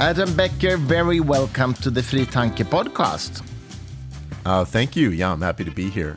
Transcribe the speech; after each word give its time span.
Adam 0.00 0.34
Becker, 0.34 0.78
very 0.78 1.20
welcome 1.20 1.74
to 1.74 1.90
the 1.90 2.02
Fri 2.02 2.24
Tanke 2.24 2.64
podcast. 2.64 3.42
Uh, 4.46 4.64
thank 4.64 4.96
you. 4.96 5.10
Yeah, 5.10 5.30
I'm 5.30 5.42
happy 5.42 5.62
to 5.62 5.70
be 5.70 5.90
here. 5.90 6.16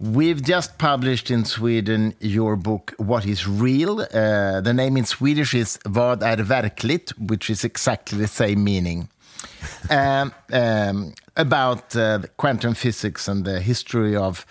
We've 0.00 0.42
just 0.42 0.76
published 0.76 1.30
in 1.30 1.44
Sweden 1.44 2.14
your 2.18 2.56
book, 2.56 2.92
What 2.96 3.26
is 3.26 3.46
Real? 3.46 4.00
Uh, 4.00 4.60
the 4.60 4.74
name 4.74 4.96
in 4.96 5.04
Swedish 5.04 5.54
is 5.54 5.78
Vad 5.86 6.24
är 6.24 6.38
verkligt, 6.38 7.10
which 7.16 7.48
is 7.48 7.64
exactly 7.64 8.18
the 8.18 8.26
same 8.26 8.64
meaning. 8.64 9.08
um, 9.90 10.34
um, 10.52 11.14
about 11.36 11.94
uh, 11.94 12.18
quantum 12.38 12.74
physics 12.74 13.28
and 13.28 13.44
the 13.44 13.60
history 13.60 14.16
of 14.16 14.44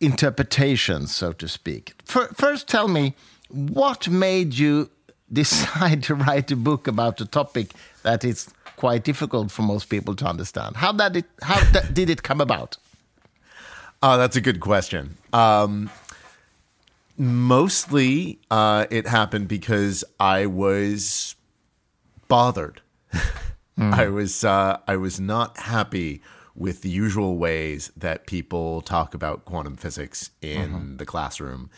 interpretation, 0.00 1.06
so 1.06 1.32
to 1.34 1.46
speak. 1.46 1.92
First, 2.06 2.66
tell 2.66 2.88
me, 2.88 3.14
what 3.50 4.08
made 4.08 4.54
you 4.54 4.88
decide 5.32 6.02
to 6.04 6.14
write 6.14 6.50
a 6.50 6.56
book 6.56 6.86
about 6.86 7.20
a 7.20 7.26
topic 7.26 7.72
that 8.02 8.24
is 8.24 8.48
quite 8.76 9.04
difficult 9.04 9.50
for 9.50 9.62
most 9.62 9.86
people 9.86 10.14
to 10.16 10.26
understand? 10.26 10.76
How, 10.76 10.92
that 10.92 11.16
it, 11.16 11.26
how 11.42 11.60
did 11.92 12.10
it 12.10 12.22
come 12.22 12.40
about? 12.40 12.76
Oh, 14.02 14.16
that's 14.16 14.36
a 14.36 14.40
good 14.40 14.60
question. 14.60 15.16
Um, 15.32 15.90
mostly, 17.16 18.38
uh, 18.50 18.86
it 18.90 19.06
happened 19.06 19.48
because 19.48 20.04
I 20.20 20.46
was 20.46 21.34
bothered. 22.28 22.80
Mm. 23.12 23.22
I 23.78 24.08
was 24.08 24.44
uh, 24.44 24.78
I 24.86 24.96
was 24.96 25.18
not 25.18 25.58
happy 25.58 26.22
with 26.54 26.82
the 26.82 26.88
usual 26.88 27.38
ways 27.38 27.90
that 27.96 28.26
people 28.26 28.82
talk 28.82 29.14
about 29.14 29.44
quantum 29.44 29.76
physics 29.76 30.30
in 30.42 30.70
mm-hmm. 30.70 30.96
the 30.96 31.06
classroom 31.06 31.70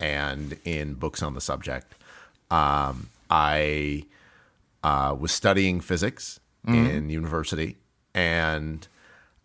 and 0.00 0.58
in 0.64 0.94
books 0.94 1.22
on 1.22 1.34
the 1.34 1.40
subject. 1.40 1.94
Um, 2.54 3.08
I 3.30 4.04
uh, 4.84 5.16
was 5.18 5.32
studying 5.32 5.80
physics 5.80 6.38
mm-hmm. 6.66 6.86
in 6.86 7.10
university 7.10 7.76
and 8.14 8.86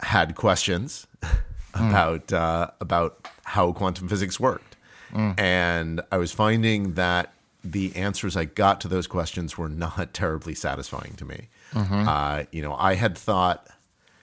had 0.02 0.36
questions 0.36 1.08
mm. 1.24 1.38
about 1.74 2.32
uh, 2.32 2.72
about 2.80 3.28
how 3.46 3.72
quantum 3.72 4.08
physics 4.08 4.40
worked, 4.40 4.76
mm. 5.12 5.40
and 5.40 6.02
I 6.12 6.18
was 6.18 6.32
finding 6.32 6.94
that 6.94 7.34
the 7.64 7.96
answers 7.96 8.38
I 8.38 8.46
got 8.46 8.80
to 8.82 8.88
those 8.88 9.08
questions 9.08 9.58
were 9.58 9.70
not 9.70 10.14
terribly 10.14 10.54
satisfying 10.54 11.16
to 11.16 11.26
me. 11.26 11.48
Mm-hmm. 11.74 12.08
Uh, 12.08 12.44
you 12.52 12.62
know, 12.62 12.76
I 12.76 12.94
had 12.94 13.18
thought, 13.18 13.68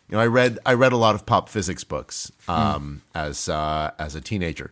you 0.08 0.16
know, 0.16 0.22
I 0.22 0.26
read 0.26 0.60
I 0.64 0.74
read 0.74 0.92
a 0.92 0.96
lot 0.96 1.16
of 1.16 1.26
pop 1.26 1.48
physics 1.48 1.82
books 1.82 2.30
um, 2.46 3.02
mm. 3.14 3.20
as 3.20 3.48
uh, 3.48 3.90
as 3.98 4.14
a 4.14 4.20
teenager. 4.20 4.70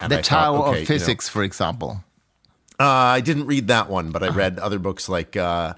And 0.00 0.10
the 0.10 0.18
I 0.18 0.22
Tao 0.22 0.56
thought, 0.56 0.68
okay, 0.68 0.80
of 0.80 0.88
Physics, 0.88 1.26
you 1.26 1.30
know, 1.30 1.32
for 1.32 1.44
example. 1.44 2.04
Uh, 2.80 2.84
I 2.86 3.20
didn't 3.20 3.46
read 3.46 3.68
that 3.68 3.90
one, 3.90 4.10
but 4.10 4.22
I 4.22 4.28
uh-huh. 4.28 4.38
read 4.38 4.58
other 4.58 4.78
books 4.78 5.08
like 5.08 5.36
uh, 5.36 5.74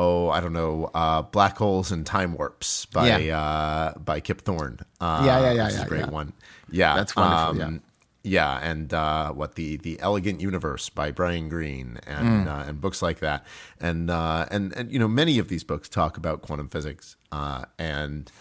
oh, 0.00 0.30
I 0.30 0.40
don't 0.40 0.52
know, 0.52 0.90
uh, 0.94 1.22
Black 1.22 1.58
Holes 1.58 1.92
and 1.92 2.06
Time 2.06 2.34
Warps 2.34 2.86
by 2.86 3.18
yeah. 3.18 3.40
uh, 3.40 3.98
by 3.98 4.20
Kip 4.20 4.40
Thorne. 4.40 4.80
Uh, 5.00 5.22
yeah, 5.24 5.40
yeah, 5.40 5.52
yeah, 5.52 5.70
yeah. 5.70 5.82
a 5.82 5.88
great 5.88 6.06
yeah. 6.06 6.10
one. 6.10 6.32
Yeah, 6.70 6.96
that's 6.96 7.14
wonderful. 7.14 7.62
Um, 7.62 7.82
yeah. 8.22 8.58
yeah. 8.58 8.70
and 8.70 8.94
uh, 8.94 9.32
what 9.32 9.56
the 9.56 9.76
the 9.76 10.00
Elegant 10.00 10.40
Universe 10.40 10.88
by 10.88 11.10
Brian 11.10 11.48
Greene 11.48 11.98
and 12.06 12.46
mm. 12.46 12.48
uh, 12.48 12.68
and 12.68 12.80
books 12.80 13.02
like 13.02 13.20
that, 13.20 13.44
and 13.80 14.10
uh, 14.10 14.46
and 14.50 14.72
and 14.72 14.90
you 14.90 14.98
know 14.98 15.08
many 15.08 15.38
of 15.38 15.48
these 15.48 15.64
books 15.64 15.88
talk 15.88 16.16
about 16.16 16.42
quantum 16.42 16.68
physics, 16.68 17.16
uh, 17.30 17.64
and 17.78 18.32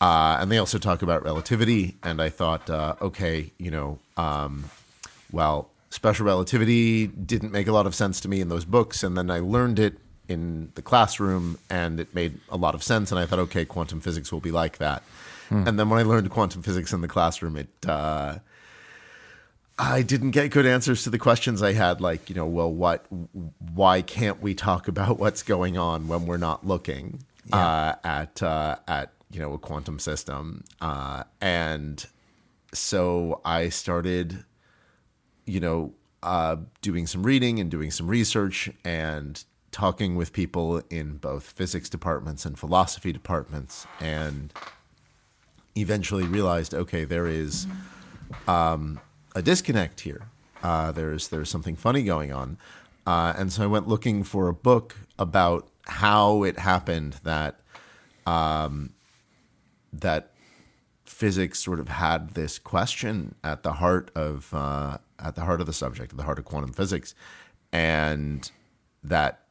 uh, 0.00 0.38
and 0.40 0.52
they 0.52 0.58
also 0.58 0.78
talk 0.78 1.02
about 1.02 1.24
relativity. 1.24 1.96
And 2.02 2.22
I 2.22 2.28
thought, 2.28 2.70
uh, 2.70 2.94
okay, 3.02 3.52
you 3.58 3.70
know, 3.72 3.98
um, 4.16 4.66
well, 5.32 5.70
special 5.96 6.26
relativity 6.26 7.06
didn't 7.06 7.52
make 7.52 7.66
a 7.66 7.72
lot 7.72 7.86
of 7.86 7.94
sense 7.94 8.20
to 8.20 8.28
me 8.28 8.40
in 8.40 8.48
those 8.48 8.64
books, 8.64 9.02
and 9.02 9.16
then 9.16 9.30
I 9.30 9.40
learned 9.40 9.78
it 9.78 9.98
in 10.28 10.70
the 10.74 10.82
classroom 10.82 11.58
and 11.70 12.00
it 12.00 12.14
made 12.14 12.38
a 12.48 12.56
lot 12.56 12.74
of 12.74 12.82
sense 12.82 13.10
and 13.12 13.18
i 13.20 13.26
thought 13.26 13.38
okay 13.38 13.64
quantum 13.64 14.00
physics 14.00 14.32
will 14.32 14.40
be 14.40 14.50
like 14.50 14.78
that 14.78 15.02
hmm. 15.48 15.66
and 15.66 15.78
then 15.78 15.88
when 15.88 15.98
i 15.98 16.02
learned 16.02 16.28
quantum 16.30 16.62
physics 16.62 16.92
in 16.92 17.00
the 17.00 17.08
classroom 17.08 17.56
it 17.56 17.68
uh, 17.86 18.36
i 19.78 20.02
didn't 20.02 20.32
get 20.32 20.50
good 20.50 20.66
answers 20.66 21.04
to 21.04 21.10
the 21.10 21.18
questions 21.18 21.62
i 21.62 21.72
had 21.72 22.00
like 22.00 22.28
you 22.28 22.34
know 22.34 22.46
well 22.46 22.72
what 22.72 23.06
why 23.72 24.02
can't 24.02 24.42
we 24.42 24.54
talk 24.54 24.88
about 24.94 25.18
what's 25.18 25.42
going 25.42 25.78
on 25.78 26.08
when 26.08 26.26
we're 26.26 26.36
not 26.36 26.66
looking 26.66 27.20
yeah. 27.46 27.56
uh, 27.56 27.94
at 28.02 28.42
uh, 28.42 28.76
at 28.88 29.12
you 29.30 29.40
know 29.40 29.52
a 29.52 29.58
quantum 29.58 29.98
system 29.98 30.64
uh, 30.80 31.22
and 31.40 32.06
so 32.72 33.40
i 33.44 33.68
started 33.68 34.44
you 35.46 35.60
know 35.60 35.94
uh, 36.22 36.56
doing 36.82 37.06
some 37.06 37.22
reading 37.22 37.60
and 37.60 37.70
doing 37.70 37.90
some 37.90 38.08
research 38.08 38.70
and 38.84 39.44
talking 39.70 40.16
with 40.16 40.32
people 40.32 40.82
in 40.90 41.16
both 41.18 41.52
physics 41.52 41.88
departments 41.88 42.44
and 42.44 42.58
philosophy 42.58 43.12
departments, 43.12 43.86
and 44.00 44.52
eventually 45.76 46.24
realized, 46.24 46.74
okay, 46.74 47.04
there 47.04 47.26
is 47.26 47.66
um, 48.48 48.98
a 49.34 49.42
disconnect 49.42 50.00
here. 50.00 50.22
Uh, 50.62 50.90
there's 50.90 51.28
there's 51.28 51.50
something 51.50 51.76
funny 51.76 52.02
going 52.02 52.32
on, 52.32 52.58
uh, 53.06 53.34
and 53.36 53.52
so 53.52 53.62
I 53.62 53.66
went 53.66 53.86
looking 53.86 54.24
for 54.24 54.48
a 54.48 54.54
book 54.54 54.96
about 55.18 55.68
how 55.86 56.42
it 56.42 56.58
happened 56.58 57.20
that 57.22 57.60
um, 58.26 58.94
that 59.92 60.32
physics 61.04 61.60
sort 61.60 61.78
of 61.78 61.88
had 61.88 62.30
this 62.30 62.58
question 62.58 63.34
at 63.44 63.62
the 63.62 63.74
heart 63.74 64.10
of 64.14 64.52
uh, 64.52 64.98
at 65.18 65.34
the 65.34 65.42
heart 65.42 65.60
of 65.60 65.66
the 65.66 65.72
subject, 65.72 66.12
at 66.12 66.16
the 66.16 66.24
heart 66.24 66.38
of 66.38 66.44
quantum 66.44 66.72
physics, 66.72 67.14
and 67.72 68.50
that 69.02 69.42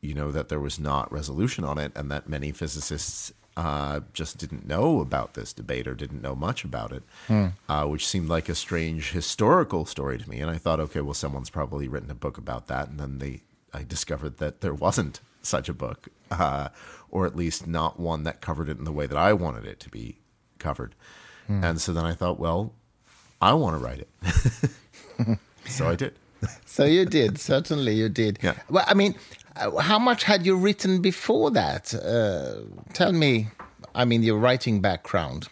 you 0.00 0.14
know 0.14 0.30
that 0.30 0.48
there 0.48 0.60
was 0.60 0.78
not 0.78 1.12
resolution 1.12 1.64
on 1.64 1.78
it, 1.78 1.92
and 1.94 2.10
that 2.10 2.28
many 2.28 2.52
physicists 2.52 3.32
uh, 3.56 4.00
just 4.12 4.38
didn't 4.38 4.66
know 4.66 5.00
about 5.00 5.34
this 5.34 5.52
debate 5.52 5.86
or 5.86 5.94
didn't 5.94 6.22
know 6.22 6.34
much 6.34 6.64
about 6.64 6.92
it, 6.92 7.02
hmm. 7.26 7.48
uh, 7.68 7.84
which 7.86 8.06
seemed 8.06 8.28
like 8.28 8.48
a 8.48 8.54
strange 8.54 9.12
historical 9.12 9.84
story 9.84 10.18
to 10.18 10.28
me. 10.28 10.40
And 10.40 10.50
I 10.50 10.56
thought, 10.56 10.80
okay, 10.80 11.00
well, 11.00 11.14
someone's 11.14 11.50
probably 11.50 11.88
written 11.88 12.10
a 12.10 12.14
book 12.14 12.38
about 12.38 12.68
that, 12.68 12.88
and 12.88 12.98
then 12.98 13.18
they 13.18 13.42
I 13.72 13.84
discovered 13.84 14.38
that 14.38 14.60
there 14.60 14.74
wasn't 14.74 15.20
such 15.42 15.68
a 15.68 15.74
book, 15.74 16.08
uh, 16.30 16.68
or 17.10 17.26
at 17.26 17.36
least 17.36 17.66
not 17.66 17.98
one 17.98 18.24
that 18.24 18.40
covered 18.40 18.68
it 18.68 18.78
in 18.78 18.84
the 18.84 18.92
way 18.92 19.06
that 19.06 19.18
I 19.18 19.32
wanted 19.32 19.66
it 19.66 19.80
to 19.80 19.88
be 19.88 20.18
covered. 20.58 20.94
Hmm. 21.46 21.64
And 21.64 21.80
so 21.80 21.92
then 21.92 22.04
I 22.04 22.14
thought, 22.14 22.38
well, 22.38 22.74
I 23.40 23.54
want 23.54 23.76
to 23.76 23.84
write 23.84 24.00
it. 24.00 24.70
so 25.66 25.88
I 25.88 25.96
did. 25.96 26.14
so 26.66 26.84
you 26.84 27.04
did, 27.04 27.38
certainly 27.38 27.94
you 27.94 28.08
did. 28.08 28.38
Yeah. 28.42 28.54
Well, 28.68 28.84
I 28.86 28.94
mean, 28.94 29.14
uh, 29.56 29.76
how 29.78 29.98
much 29.98 30.24
had 30.24 30.44
you 30.46 30.56
written 30.56 31.00
before 31.00 31.50
that? 31.52 31.94
Uh, 31.94 32.62
tell 32.92 33.12
me, 33.12 33.48
I 33.94 34.04
mean, 34.04 34.22
your 34.22 34.38
writing 34.38 34.80
background. 34.80 35.48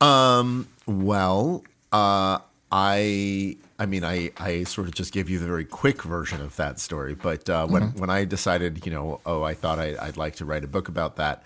Um, 0.00 0.68
well, 0.86 1.64
uh, 1.92 2.38
I, 2.70 3.56
I 3.78 3.86
mean, 3.86 4.04
I, 4.04 4.30
I 4.38 4.64
sort 4.64 4.88
of 4.88 4.94
just 4.94 5.12
gave 5.12 5.30
you 5.30 5.38
the 5.38 5.46
very 5.46 5.64
quick 5.64 6.02
version 6.02 6.40
of 6.40 6.56
that 6.56 6.78
story. 6.78 7.14
But 7.14 7.48
uh, 7.48 7.66
when 7.66 7.84
mm-hmm. 7.84 8.00
when 8.00 8.10
I 8.10 8.24
decided, 8.24 8.84
you 8.84 8.92
know, 8.92 9.20
oh, 9.24 9.42
I 9.42 9.54
thought 9.54 9.78
I, 9.78 9.96
would 10.04 10.16
like 10.16 10.36
to 10.36 10.44
write 10.44 10.64
a 10.64 10.68
book 10.68 10.88
about 10.88 11.16
that. 11.16 11.42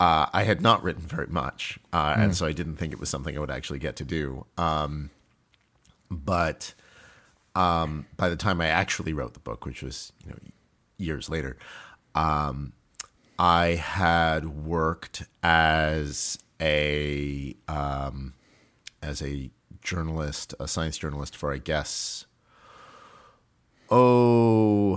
Uh, 0.00 0.26
I 0.32 0.42
had 0.42 0.60
not 0.60 0.82
written 0.82 1.02
very 1.02 1.28
much, 1.28 1.78
uh, 1.92 2.14
mm. 2.14 2.24
and 2.24 2.36
so 2.36 2.46
I 2.46 2.52
didn't 2.52 2.76
think 2.76 2.92
it 2.92 2.98
was 2.98 3.08
something 3.08 3.36
I 3.36 3.40
would 3.40 3.50
actually 3.50 3.78
get 3.78 3.94
to 3.96 4.04
do. 4.04 4.44
Um, 4.58 5.10
but 6.10 6.74
um, 7.54 8.06
by 8.16 8.28
the 8.28 8.36
time 8.36 8.60
I 8.60 8.66
actually 8.66 9.12
wrote 9.12 9.34
the 9.34 9.40
book, 9.40 9.64
which 9.64 9.82
was 9.82 10.12
you 10.24 10.30
know 10.30 10.38
years 10.98 11.28
later, 11.28 11.56
um, 12.14 12.72
I 13.38 13.68
had 13.74 14.64
worked 14.64 15.24
as 15.42 16.38
a 16.60 17.54
um, 17.68 18.34
as 19.02 19.22
a 19.22 19.50
journalist, 19.82 20.54
a 20.58 20.68
science 20.68 20.96
journalist 20.96 21.36
for 21.36 21.52
I 21.52 21.58
guess 21.58 22.26
oh 23.90 24.96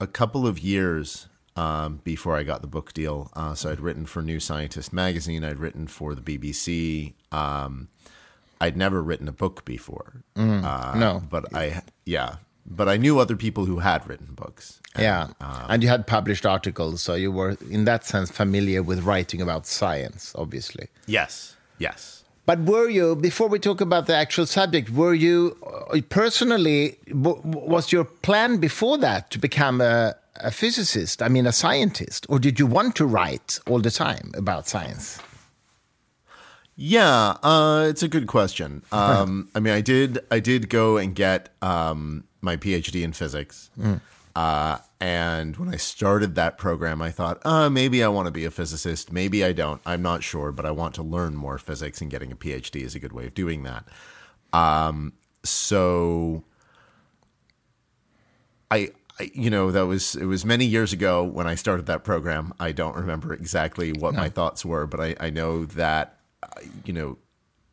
a 0.00 0.06
couple 0.06 0.46
of 0.46 0.58
years 0.58 1.28
um, 1.56 2.00
before 2.04 2.36
I 2.36 2.44
got 2.44 2.62
the 2.62 2.68
book 2.68 2.92
deal. 2.92 3.30
Uh, 3.34 3.54
so 3.54 3.70
I'd 3.70 3.80
written 3.80 4.06
for 4.06 4.22
New 4.22 4.38
Scientist 4.38 4.92
magazine. 4.92 5.42
I'd 5.42 5.58
written 5.58 5.88
for 5.88 6.14
the 6.14 6.20
BBC. 6.20 7.14
Um, 7.32 7.88
I'd 8.60 8.76
never 8.76 9.02
written 9.02 9.28
a 9.28 9.32
book 9.32 9.64
before. 9.64 10.22
Mm, 10.36 10.64
uh, 10.64 10.98
no, 10.98 11.22
but 11.30 11.54
I 11.54 11.82
yeah, 12.04 12.36
but 12.66 12.88
I 12.88 12.96
knew 12.96 13.18
other 13.18 13.36
people 13.36 13.64
who 13.64 13.78
had 13.78 14.06
written 14.08 14.34
books. 14.34 14.80
And, 14.94 15.02
yeah, 15.02 15.22
um, 15.40 15.66
and 15.68 15.82
you 15.82 15.88
had 15.88 16.06
published 16.06 16.44
articles, 16.44 17.02
so 17.02 17.14
you 17.14 17.30
were 17.32 17.56
in 17.70 17.84
that 17.84 18.04
sense 18.04 18.30
familiar 18.30 18.82
with 18.82 19.04
writing 19.04 19.40
about 19.40 19.66
science, 19.66 20.32
obviously. 20.36 20.88
Yes, 21.06 21.56
yes. 21.78 22.24
But 22.46 22.60
were 22.60 22.88
you 22.88 23.14
before 23.14 23.48
we 23.48 23.58
talk 23.58 23.80
about 23.82 24.06
the 24.06 24.16
actual 24.16 24.46
subject? 24.46 24.90
Were 24.90 25.12
you 25.14 25.56
uh, 25.92 26.00
personally 26.08 26.96
was 27.12 27.92
your 27.92 28.04
plan 28.04 28.56
before 28.56 28.96
that 28.98 29.30
to 29.32 29.38
become 29.38 29.82
a, 29.82 30.16
a 30.36 30.50
physicist? 30.50 31.22
I 31.22 31.28
mean, 31.28 31.46
a 31.46 31.52
scientist, 31.52 32.24
or 32.30 32.38
did 32.38 32.58
you 32.58 32.66
want 32.66 32.96
to 32.96 33.06
write 33.06 33.60
all 33.68 33.80
the 33.80 33.90
time 33.90 34.32
about 34.34 34.66
science? 34.66 35.20
Yeah, 36.80 37.34
uh, 37.42 37.86
it's 37.88 38.04
a 38.04 38.08
good 38.08 38.28
question. 38.28 38.82
Um, 38.92 39.48
I 39.52 39.58
mean, 39.58 39.74
I 39.74 39.80
did 39.80 40.20
I 40.30 40.38
did 40.38 40.68
go 40.68 40.96
and 40.96 41.12
get 41.12 41.48
um, 41.60 42.22
my 42.40 42.56
PhD 42.56 43.02
in 43.02 43.12
physics, 43.12 43.68
mm. 43.76 44.00
uh, 44.36 44.78
and 45.00 45.56
when 45.56 45.74
I 45.74 45.76
started 45.76 46.36
that 46.36 46.56
program, 46.56 47.02
I 47.02 47.10
thought, 47.10 47.44
uh, 47.44 47.68
maybe 47.68 48.04
I 48.04 48.08
want 48.08 48.26
to 48.26 48.30
be 48.30 48.44
a 48.44 48.50
physicist. 48.52 49.12
Maybe 49.12 49.44
I 49.44 49.52
don't. 49.52 49.80
I'm 49.84 50.02
not 50.02 50.22
sure, 50.22 50.52
but 50.52 50.64
I 50.64 50.70
want 50.70 50.94
to 50.94 51.02
learn 51.02 51.34
more 51.34 51.58
physics, 51.58 52.00
and 52.00 52.12
getting 52.12 52.30
a 52.30 52.36
PhD 52.36 52.82
is 52.82 52.94
a 52.94 53.00
good 53.00 53.12
way 53.12 53.26
of 53.26 53.34
doing 53.34 53.64
that. 53.64 53.84
Um, 54.52 55.14
so 55.42 56.44
I, 58.70 58.92
I, 59.18 59.30
you 59.34 59.50
know, 59.50 59.72
that 59.72 59.86
was 59.86 60.14
it 60.14 60.26
was 60.26 60.44
many 60.44 60.64
years 60.64 60.92
ago 60.92 61.24
when 61.24 61.48
I 61.48 61.56
started 61.56 61.86
that 61.86 62.04
program. 62.04 62.54
I 62.60 62.70
don't 62.70 62.94
remember 62.94 63.34
exactly 63.34 63.92
what 63.92 64.14
no. 64.14 64.20
my 64.20 64.28
thoughts 64.28 64.64
were, 64.64 64.86
but 64.86 65.00
I, 65.00 65.16
I 65.18 65.30
know 65.30 65.64
that, 65.64 66.17
you 66.84 66.92
know, 66.92 67.18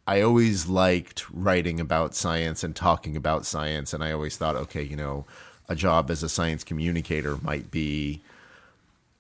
I 0.07 0.21
always 0.21 0.67
liked 0.67 1.25
writing 1.31 1.79
about 1.79 2.13
science 2.13 2.63
and 2.63 2.75
talking 2.75 3.15
about 3.15 3.45
science, 3.45 3.93
and 3.93 4.03
I 4.03 4.11
always 4.11 4.37
thought, 4.37 4.55
okay, 4.55 4.83
you 4.83 4.95
know, 4.95 5.25
a 5.67 5.75
job 5.75 6.11
as 6.11 6.21
a 6.21 6.29
science 6.29 6.63
communicator 6.63 7.37
might 7.41 7.71
be 7.71 8.21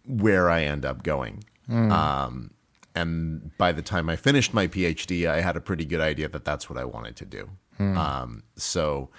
where 0.05 0.49
I 0.49 0.63
end 0.63 0.85
up 0.85 1.01
going. 1.01 1.43
Mm. 1.69 1.91
Um, 1.91 2.51
and 2.93 3.57
by 3.57 3.71
the 3.71 3.81
time 3.81 4.09
I 4.09 4.15
finished 4.15 4.53
my 4.53 4.67
PhD, 4.67 5.27
I 5.27 5.41
had 5.41 5.57
a 5.57 5.61
pretty 5.61 5.85
good 5.85 6.01
idea 6.01 6.29
that 6.29 6.45
that's 6.45 6.69
what 6.69 6.77
I 6.77 6.85
wanted 6.85 7.15
to 7.17 7.25
do. 7.25 7.49
Mm. 7.79 7.97
Um, 7.97 8.43
so, 8.55 9.09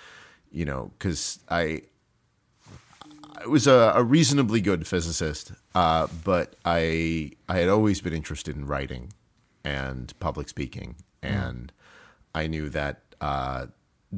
you 0.52 0.64
know, 0.64 0.92
because 0.98 1.40
I, 1.48 1.82
I 3.36 3.46
was 3.46 3.66
a, 3.66 3.92
a 3.94 4.02
reasonably 4.02 4.60
good 4.60 4.86
physicist, 4.86 5.52
uh, 5.74 6.06
but 6.24 6.54
I 6.64 7.32
I 7.48 7.58
had 7.58 7.68
always 7.68 8.00
been 8.00 8.14
interested 8.14 8.56
in 8.56 8.66
writing 8.66 9.12
and 9.66 10.18
public 10.20 10.48
speaking, 10.48 10.94
hmm. 11.22 11.28
and 11.28 11.66
mm. 11.66 12.40
I 12.40 12.46
knew 12.46 12.68
that 12.70 13.02
uh, 13.20 13.66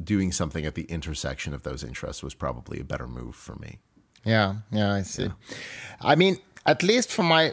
doing 0.01 0.31
something 0.31 0.65
at 0.65 0.75
the 0.75 0.83
intersection 0.83 1.53
of 1.55 1.63
those 1.63 1.83
interests 1.83 2.21
was 2.21 2.35
probably 2.35 2.79
a 2.79 2.83
better 2.83 3.07
move 3.07 3.35
for 3.35 3.55
me. 3.55 3.79
Yeah, 4.23 4.55
yeah, 4.71 4.93
I 4.93 5.01
see. 5.01 5.23
Yeah. 5.23 5.31
I 6.01 6.15
mean, 6.15 6.37
at 6.65 6.83
least 6.83 7.11
for 7.11 7.23
my 7.23 7.51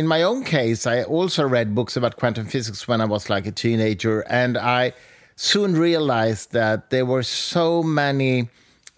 in 0.00 0.06
my 0.06 0.22
own 0.22 0.44
case, 0.44 0.86
I 0.86 1.02
also 1.02 1.44
read 1.44 1.74
books 1.74 1.96
about 1.96 2.16
quantum 2.16 2.46
physics 2.46 2.86
when 2.86 3.00
I 3.00 3.06
was 3.06 3.28
like 3.28 3.46
a 3.46 3.52
teenager, 3.52 4.20
and 4.28 4.56
I 4.56 4.92
soon 5.34 5.74
realized 5.74 6.52
that 6.52 6.90
there 6.90 7.06
were 7.06 7.24
so 7.24 7.82
many 7.82 8.48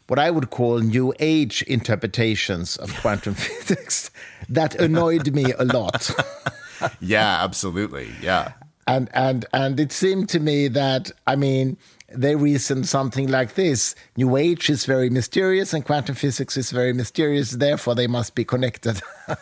what 0.09 0.19
I 0.19 0.31
would 0.31 0.51
call 0.51 0.79
new 0.81 1.15
age 1.19 1.63
interpretations 1.63 2.77
of 2.77 2.95
quantum 3.01 3.35
physics 3.35 4.11
that 4.51 4.75
annoyed 4.75 5.33
me 5.33 5.53
a 5.59 5.65
lot. 5.65 6.11
yeah, 7.01 7.43
absolutely. 7.43 8.11
Yeah. 8.23 8.53
And 8.87 9.09
and 9.15 9.45
and 9.53 9.81
it 9.81 9.91
seemed 9.91 10.29
to 10.31 10.41
me 10.41 10.69
that 10.69 11.11
I 11.27 11.35
mean 11.35 11.77
they 12.09 12.37
reason 12.37 12.85
something 12.85 13.29
like 13.29 13.55
this 13.55 13.95
New 14.17 14.37
Age 14.37 14.71
is 14.71 14.85
very 14.85 15.11
mysterious 15.11 15.73
and 15.73 15.85
quantum 15.85 16.15
physics 16.15 16.57
is 16.57 16.71
very 16.71 16.93
mysterious, 16.93 17.51
therefore 17.53 17.95
they 17.95 18.07
must 18.07 18.35
be 18.35 18.45
connected, 18.45 19.01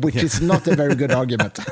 which 0.00 0.16
yeah. 0.16 0.24
is 0.24 0.42
not 0.42 0.66
a 0.66 0.76
very 0.76 0.94
good 0.94 1.10
argument. 1.10 1.58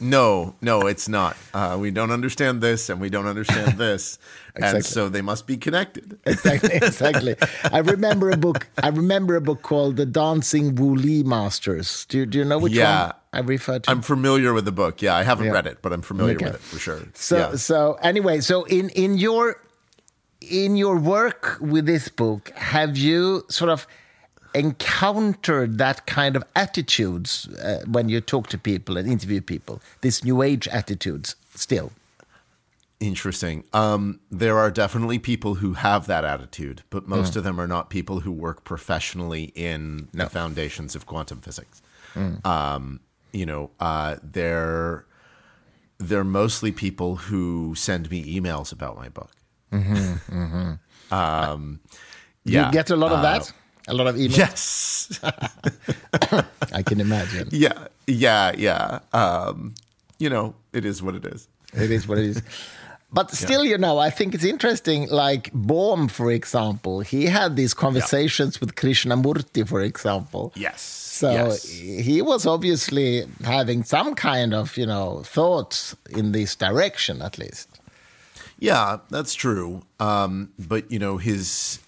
No, 0.00 0.54
no, 0.60 0.82
it's 0.82 1.08
not. 1.08 1.36
Uh, 1.52 1.76
we 1.80 1.90
don't 1.90 2.12
understand 2.12 2.60
this, 2.60 2.88
and 2.88 3.00
we 3.00 3.10
don't 3.10 3.26
understand 3.26 3.78
this, 3.78 4.18
exactly. 4.54 4.76
and 4.76 4.84
so 4.84 5.08
they 5.08 5.22
must 5.22 5.46
be 5.46 5.56
connected. 5.56 6.18
exactly, 6.24 6.74
exactly. 6.74 7.34
I 7.72 7.78
remember 7.78 8.30
a 8.30 8.36
book. 8.36 8.68
I 8.80 8.88
remember 8.88 9.34
a 9.34 9.40
book 9.40 9.62
called 9.62 9.96
"The 9.96 10.06
Dancing 10.06 10.76
Wu 10.76 10.94
Li 10.94 11.24
Masters." 11.24 12.06
Do, 12.06 12.26
do 12.26 12.38
you 12.38 12.44
know 12.44 12.58
which 12.58 12.74
yeah, 12.74 13.06
one 13.06 13.12
I 13.32 13.40
refer 13.40 13.78
to? 13.80 13.90
I'm 13.90 14.02
familiar 14.02 14.52
with 14.52 14.64
the 14.64 14.72
book. 14.72 15.02
Yeah, 15.02 15.14
I 15.14 15.22
haven't 15.22 15.46
yeah. 15.46 15.52
read 15.52 15.66
it, 15.66 15.78
but 15.82 15.92
I'm 15.92 16.02
familiar 16.02 16.36
okay. 16.36 16.46
with 16.46 16.54
it 16.54 16.60
for 16.60 16.78
sure. 16.78 17.00
So, 17.14 17.36
yeah. 17.36 17.56
so 17.56 17.98
anyway, 18.02 18.40
so 18.40 18.64
in 18.64 18.90
in 18.90 19.18
your 19.18 19.62
in 20.40 20.76
your 20.76 20.98
work 20.98 21.58
with 21.60 21.86
this 21.86 22.08
book, 22.08 22.50
have 22.56 22.96
you 22.96 23.44
sort 23.48 23.70
of 23.70 23.86
encountered 24.54 25.78
that 25.78 26.06
kind 26.06 26.36
of 26.36 26.44
attitudes 26.56 27.48
uh, 27.48 27.82
when 27.86 28.08
you 28.08 28.20
talk 28.20 28.48
to 28.48 28.58
people 28.58 28.96
and 28.96 29.10
interview 29.10 29.40
people, 29.40 29.80
this 30.00 30.24
new 30.24 30.42
age 30.42 30.66
attitudes 30.68 31.36
still? 31.54 31.92
Interesting. 33.00 33.62
Um, 33.72 34.18
there 34.30 34.58
are 34.58 34.72
definitely 34.72 35.20
people 35.20 35.56
who 35.56 35.74
have 35.74 36.06
that 36.08 36.24
attitude, 36.24 36.82
but 36.90 37.06
most 37.06 37.34
mm. 37.34 37.36
of 37.36 37.44
them 37.44 37.60
are 37.60 37.68
not 37.68 37.90
people 37.90 38.20
who 38.20 38.32
work 38.32 38.64
professionally 38.64 39.52
in 39.54 40.08
no. 40.12 40.24
the 40.24 40.30
foundations 40.30 40.96
of 40.96 41.06
quantum 41.06 41.40
physics. 41.40 41.80
Mm. 42.14 42.44
Um, 42.44 43.00
you 43.32 43.46
know, 43.46 43.70
uh, 43.80 44.16
they're 44.22 45.04
they're 45.98 46.24
mostly 46.24 46.72
people 46.72 47.16
who 47.16 47.74
send 47.74 48.10
me 48.10 48.38
emails 48.38 48.72
about 48.72 48.96
my 48.96 49.08
book. 49.08 49.32
Mm-hmm, 49.72 50.42
mm-hmm. 50.42 51.14
Um, 51.14 51.80
yeah, 52.44 52.66
you 52.66 52.72
get 52.72 52.90
a 52.90 52.96
lot 52.96 53.12
of 53.12 53.22
that. 53.22 53.50
Uh, 53.50 53.52
a 53.88 53.94
lot 53.94 54.06
of 54.06 54.16
emails. 54.16 54.36
Yes, 54.36 55.20
I 56.72 56.82
can 56.82 57.00
imagine. 57.00 57.48
Yeah, 57.50 57.88
yeah, 58.06 58.52
yeah. 58.56 59.00
Um, 59.12 59.74
you 60.18 60.28
know, 60.28 60.54
it 60.72 60.84
is 60.84 61.02
what 61.02 61.14
it 61.14 61.24
is. 61.24 61.48
It 61.74 61.90
is 61.90 62.06
what 62.06 62.18
it 62.18 62.24
is. 62.24 62.42
But 63.12 63.30
still, 63.44 63.64
yeah. 63.64 63.72
you 63.72 63.78
know, 63.78 63.98
I 63.98 64.10
think 64.10 64.34
it's 64.34 64.44
interesting. 64.44 65.08
Like 65.08 65.50
Bohm, 65.52 66.08
for 66.08 66.30
example, 66.30 67.00
he 67.00 67.26
had 67.26 67.56
these 67.56 67.74
conversations 67.74 68.56
yeah. 68.56 68.60
with 68.60 68.74
Krishnamurti, 68.74 69.66
for 69.66 69.80
example. 69.80 70.52
Yes. 70.54 71.07
So 71.18 71.32
yes. 71.32 71.68
he 71.68 72.22
was 72.22 72.46
obviously 72.46 73.24
having 73.42 73.82
some 73.82 74.14
kind 74.14 74.54
of, 74.54 74.76
you 74.76 74.86
know, 74.86 75.24
thoughts 75.24 75.96
in 76.10 76.30
this 76.30 76.54
direction, 76.54 77.22
at 77.22 77.38
least. 77.38 77.80
Yeah, 78.60 78.98
that's 79.10 79.34
true. 79.34 79.82
Um, 79.98 80.52
but 80.56 80.92
you 80.92 81.00
know, 81.00 81.16
his 81.16 81.80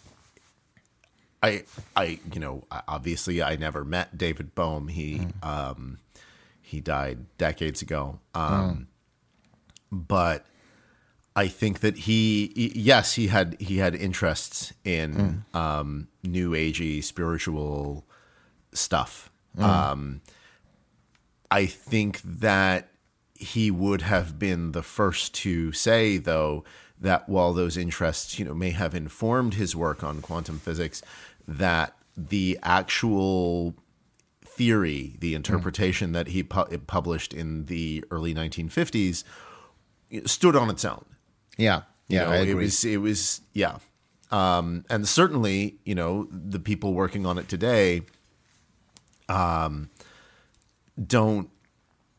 I, 1.45 1.63
I, 1.95 2.19
you 2.33 2.41
know, 2.41 2.65
obviously, 2.89 3.41
I 3.41 3.55
never 3.55 3.85
met 3.85 4.19
David 4.19 4.55
Bohm. 4.57 4.89
He, 4.89 5.21
mm. 5.21 5.47
um, 5.47 5.99
he 6.61 6.81
died 6.81 7.19
decades 7.39 7.83
ago. 7.83 8.19
Um, 8.35 8.51
mm. 8.51 8.87
But 9.93 10.45
I 11.37 11.47
think 11.47 11.81
that 11.81 11.97
he, 11.99 12.53
yes, 12.75 13.15
he 13.15 13.29
had 13.29 13.57
he 13.61 13.79
had 13.79 13.95
interests 13.95 14.73
in 14.85 15.45
mm. 15.53 15.57
um, 15.57 16.09
new 16.25 16.51
agey 16.51 17.03
spiritual 17.03 18.05
stuff. 18.73 19.31
Mm. 19.57 19.63
Um, 19.63 20.21
I 21.51 21.67
think 21.67 22.21
that 22.23 22.89
he 23.35 23.71
would 23.71 24.03
have 24.03 24.39
been 24.39 24.73
the 24.73 24.83
first 24.83 25.35
to 25.35 25.73
say, 25.73 26.19
though, 26.19 26.65
that 27.01 27.29
while 27.29 27.53
those 27.53 27.77
interests, 27.77 28.39
you 28.39 28.45
know, 28.45 28.55
may 28.55 28.71
have 28.71 28.95
informed 28.95 29.55
his 29.55 29.75
work 29.75 30.05
on 30.05 30.21
quantum 30.21 30.59
physics, 30.59 31.03
that 31.49 31.97
the 32.17 32.59
actual 32.63 33.75
theory, 34.45 35.17
the 35.21 35.35
interpretation 35.35 36.11
mm. 36.11 36.13
that 36.13 36.29
he 36.29 36.43
pu- 36.43 36.79
published 36.87 37.33
in 37.33 37.65
the 37.65 38.05
early 38.11 38.35
1950s, 38.35 39.25
stood 40.27 40.55
on 40.55 40.69
its 40.69 40.85
own. 40.85 41.05
Yeah, 41.57 41.83
yeah, 42.09 42.39
you 42.39 42.47
know, 42.47 42.51
it 42.51 42.55
was 42.55 42.85
it 42.85 42.99
was 42.99 43.41
yeah, 43.53 43.79
um, 44.31 44.85
and 44.91 45.07
certainly 45.09 45.77
you 45.85 45.95
know 45.95 46.29
the 46.31 46.59
people 46.59 46.93
working 46.95 47.27
on 47.27 47.39
it 47.39 47.49
today, 47.49 48.03
um, 49.31 49.89
don't 51.07 51.49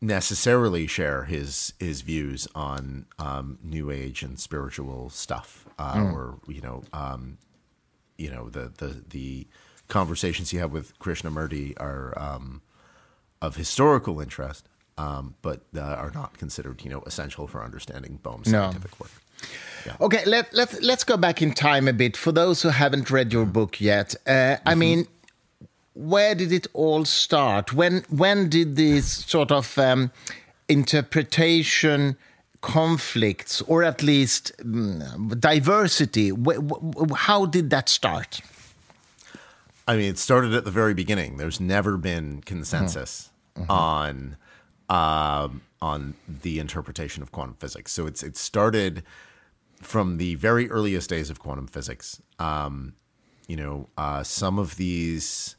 necessarily 0.00 0.86
share 0.86 1.24
his 1.24 1.74
his 1.78 2.00
views 2.00 2.48
on 2.54 3.06
um, 3.18 3.58
new 3.62 3.90
age 3.90 4.22
and 4.22 4.38
spiritual 4.38 5.10
stuff, 5.10 5.66
uh, 5.78 5.94
mm. 5.94 6.12
or 6.12 6.38
you 6.48 6.60
know, 6.60 6.82
um, 6.92 7.38
you 8.18 8.30
know 8.30 8.48
the 8.48 8.72
the 8.78 9.04
the 9.10 9.46
conversations 9.88 10.52
you 10.52 10.58
have 10.58 10.72
with 10.72 10.98
Krishnamurti 10.98 11.80
are 11.80 12.18
um, 12.18 12.62
of 13.40 13.56
historical 13.56 14.20
interest, 14.20 14.68
um, 14.98 15.34
but 15.42 15.62
uh, 15.76 15.80
are 15.80 16.10
not 16.10 16.38
considered 16.38 16.82
you 16.82 16.90
know 16.90 17.02
essential 17.06 17.46
for 17.46 17.62
understanding 17.62 18.18
Bohm's 18.22 18.50
scientific 18.50 18.98
work. 18.98 19.10
Yeah. 19.86 19.96
Okay, 20.00 20.24
let, 20.24 20.52
let's 20.54 20.80
let's 20.80 21.04
go 21.04 21.16
back 21.16 21.42
in 21.42 21.52
time 21.52 21.88
a 21.88 21.92
bit 21.92 22.16
for 22.16 22.32
those 22.32 22.62
who 22.62 22.68
haven't 22.68 23.10
read 23.10 23.32
your 23.32 23.44
book 23.44 23.80
yet. 23.80 24.14
Uh, 24.26 24.30
mm-hmm. 24.30 24.68
I 24.68 24.74
mean, 24.76 25.06
where 25.94 26.34
did 26.34 26.52
it 26.52 26.66
all 26.72 27.04
start? 27.04 27.72
When 27.72 28.04
when 28.08 28.48
did 28.48 28.76
this 28.76 29.06
sort 29.06 29.50
of 29.52 29.78
um, 29.78 30.10
interpretation 30.68 32.16
conflicts 32.60 33.60
or 33.62 33.82
at 33.82 34.04
least 34.04 34.52
um, 34.62 35.28
diversity 35.40 36.30
how 37.14 37.44
did 37.44 37.70
that 37.70 37.88
start? 37.88 38.40
I 39.88 39.96
mean 39.96 40.10
it 40.10 40.18
started 40.18 40.54
at 40.54 40.64
the 40.64 40.70
very 40.70 40.94
beginning. 40.94 41.36
There's 41.36 41.60
never 41.60 41.96
been 41.96 42.40
consensus 42.42 43.30
mm-hmm. 43.56 43.70
on 43.70 44.36
um, 44.88 45.62
on 45.80 46.14
the 46.42 46.58
interpretation 46.58 47.22
of 47.22 47.32
quantum 47.32 47.54
physics. 47.54 47.92
So 47.92 48.06
it's 48.06 48.22
it 48.22 48.36
started 48.36 49.02
from 49.80 50.18
the 50.18 50.36
very 50.36 50.70
earliest 50.70 51.10
days 51.10 51.28
of 51.28 51.40
quantum 51.40 51.66
physics. 51.66 52.22
Um, 52.38 52.94
you 53.48 53.56
know 53.56 53.88
uh, 53.98 54.22
some 54.22 54.58
of 54.58 54.76
these 54.76 55.56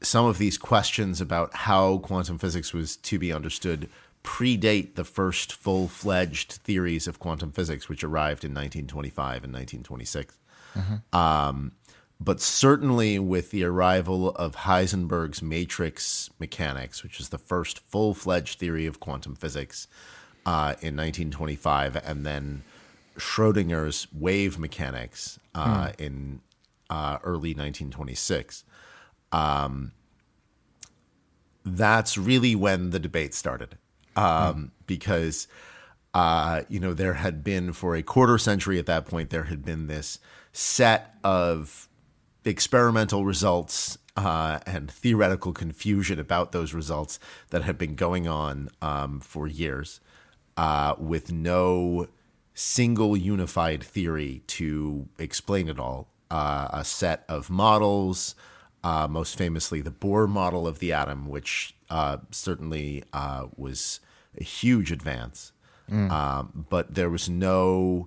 some 0.00 0.26
of 0.26 0.38
these 0.38 0.58
questions 0.58 1.20
about 1.20 1.54
how 1.54 1.98
quantum 1.98 2.38
physics 2.38 2.72
was 2.72 2.96
to 2.98 3.18
be 3.18 3.32
understood 3.32 3.88
predate 4.22 4.96
the 4.96 5.04
first 5.04 5.52
full 5.52 5.86
fledged 5.86 6.52
theories 6.52 7.06
of 7.06 7.20
quantum 7.20 7.52
physics, 7.52 7.88
which 7.88 8.02
arrived 8.02 8.44
in 8.44 8.50
1925 8.50 9.44
and 9.44 9.52
1926. 9.52 10.38
Mm-hmm. 10.74 11.16
Um, 11.16 11.72
but 12.18 12.40
certainly 12.40 13.18
with 13.18 13.50
the 13.50 13.64
arrival 13.64 14.30
of 14.30 14.56
Heisenberg's 14.56 15.42
matrix 15.42 16.30
mechanics, 16.38 17.02
which 17.02 17.20
is 17.20 17.28
the 17.28 17.38
first 17.38 17.78
full 17.78 18.14
fledged 18.14 18.58
theory 18.58 18.86
of 18.86 19.00
quantum 19.00 19.36
physics 19.36 19.86
uh, 20.44 20.74
in 20.80 20.96
1925, 20.96 21.96
and 21.96 22.26
then 22.26 22.62
Schrodinger's 23.16 24.06
wave 24.12 24.58
mechanics 24.58 25.38
uh, 25.54 25.90
hmm. 25.90 26.02
in 26.02 26.40
uh, 26.90 27.18
early 27.22 27.50
1926. 27.50 28.64
Um, 29.36 29.92
that's 31.64 32.16
really 32.16 32.54
when 32.54 32.90
the 32.90 32.98
debate 32.98 33.34
started, 33.34 33.76
um, 34.14 34.54
hmm. 34.54 34.64
because 34.86 35.48
uh, 36.14 36.62
you 36.68 36.80
know 36.80 36.94
there 36.94 37.14
had 37.14 37.44
been 37.44 37.72
for 37.72 37.96
a 37.96 38.02
quarter 38.02 38.38
century 38.38 38.78
at 38.78 38.86
that 38.86 39.06
point 39.06 39.30
there 39.30 39.44
had 39.44 39.64
been 39.64 39.86
this 39.86 40.18
set 40.52 41.14
of 41.22 41.88
experimental 42.44 43.24
results 43.24 43.98
uh, 44.16 44.60
and 44.64 44.90
theoretical 44.90 45.52
confusion 45.52 46.18
about 46.18 46.52
those 46.52 46.72
results 46.72 47.18
that 47.50 47.62
had 47.62 47.76
been 47.76 47.94
going 47.94 48.26
on 48.26 48.70
um, 48.80 49.20
for 49.20 49.46
years 49.46 50.00
uh, 50.56 50.94
with 50.98 51.30
no 51.30 52.08
single 52.54 53.16
unified 53.16 53.82
theory 53.82 54.42
to 54.46 55.06
explain 55.18 55.68
it 55.68 55.78
all. 55.78 56.08
Uh, 56.30 56.68
a 56.72 56.84
set 56.84 57.24
of 57.28 57.50
models, 57.50 58.34
uh, 58.86 59.08
most 59.08 59.36
famously 59.36 59.80
the 59.80 59.90
Bohr 59.90 60.28
model 60.28 60.68
of 60.68 60.78
the 60.78 60.92
atom, 60.92 61.26
which 61.26 61.74
uh, 61.90 62.18
certainly 62.30 63.02
uh, 63.12 63.46
was 63.56 63.98
a 64.38 64.44
huge 64.44 64.92
advance. 64.92 65.50
Mm. 65.90 66.08
Um, 66.08 66.66
but 66.70 66.94
there 66.94 67.10
was 67.10 67.28
no 67.28 68.06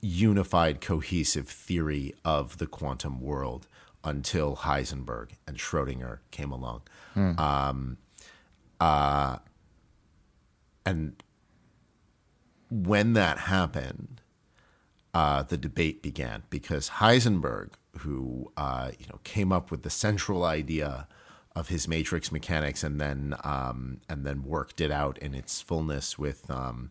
unified, 0.00 0.80
cohesive 0.80 1.48
theory 1.48 2.14
of 2.24 2.58
the 2.58 2.66
quantum 2.68 3.20
world 3.20 3.66
until 4.04 4.54
Heisenberg 4.56 5.30
and 5.48 5.56
Schrodinger 5.56 6.18
came 6.30 6.52
along. 6.52 6.82
Hmm. 7.14 7.40
Um, 7.40 7.98
uh, 8.78 9.38
and 10.86 11.20
when 12.70 13.14
that 13.14 13.38
happened, 13.38 14.20
uh, 15.12 15.42
the 15.42 15.56
debate 15.56 16.02
began 16.02 16.42
because 16.50 16.90
Heisenberg, 17.00 17.70
who 17.98 18.50
uh, 18.56 18.90
you 18.98 19.06
know 19.08 19.20
came 19.24 19.52
up 19.52 19.70
with 19.70 19.82
the 19.82 19.90
central 19.90 20.44
idea 20.44 21.06
of 21.54 21.68
his 21.68 21.86
matrix 21.86 22.32
mechanics 22.32 22.82
and 22.82 23.00
then 23.00 23.34
um, 23.44 24.00
and 24.08 24.24
then 24.24 24.44
worked 24.44 24.80
it 24.80 24.90
out 24.90 25.18
in 25.18 25.34
its 25.34 25.60
fullness 25.60 26.18
with 26.18 26.50
um, 26.50 26.90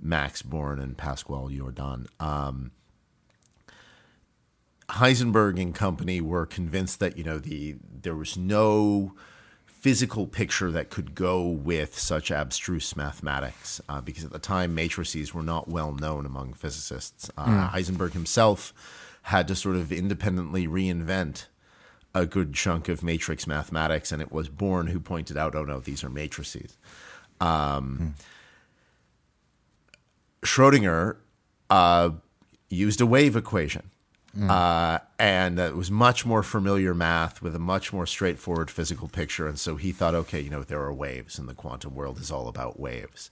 Max 0.00 0.42
Born 0.42 0.78
and 0.78 0.96
Pascual 0.96 1.48
Jordan. 1.48 2.06
Um, 2.18 2.70
Heisenberg 4.88 5.60
and 5.60 5.74
company 5.74 6.20
were 6.20 6.46
convinced 6.46 7.00
that 7.00 7.18
you 7.18 7.24
know 7.24 7.38
the 7.38 7.76
there 8.02 8.16
was 8.16 8.36
no 8.36 9.12
physical 9.66 10.26
picture 10.26 10.72
that 10.72 10.90
could 10.90 11.14
go 11.14 11.46
with 11.46 11.96
such 11.96 12.30
abstruse 12.30 12.96
mathematics 12.96 13.80
uh, 13.88 14.00
because 14.00 14.24
at 14.24 14.32
the 14.32 14.38
time 14.38 14.74
matrices 14.74 15.32
were 15.32 15.42
not 15.42 15.68
well 15.68 15.92
known 15.92 16.26
among 16.26 16.52
physicists. 16.54 17.30
Uh, 17.36 17.46
mm. 17.46 17.70
Heisenberg 17.70 18.12
himself 18.12 18.72
had 19.28 19.46
to 19.48 19.54
sort 19.54 19.76
of 19.76 19.92
independently 19.92 20.66
reinvent 20.66 21.46
a 22.14 22.24
good 22.24 22.54
chunk 22.54 22.88
of 22.88 23.02
matrix 23.02 23.46
mathematics, 23.46 24.10
and 24.10 24.22
it 24.22 24.32
was 24.32 24.48
Born 24.48 24.86
who 24.86 24.98
pointed 25.00 25.36
out, 25.36 25.54
"Oh 25.54 25.64
no, 25.64 25.80
these 25.80 26.02
are 26.02 26.08
matrices." 26.08 26.76
Um, 27.40 28.14
mm. 28.16 28.22
Schrodinger 30.42 31.16
uh, 31.68 32.10
used 32.70 33.00
a 33.00 33.06
wave 33.06 33.36
equation. 33.36 33.90
Mm. 34.36 34.50
Uh, 34.50 34.98
and 35.18 35.58
it 35.58 35.74
was 35.74 35.90
much 35.90 36.24
more 36.24 36.42
familiar 36.42 36.94
math 36.94 37.42
with 37.42 37.56
a 37.56 37.58
much 37.58 37.92
more 37.92 38.06
straightforward 38.06 38.70
physical 38.70 39.08
picture. 39.08 39.48
And 39.48 39.58
so 39.58 39.76
he 39.76 39.90
thought, 39.90 40.14
okay, 40.14 40.40
you 40.40 40.50
know, 40.50 40.62
there 40.62 40.80
are 40.80 40.92
waves, 40.92 41.38
and 41.38 41.48
the 41.48 41.54
quantum 41.54 41.94
world 41.94 42.18
is 42.18 42.30
all 42.30 42.46
about 42.46 42.78
waves. 42.78 43.30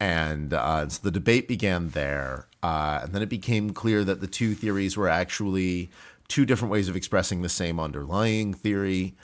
And 0.00 0.54
uh, 0.54 0.88
so 0.88 1.00
the 1.02 1.10
debate 1.10 1.46
began 1.46 1.90
there. 1.90 2.46
Uh, 2.62 3.00
and 3.02 3.12
then 3.12 3.22
it 3.22 3.28
became 3.28 3.70
clear 3.70 4.02
that 4.04 4.20
the 4.20 4.26
two 4.26 4.54
theories 4.54 4.96
were 4.96 5.08
actually 5.08 5.90
two 6.28 6.46
different 6.46 6.72
ways 6.72 6.88
of 6.88 6.96
expressing 6.96 7.42
the 7.42 7.48
same 7.48 7.78
underlying 7.78 8.54
theory. 8.54 9.14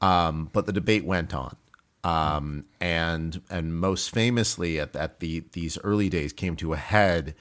Um, 0.00 0.50
but 0.52 0.66
the 0.66 0.72
debate 0.72 1.04
went 1.04 1.32
on. 1.34 1.56
Um, 2.02 2.66
and 2.82 3.40
and 3.48 3.80
most 3.80 4.10
famously 4.10 4.78
at, 4.78 4.94
at 4.94 5.20
the 5.20 5.44
these 5.52 5.78
early 5.78 6.10
days 6.10 6.34
came 6.34 6.54
to 6.56 6.74
a 6.74 6.76
head 6.76 7.34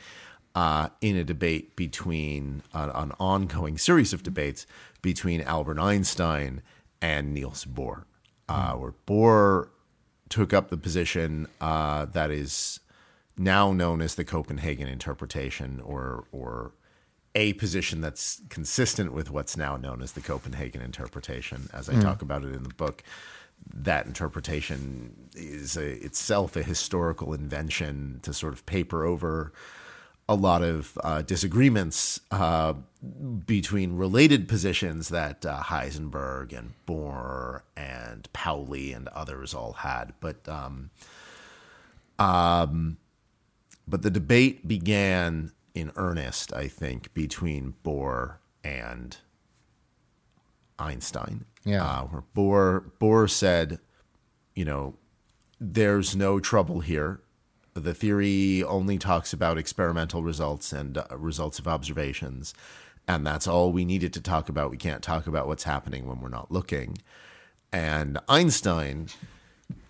uh, 0.56 0.88
in 1.02 1.18
a 1.18 1.24
debate 1.26 1.76
between 1.76 2.62
an 2.74 3.12
ongoing 3.20 3.78
series 3.78 4.14
of 4.14 4.24
debates 4.24 4.66
between 5.02 5.42
Albert 5.42 5.80
Einstein 5.80 6.62
and 7.02 7.34
Niels 7.34 7.66
Bohr, 7.66 8.04
uh, 8.48 8.74
where 8.74 8.94
Bohr 9.06 9.70
took 10.30 10.54
up 10.54 10.70
the 10.70 10.78
position 10.78 11.48
uh, 11.60 12.06
that 12.06 12.32
is 12.32 12.80
now 13.38 13.72
known 13.72 14.02
as 14.02 14.16
the 14.16 14.26
Copenhagen 14.26 14.88
interpretation, 14.88 15.82
or 15.82 16.26
or 16.32 16.74
a 17.36 17.54
position 17.54 18.02
that's 18.02 18.42
consistent 18.50 19.12
with 19.14 19.32
what's 19.32 19.58
now 19.58 19.76
known 19.76 20.02
as 20.02 20.12
the 20.12 20.22
Copenhagen 20.22 20.82
interpretation, 20.82 21.70
as 21.74 21.90
I 21.90 21.94
mm. 21.94 22.02
talk 22.02 22.22
about 22.22 22.44
it 22.44 22.54
in 22.54 22.64
the 22.64 22.74
book 22.74 23.04
that 23.74 24.06
interpretation 24.06 25.30
is 25.36 25.78
a, 25.78 26.04
itself 26.04 26.56
a 26.56 26.64
historical 26.64 27.34
invention 27.34 28.20
to 28.24 28.34
sort 28.34 28.54
of 28.54 28.66
paper 28.66 29.06
over 29.06 29.54
a 30.30 30.36
lot 30.36 30.62
of 30.62 30.98
uh, 31.04 31.22
disagreements 31.22 32.20
uh, 32.32 32.74
between 33.46 33.98
related 33.98 34.48
positions 34.48 35.10
that 35.10 35.46
uh, 35.46 35.60
Heisenberg 35.60 36.58
and 36.58 36.74
Bohr 36.88 37.62
and 37.76 38.32
Pauli 38.32 38.94
and 38.94 39.08
others 39.10 39.54
all 39.54 39.74
had. 39.74 40.14
But 40.22 40.48
um, 40.48 40.92
um, 42.20 42.98
but 43.88 44.02
the 44.02 44.10
debate 44.10 44.68
began 44.68 45.52
in 45.74 45.92
earnest, 45.96 46.54
I 46.54 46.68
think, 46.68 47.14
between 47.14 47.74
Bohr 47.84 48.36
and 48.64 49.18
Einstein. 50.80 51.46
Yeah. 51.66 51.84
Uh, 51.84 52.04
where 52.04 52.24
Bohr 52.36 52.92
Bohr 53.00 53.30
said, 53.30 53.80
you 54.54 54.66
know, 54.66 54.96
there's 55.60 56.16
no 56.16 56.40
trouble 56.40 56.82
here. 56.82 57.22
The 57.74 57.94
theory 57.94 58.64
only 58.64 58.98
talks 58.98 59.34
about 59.34 59.58
experimental 59.58 60.22
results 60.22 60.72
and 60.72 60.98
uh, 60.98 61.06
results 61.18 61.58
of 61.58 61.68
observations, 61.68 62.54
and 63.08 63.26
that's 63.26 63.48
all 63.48 63.72
we 63.72 63.86
needed 63.86 64.14
to 64.14 64.22
talk 64.22 64.50
about. 64.50 64.70
We 64.70 64.78
can't 64.78 65.02
talk 65.02 65.26
about 65.26 65.48
what's 65.48 65.64
happening 65.64 66.06
when 66.06 66.20
we're 66.20 66.30
not 66.30 66.52
looking. 66.52 66.98
And 67.72 68.20
Einstein 68.30 69.08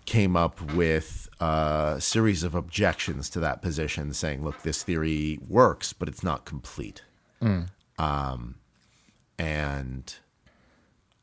came 0.06 0.36
up 0.36 0.60
with 0.72 1.28
a 1.40 1.96
series 2.00 2.42
of 2.42 2.54
objections 2.54 3.30
to 3.30 3.40
that 3.40 3.62
position, 3.62 4.12
saying, 4.12 4.44
"Look, 4.44 4.62
this 4.62 4.82
theory 4.82 5.38
works, 5.48 5.92
but 5.92 6.08
it's 6.08 6.22
not 6.22 6.44
complete." 6.44 7.02
Mm. 7.42 7.68
Um, 7.98 8.56
and 9.38 10.14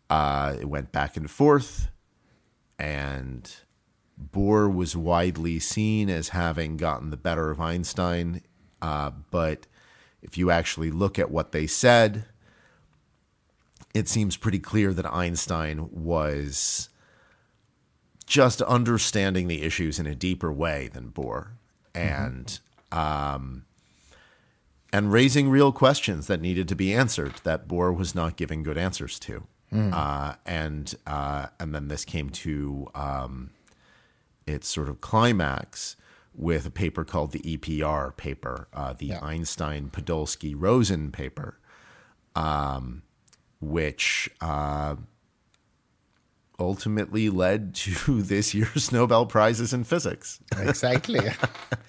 uh, 0.09 0.55
it 0.59 0.65
went 0.65 0.91
back 0.91 1.15
and 1.17 1.29
forth, 1.29 1.89
and 2.77 3.53
Bohr 4.33 4.73
was 4.73 4.95
widely 4.95 5.59
seen 5.59 6.09
as 6.09 6.29
having 6.29 6.77
gotten 6.77 7.09
the 7.09 7.17
better 7.17 7.49
of 7.49 7.59
Einstein. 7.59 8.41
Uh, 8.81 9.11
but 9.31 9.67
if 10.21 10.37
you 10.37 10.51
actually 10.51 10.91
look 10.91 11.17
at 11.17 11.31
what 11.31 11.51
they 11.51 11.67
said, 11.67 12.25
it 13.93 14.07
seems 14.07 14.37
pretty 14.37 14.59
clear 14.59 14.93
that 14.93 15.05
Einstein 15.05 15.89
was 15.91 16.89
just 18.31 18.61
understanding 18.61 19.49
the 19.49 19.61
issues 19.61 19.99
in 19.99 20.07
a 20.07 20.15
deeper 20.15 20.53
way 20.53 20.87
than 20.93 21.11
Bohr, 21.11 21.49
and 21.93 22.45
mm-hmm. 22.89 22.97
um, 22.97 23.65
and 24.93 25.11
raising 25.11 25.49
real 25.49 25.73
questions 25.73 26.27
that 26.27 26.39
needed 26.39 26.69
to 26.69 26.75
be 26.75 26.93
answered 26.93 27.33
that 27.43 27.67
Bohr 27.67 27.93
was 27.93 28.15
not 28.15 28.37
giving 28.37 28.63
good 28.63 28.77
answers 28.77 29.19
to. 29.19 29.43
Mm. 29.73 29.93
Uh, 29.93 30.35
and 30.45 30.95
uh, 31.05 31.47
and 31.59 31.75
then 31.75 31.89
this 31.89 32.05
came 32.05 32.29
to 32.29 32.87
um, 32.95 33.49
its 34.47 34.69
sort 34.69 34.87
of 34.87 35.01
climax 35.01 35.97
with 36.33 36.65
a 36.65 36.71
paper 36.71 37.03
called 37.03 37.33
the 37.33 37.39
EPR 37.39 38.15
paper, 38.15 38.69
uh, 38.73 38.93
the 38.93 39.07
yeah. 39.07 39.19
Einstein 39.21 39.89
Podolsky 39.89 40.53
Rosen 40.57 41.11
paper, 41.11 41.59
um, 42.33 43.01
which 43.59 44.29
uh, 44.39 44.95
ultimately 46.61 47.29
led 47.29 47.75
to 47.75 48.21
this 48.33 48.53
year's 48.53 48.91
Nobel 48.91 49.25
Prizes 49.25 49.73
in 49.73 49.83
physics. 49.83 50.39
exactly. 50.57 51.19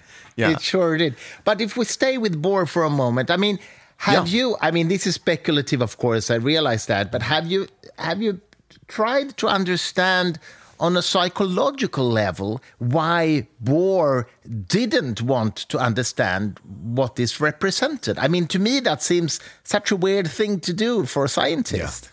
yeah. 0.35 0.51
It 0.51 0.61
sure 0.61 0.97
did. 0.97 1.15
But 1.43 1.61
if 1.61 1.77
we 1.77 1.85
stay 1.85 2.17
with 2.17 2.41
Bohr 2.41 2.67
for 2.67 2.83
a 2.83 2.89
moment, 2.89 3.31
I 3.31 3.37
mean, 3.37 3.59
have 3.97 4.27
yeah. 4.27 4.37
you? 4.37 4.57
I 4.61 4.71
mean, 4.71 4.87
this 4.87 5.07
is 5.07 5.15
speculative, 5.15 5.81
of 5.81 5.97
course. 5.97 6.29
I 6.29 6.35
realize 6.35 6.87
that, 6.87 7.11
but 7.11 7.21
have 7.21 7.47
you 7.47 7.67
have 7.97 8.21
you 8.21 8.41
tried 8.87 9.37
to 9.37 9.47
understand 9.47 10.39
on 10.79 10.97
a 10.97 11.01
psychological 11.01 12.09
level 12.09 12.61
why 12.79 13.47
Bohr 13.63 14.25
didn't 14.67 15.21
want 15.21 15.55
to 15.55 15.77
understand 15.77 16.59
what 16.63 17.15
this 17.15 17.39
represented. 17.39 18.17
I 18.17 18.27
mean, 18.27 18.47
to 18.47 18.59
me, 18.59 18.81
that 18.81 19.01
seems 19.01 19.39
such 19.63 19.91
a 19.91 19.95
weird 19.95 20.27
thing 20.29 20.59
to 20.61 20.73
do 20.73 21.05
for 21.05 21.23
a 21.23 21.29
scientist. 21.29 22.09
Yeah, 22.11 22.12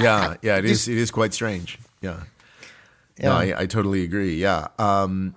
yeah, 0.00 0.36
yeah 0.42 0.56
it 0.58 0.64
is. 0.66 0.88
It 0.88 0.98
is 0.98 1.10
quite 1.10 1.34
strange. 1.34 1.78
Yeah, 2.00 2.22
yeah, 3.18 3.28
no, 3.28 3.34
I, 3.34 3.60
I, 3.62 3.66
totally 3.66 4.02
agree. 4.02 4.36
Yeah, 4.36 4.68
um, 4.78 5.34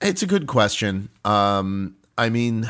it's 0.00 0.22
a 0.22 0.26
good 0.26 0.46
question. 0.46 1.08
Um, 1.24 1.96
I 2.16 2.30
mean. 2.30 2.68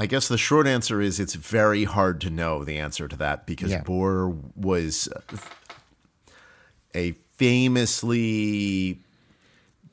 I 0.00 0.06
guess 0.06 0.28
the 0.28 0.38
short 0.38 0.68
answer 0.68 1.00
is 1.00 1.18
it's 1.18 1.34
very 1.34 1.82
hard 1.82 2.20
to 2.20 2.30
know 2.30 2.62
the 2.62 2.78
answer 2.78 3.08
to 3.08 3.16
that 3.16 3.46
because 3.46 3.72
yeah. 3.72 3.82
Bohr 3.82 4.32
was 4.54 5.08
a 6.94 7.16
famously 7.34 9.00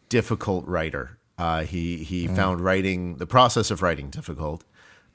difficult 0.09 0.67
writer. 0.67 1.17
Uh, 1.37 1.63
he 1.63 1.97
he 1.97 2.27
mm. 2.27 2.35
found 2.35 2.61
writing 2.61 3.17
the 3.17 3.27
process 3.27 3.71
of 3.71 3.81
writing 3.81 4.09
difficult, 4.09 4.63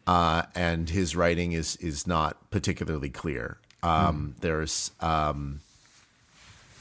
uh, 0.07 0.43
and 0.55 0.89
his 0.91 1.15
writing 1.15 1.53
is 1.53 1.77
is 1.77 2.07
not 2.07 2.51
particularly 2.51 3.11
clear. 3.11 3.59
Um, 3.83 4.35
mm. 4.37 4.41
There's 4.41 4.91
um, 5.01 5.61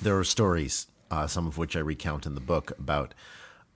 there 0.01 0.17
are 0.17 0.23
stories, 0.23 0.87
uh, 1.11 1.27
some 1.27 1.47
of 1.47 1.57
which 1.57 1.75
I 1.75 1.79
recount 1.79 2.25
in 2.25 2.35
the 2.35 2.41
book 2.41 2.71
about 2.77 3.13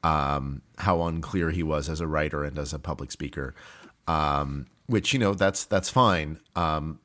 um, 0.03 0.61
how 0.77 1.03
unclear 1.03 1.51
he 1.51 1.63
was 1.63 1.89
as 1.89 2.01
a 2.01 2.07
writer 2.07 2.43
and 2.43 2.57
as 2.59 2.73
a 2.73 2.79
public 2.79 3.11
speaker 3.11 3.53
um, 4.07 4.67
which 4.87 5.13
you 5.13 5.19
know 5.19 5.33
that's 5.33 5.65
that's 5.65 5.89
fine. 5.89 6.39
Um, 6.55 6.99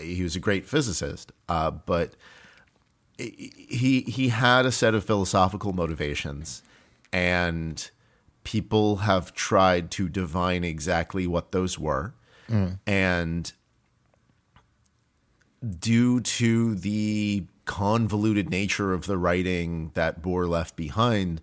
he 0.00 0.22
was 0.22 0.36
a 0.36 0.40
great 0.40 0.66
physicist, 0.66 1.32
uh, 1.48 1.70
but 1.70 2.14
he 3.18 4.04
he 4.06 4.28
had 4.28 4.66
a 4.66 4.72
set 4.72 4.94
of 4.94 5.04
philosophical 5.04 5.72
motivations, 5.72 6.62
and 7.12 7.90
people 8.46 8.98
have 8.98 9.34
tried 9.34 9.90
to 9.90 10.08
divine 10.08 10.62
exactly 10.62 11.26
what 11.26 11.50
those 11.50 11.76
were, 11.80 12.14
mm. 12.48 12.78
and 12.86 13.52
due 15.80 16.20
to 16.20 16.76
the 16.76 17.44
convoluted 17.64 18.48
nature 18.48 18.92
of 18.92 19.06
the 19.06 19.18
writing 19.18 19.90
that 19.94 20.22
Bohr 20.22 20.48
left 20.48 20.76
behind, 20.76 21.40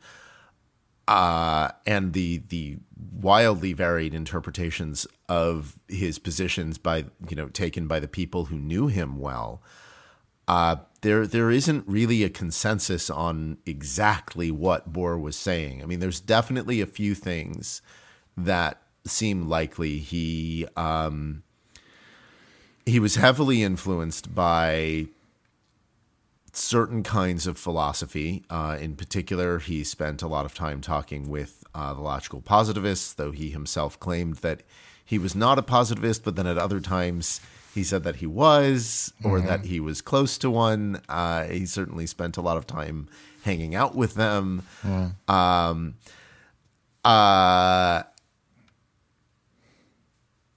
uh, 1.10 1.72
and 1.86 2.13
the 2.13 2.41
the 2.48 2.77
wildly 3.12 3.74
varied 3.74 4.13
interpretations 4.13 5.05
of 5.27 5.77
his 5.89 6.17
positions 6.19 6.77
by 6.77 7.03
you 7.27 7.36
know 7.36 7.50
taken 7.50 7.86
by 7.86 8.00
the 8.00 8.07
people 8.07 8.45
who 8.45 8.55
knew 8.57 8.88
him 8.88 9.19
well. 9.19 9.62
Uh, 10.47 10.77
there 11.01 11.27
there 11.27 11.51
isn't 11.51 11.85
really 11.88 12.23
a 12.23 12.29
consensus 12.29 13.09
on 13.09 13.57
exactly 13.65 14.51
what 14.51 14.91
Bohr 14.91 15.19
was 15.19 15.35
saying. 15.35 15.83
I 15.83 15.85
mean, 15.85 16.00
there's 16.00 16.19
definitely 16.19 16.81
a 16.81 16.85
few 16.85 17.13
things 17.13 17.81
that 18.38 18.81
seem 19.05 19.47
likely. 19.47 20.00
He 20.00 20.65
um, 20.75 21.43
he 22.85 23.00
was 23.00 23.15
heavily 23.15 23.63
influenced 23.63 24.33
by 24.33 25.07
certain 26.53 27.03
kinds 27.03 27.47
of 27.47 27.57
philosophy. 27.57 28.43
Uh, 28.50 28.77
in 28.79 28.95
particular, 28.95 29.59
he 29.59 29.83
spent 29.83 30.21
a 30.21 30.27
lot 30.27 30.45
of 30.45 30.53
time 30.53 30.81
talking 30.81 31.27
with 31.27 31.63
uh, 31.73 31.93
the 31.93 32.01
logical 32.01 32.41
positivists, 32.41 33.13
though 33.13 33.31
he 33.31 33.50
himself 33.50 34.00
claimed 34.00 34.35
that 34.38 34.62
he 35.03 35.17
was 35.17 35.35
not 35.35 35.59
a 35.59 35.63
positivist, 35.63 36.23
but 36.23 36.35
then 36.35 36.47
at 36.47 36.57
other 36.57 36.79
times 36.79 37.41
he 37.74 37.84
said 37.84 38.03
that 38.03 38.18
he 38.18 38.27
was, 38.27 39.13
or 39.24 39.38
mm-hmm. 39.38 39.48
that 39.48 39.65
he 39.65 39.80
was 39.80 40.01
close 40.01 40.38
to 40.39 40.50
one. 40.50 41.01
Uh, 41.10 41.46
he 41.46 41.65
certainly 41.65 42.06
spent 42.06 42.38
a 42.38 42.42
lot 42.42 42.58
of 42.58 42.68
time 42.68 43.08
hanging 43.44 43.75
out 43.75 43.96
with 43.96 44.15
them. 44.15 44.64
Mm. 44.83 45.29
Um, 45.29 45.96
uh, 47.03 48.03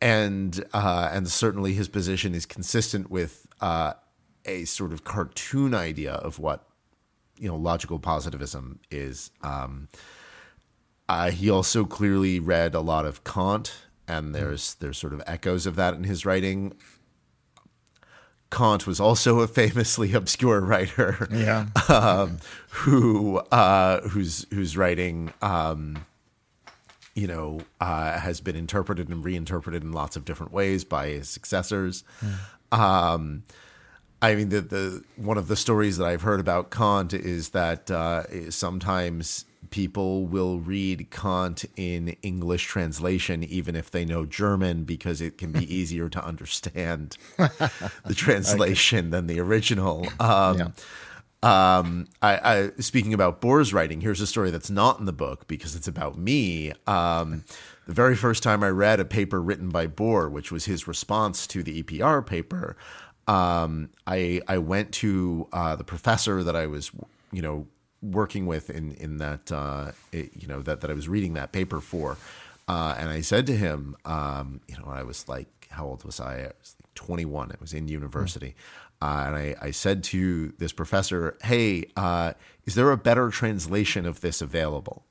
and 0.00 0.64
uh, 0.72 1.08
and 1.12 1.28
certainly 1.28 1.74
his 1.74 1.88
position 1.88 2.34
is 2.34 2.46
consistent 2.46 3.10
with 3.10 3.46
uh, 3.60 3.94
a 4.44 4.64
sort 4.64 4.92
of 4.92 5.04
cartoon 5.04 5.74
idea 5.74 6.12
of 6.12 6.38
what 6.38 6.68
you 7.38 7.48
know 7.48 7.56
logical 7.56 7.98
positivism 7.98 8.80
is. 8.90 9.30
Um, 9.42 9.88
uh, 11.08 11.30
he 11.30 11.48
also 11.48 11.84
clearly 11.84 12.40
read 12.40 12.74
a 12.74 12.80
lot 12.80 13.06
of 13.06 13.24
Kant, 13.24 13.72
and 14.06 14.34
there's 14.34 14.74
there's 14.74 14.98
sort 14.98 15.12
of 15.12 15.22
echoes 15.26 15.66
of 15.66 15.76
that 15.76 15.94
in 15.94 16.04
his 16.04 16.26
writing. 16.26 16.74
Kant 18.50 18.86
was 18.86 19.00
also 19.00 19.40
a 19.40 19.48
famously 19.48 20.12
obscure 20.14 20.60
writer, 20.60 21.28
yeah, 21.32 21.66
um, 21.88 22.38
who 22.70 23.38
uh, 23.38 24.00
whose 24.08 24.46
whose 24.52 24.76
writing, 24.76 25.32
um, 25.42 26.04
you 27.14 27.26
know, 27.26 27.60
uh, 27.80 28.18
has 28.18 28.40
been 28.40 28.56
interpreted 28.56 29.08
and 29.08 29.24
reinterpreted 29.24 29.82
in 29.82 29.92
lots 29.92 30.16
of 30.16 30.24
different 30.24 30.52
ways 30.52 30.84
by 30.84 31.08
his 31.08 31.28
successors. 31.28 32.04
Mm. 32.20 32.78
Um, 32.78 33.42
I 34.22 34.34
mean, 34.34 34.48
the, 34.48 34.60
the 34.62 35.04
one 35.16 35.38
of 35.38 35.48
the 35.48 35.56
stories 35.56 35.98
that 35.98 36.06
I've 36.06 36.22
heard 36.22 36.40
about 36.40 36.70
Kant 36.70 37.12
is 37.12 37.50
that 37.50 37.90
uh, 37.90 38.50
sometimes 38.50 39.44
people 39.70 40.26
will 40.26 40.58
read 40.58 41.10
Kant 41.10 41.64
in 41.76 42.16
English 42.22 42.66
translation, 42.66 43.44
even 43.44 43.76
if 43.76 43.90
they 43.90 44.04
know 44.04 44.24
German, 44.26 44.84
because 44.84 45.20
it 45.20 45.38
can 45.38 45.52
be 45.52 45.74
easier 45.74 46.08
to 46.08 46.24
understand 46.24 47.16
the 47.36 48.14
translation 48.14 49.06
okay. 49.06 49.10
than 49.10 49.26
the 49.26 49.40
original. 49.40 50.06
Um, 50.20 50.58
yeah. 50.58 50.68
Um, 51.42 52.08
I, 52.22 52.38
I, 52.76 52.80
speaking 52.80 53.14
about 53.14 53.40
Bohr's 53.40 53.72
writing, 53.72 54.00
here's 54.00 54.20
a 54.20 54.26
story 54.26 54.50
that's 54.50 54.70
not 54.70 54.98
in 54.98 55.04
the 55.04 55.12
book 55.12 55.46
because 55.46 55.76
it's 55.76 55.86
about 55.86 56.18
me. 56.18 56.72
Um, 56.86 57.44
the 57.86 57.92
very 57.92 58.16
first 58.16 58.42
time 58.42 58.64
I 58.64 58.68
read 58.68 58.98
a 58.98 59.04
paper 59.04 59.40
written 59.40 59.68
by 59.68 59.86
Bohr, 59.86 60.30
which 60.30 60.50
was 60.50 60.64
his 60.64 60.88
response 60.88 61.46
to 61.48 61.62
the 61.62 61.82
EPR 61.82 62.26
paper, 62.26 62.76
um, 63.28 63.90
I 64.06 64.40
I 64.48 64.58
went 64.58 64.92
to 64.94 65.48
uh, 65.52 65.76
the 65.76 65.84
professor 65.84 66.42
that 66.42 66.56
I 66.56 66.66
was 66.66 66.90
you 67.32 67.42
know 67.42 67.66
working 68.02 68.46
with 68.46 68.70
in 68.70 68.92
in 68.92 69.18
that 69.18 69.50
uh, 69.52 69.92
it, 70.12 70.30
you 70.34 70.48
know 70.48 70.62
that 70.62 70.80
that 70.80 70.90
I 70.90 70.94
was 70.94 71.08
reading 71.08 71.34
that 71.34 71.52
paper 71.52 71.80
for, 71.80 72.16
uh, 72.68 72.94
and 72.98 73.08
I 73.08 73.20
said 73.20 73.46
to 73.46 73.56
him, 73.56 73.96
um, 74.04 74.60
you 74.68 74.76
know, 74.76 74.86
I 74.86 75.02
was 75.02 75.28
like, 75.28 75.48
how 75.70 75.86
old 75.86 76.04
was 76.04 76.20
I? 76.20 76.40
I 76.40 76.52
was 76.58 76.76
like 76.82 76.94
21. 76.94 77.52
I 77.52 77.54
was 77.60 77.72
in 77.72 77.88
university. 77.88 78.54
Uh, 79.02 79.24
and 79.26 79.36
I, 79.36 79.54
I, 79.60 79.70
said 79.72 80.02
to 80.04 80.54
this 80.58 80.72
professor, 80.72 81.36
"Hey, 81.42 81.84
uh, 81.98 82.32
is 82.64 82.76
there 82.76 82.90
a 82.90 82.96
better 82.96 83.28
translation 83.28 84.06
of 84.06 84.22
this 84.22 84.40
available?" 84.40 85.04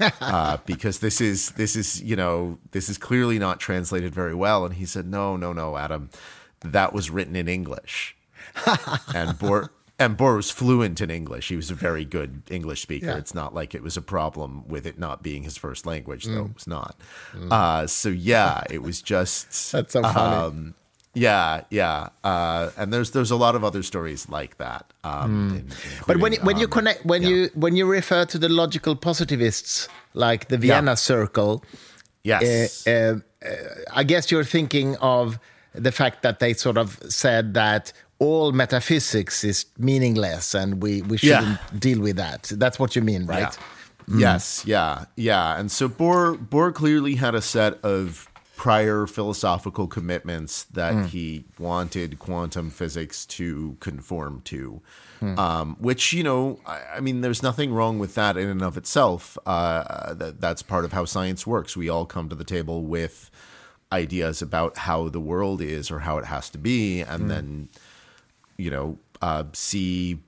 uh, 0.20 0.58
because 0.64 1.00
this 1.00 1.20
is 1.20 1.50
this 1.52 1.74
is 1.74 2.00
you 2.00 2.14
know 2.14 2.58
this 2.70 2.88
is 2.88 2.96
clearly 2.96 3.36
not 3.40 3.58
translated 3.58 4.14
very 4.14 4.34
well. 4.34 4.64
And 4.64 4.74
he 4.74 4.86
said, 4.86 5.08
"No, 5.08 5.36
no, 5.36 5.52
no, 5.52 5.76
Adam 5.76 6.08
that 6.64 6.92
was 6.92 7.10
written 7.10 7.36
in 7.36 7.48
English. 7.48 8.16
and 9.14 9.30
Bohr 9.38 9.68
and 9.98 10.16
Bohr 10.18 10.36
was 10.36 10.50
fluent 10.50 11.00
in 11.00 11.10
English. 11.10 11.48
He 11.48 11.56
was 11.56 11.70
a 11.70 11.74
very 11.74 12.04
good 12.04 12.42
English 12.50 12.82
speaker. 12.82 13.06
Yeah. 13.06 13.16
It's 13.16 13.34
not 13.34 13.54
like 13.54 13.74
it 13.74 13.82
was 13.82 13.96
a 13.96 14.02
problem 14.02 14.66
with 14.66 14.86
it 14.86 14.98
not 14.98 15.22
being 15.22 15.44
his 15.44 15.56
first 15.56 15.86
language, 15.86 16.24
though 16.24 16.44
mm. 16.44 16.50
it 16.50 16.54
was 16.54 16.66
not. 16.66 16.96
Mm. 17.32 17.52
Uh, 17.52 17.86
so 17.86 18.08
yeah, 18.08 18.64
it 18.70 18.82
was 18.82 19.00
just 19.00 19.46
that's 19.72 19.92
so 19.92 20.02
funny. 20.02 20.36
Um, 20.36 20.74
yeah, 21.16 21.62
yeah, 21.70 22.08
uh, 22.24 22.70
and 22.76 22.92
there's 22.92 23.12
there's 23.12 23.30
a 23.30 23.36
lot 23.36 23.54
of 23.54 23.62
other 23.62 23.84
stories 23.84 24.28
like 24.28 24.58
that. 24.58 24.92
Um, 25.04 25.50
mm. 25.50 25.56
in, 25.58 25.72
but 26.08 26.16
when 26.16 26.34
when 26.42 26.56
um, 26.56 26.60
you 26.60 26.66
connect 26.66 27.06
when 27.06 27.22
yeah. 27.22 27.28
you 27.28 27.50
when 27.54 27.76
you 27.76 27.86
refer 27.86 28.24
to 28.24 28.38
the 28.38 28.48
logical 28.48 28.96
positivists 28.96 29.88
like 30.12 30.48
the 30.48 30.58
Vienna 30.58 30.92
yeah. 30.92 30.94
Circle, 30.96 31.64
yes, 32.24 32.84
uh, 32.88 33.20
I 33.92 34.02
guess 34.02 34.32
you're 34.32 34.42
thinking 34.42 34.96
of 34.96 35.38
the 35.72 35.92
fact 35.92 36.22
that 36.22 36.38
they 36.38 36.52
sort 36.52 36.78
of 36.78 36.98
said 37.08 37.54
that 37.54 37.92
all 38.18 38.52
metaphysics 38.52 39.44
is 39.44 39.66
meaningless 39.78 40.54
and 40.54 40.82
we, 40.82 41.02
we 41.02 41.18
shouldn't 41.18 41.58
yeah. 41.72 41.78
deal 41.78 42.00
with 42.00 42.16
that. 42.16 42.44
That's 42.54 42.78
what 42.78 42.94
you 42.96 43.02
mean, 43.02 43.26
right? 43.26 43.40
Yeah. 43.40 43.50
Mm. 44.08 44.20
Yes, 44.20 44.64
yeah, 44.66 45.06
yeah. 45.16 45.58
And 45.58 45.70
so 45.72 45.88
Bohr, 45.88 46.36
Bohr 46.36 46.74
clearly 46.74 47.14
had 47.14 47.34
a 47.34 47.40
set 47.40 47.82
of 47.82 48.28
prior 48.56 49.06
philosophical 49.06 49.86
commitments 49.86 50.64
that 50.64 50.94
mm. 50.94 51.06
he 51.06 51.44
wanted 51.58 52.18
quantum 52.18 52.70
physics 52.70 53.26
to 53.26 53.76
conform 53.80 54.42
to. 54.42 54.80
Mm. 55.20 55.38
Um, 55.38 55.76
which 55.80 56.12
you 56.12 56.22
know, 56.22 56.60
I, 56.66 56.82
I, 56.96 57.00
mean, 57.00 57.20
there's 57.20 57.42
nothing 57.42 57.72
wrong 57.72 57.98
with 57.98 58.14
that 58.14 58.36
in 58.36 58.48
and 58.48 58.62
of 58.62 58.76
itself. 58.76 59.38
Uh, 59.46 60.14
that, 60.14 60.40
that's 60.40 60.62
part 60.62 60.84
of 60.84 60.92
how 60.92 61.04
science 61.04 61.46
works. 61.46 61.76
We 61.76 61.88
all 61.88 62.04
come 62.04 62.28
to 62.28 62.34
the 62.34 62.44
table 62.44 62.84
with 62.84 63.30
ideas 63.90 64.42
about 64.42 64.78
how 64.78 65.08
the 65.08 65.20
world 65.20 65.60
is 65.60 65.90
or 65.90 66.00
how 66.00 66.18
it 66.18 66.26
has 66.26 66.50
to 66.50 66.58
be, 66.58 67.00
and 67.00 67.24
mm. 67.24 67.28
then 67.28 67.68
you 68.56 68.70
know 68.70 68.98
uh, 69.22 69.44
see 69.52 70.20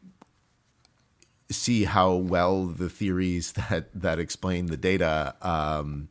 see 1.51 1.85
how 1.85 2.15
well 2.15 2.67
the 2.67 2.89
theories 2.89 3.53
that 3.71 3.89
that 3.95 4.19
explain 4.19 4.67
the 4.67 4.77
data 4.77 5.35
um, 5.43 6.09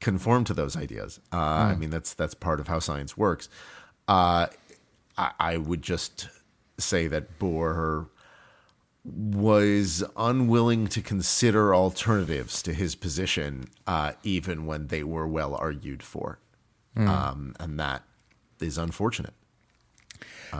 conform 0.00 0.44
to 0.44 0.54
those 0.54 0.76
ideas. 0.76 1.20
Uh, 1.32 1.38
mm. 1.38 1.72
I 1.72 1.74
mean, 1.74 1.90
that's 1.90 2.14
that's 2.14 2.34
part 2.34 2.60
of 2.60 2.68
how 2.68 2.78
science 2.78 3.16
works. 3.16 3.48
Uh, 4.06 4.46
I, 5.16 5.32
I, 5.40 5.56
would 5.56 5.80
just 5.80 6.28
say 6.76 7.06
that 7.06 7.38
Bohr 7.38 8.08
was 9.02 10.04
unwilling 10.14 10.88
to 10.88 11.00
consider 11.00 11.74
alternatives 11.74 12.62
to 12.64 12.74
his 12.74 12.94
position, 12.94 13.64
uh, 13.86 14.12
even 14.22 14.66
when 14.66 14.88
they 14.88 15.02
were 15.02 15.26
well 15.26 15.54
argued 15.54 16.02
for, 16.02 16.38
um, 16.96 17.54
and 17.58 17.80
that 17.80 18.02
is 18.60 18.76
unfortunate. 18.76 19.32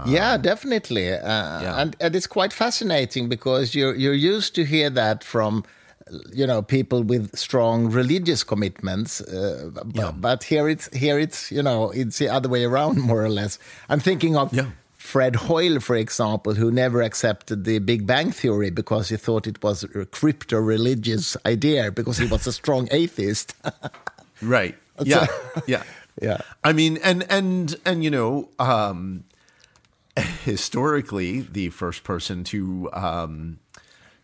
Yeah, 0.07 0.37
definitely, 0.37 1.13
uh, 1.13 1.19
yeah. 1.63 1.81
and 1.81 1.97
and 2.01 2.15
it's 2.17 2.27
quite 2.27 2.53
fascinating 2.53 3.29
because 3.29 3.75
you're 3.75 3.95
you're 3.95 4.15
used 4.37 4.55
to 4.55 4.65
hear 4.65 4.91
that 4.91 5.25
from 5.25 5.65
you 6.33 6.47
know 6.47 6.63
people 6.63 7.03
with 7.03 7.35
strong 7.37 7.91
religious 7.91 8.45
commitments, 8.45 9.21
uh, 9.21 9.71
but, 9.73 9.87
Yeah. 9.95 10.13
but 10.13 10.45
here 10.45 10.69
it's 10.69 10.89
here 10.97 11.19
it's 11.19 11.51
you 11.51 11.63
know 11.63 11.91
it's 11.91 12.19
the 12.19 12.29
other 12.29 12.49
way 12.49 12.65
around 12.65 13.01
more 13.11 13.23
or 13.25 13.31
less. 13.31 13.59
I'm 13.89 14.01
thinking 14.01 14.37
of. 14.37 14.53
Yeah. 14.53 14.67
Fred 14.97 15.37
Hoyle, 15.37 15.81
for 15.81 15.97
example, 15.97 16.55
who 16.55 16.71
never 16.71 17.03
accepted 17.03 17.65
the 17.65 17.79
Big 17.79 18.07
Bang 18.07 18.33
Theory 18.33 18.71
because 18.71 19.11
he 19.11 19.19
thought 19.19 19.47
it 19.47 19.63
was 19.63 19.85
a 19.85 20.07
crypto 20.07 20.57
religious 20.59 21.37
idea 21.45 21.91
because 21.93 22.17
he 22.17 22.27
was 22.27 22.47
a 22.47 22.53
strong 22.53 22.89
atheist. 22.91 23.55
Right. 24.43 24.75
Yeah. 25.05 25.27
yeah. 25.67 25.83
Yeah. 26.23 26.39
I 26.63 26.73
mean, 26.73 26.99
and 27.03 27.25
and 27.29 27.77
and 27.85 28.03
you 28.05 28.11
know, 28.11 28.49
um, 28.59 29.25
historically, 30.45 31.41
the 31.41 31.71
first 31.71 32.05
person 32.05 32.45
to 32.45 32.89
um, 32.93 33.59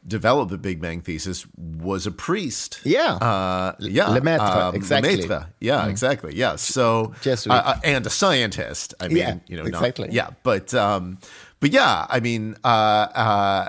develop 0.07 0.49
the 0.49 0.59
Big 0.59 0.81
Bang 0.81 1.01
thesis 1.01 1.47
was 1.57 2.07
a 2.07 2.11
priest. 2.11 2.81
Yeah. 2.85 3.15
Uh, 3.15 3.75
yeah. 3.81 4.07
Lemaitre, 4.09 4.75
exactly. 4.75 5.17
Mm. 5.17 5.23
Lemaitre. 5.23 5.47
Yeah. 5.61 5.87
Exactly. 5.89 6.35
Yeah. 6.37 6.57
So 6.57 7.15
Jesuit. 7.23 7.53
uh, 7.53 7.63
uh, 7.65 7.81
and 7.85 8.07
a 8.07 8.11
scientist. 8.11 8.95
I 9.01 9.09
mean, 9.09 9.17
Yeah, 9.17 9.39
you 9.47 9.57
know, 9.57 9.65
exactly. 9.65 10.09
Not, 10.09 10.15
yeah. 10.15 10.31
But 10.43 10.75
um, 10.75 11.19
but 11.61 11.71
yeah. 11.71 12.07
I 12.09 12.21
mean, 12.21 12.57
uh, 12.65 12.67
uh, 12.67 13.69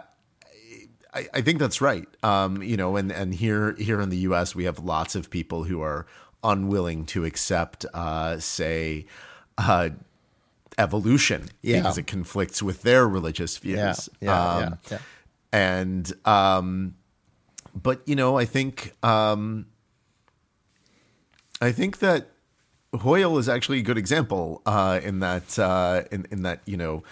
I, 1.13 1.27
I 1.33 1.41
think 1.41 1.59
that's 1.59 1.81
right. 1.81 2.07
Um, 2.23 2.61
you 2.61 2.77
know, 2.77 2.95
and 2.95 3.11
and 3.11 3.33
here 3.33 3.75
here 3.77 3.99
in 3.99 4.09
the 4.09 4.17
U.S. 4.17 4.55
we 4.55 4.63
have 4.65 4.79
lots 4.79 5.15
of 5.15 5.29
people 5.29 5.63
who 5.63 5.81
are 5.81 6.05
unwilling 6.43 7.05
to 7.05 7.25
accept, 7.25 7.85
uh, 7.93 8.39
say, 8.39 9.05
uh, 9.57 9.89
evolution 10.77 11.49
Yeah. 11.61 11.77
because 11.81 11.97
it 11.97 12.07
conflicts 12.07 12.61
with 12.63 12.81
their 12.83 13.07
religious 13.07 13.57
views. 13.57 13.75
Yeah, 13.77 13.95
yeah, 14.21 14.53
Um, 14.55 14.61
yeah, 14.61 14.75
yeah. 14.91 14.97
And 15.53 16.13
um, 16.25 16.95
but 17.75 18.01
you 18.05 18.15
know, 18.15 18.37
I 18.37 18.45
think 18.45 18.93
um, 19.03 19.65
I 21.61 21.71
think 21.71 21.99
that 21.99 22.29
Hoyle 22.93 23.37
is 23.37 23.47
actually 23.47 23.79
a 23.79 23.83
good 23.83 23.97
example 23.97 24.61
uh, 24.65 24.99
in 25.03 25.19
that 25.19 25.57
uh, 25.59 26.03
in, 26.11 26.25
in 26.31 26.43
that 26.43 26.61
you 26.65 26.77
know 26.77 27.03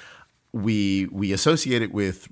we 0.54 1.08
we 1.12 1.32
associate 1.34 1.82
it 1.82 1.94
with 1.94 2.28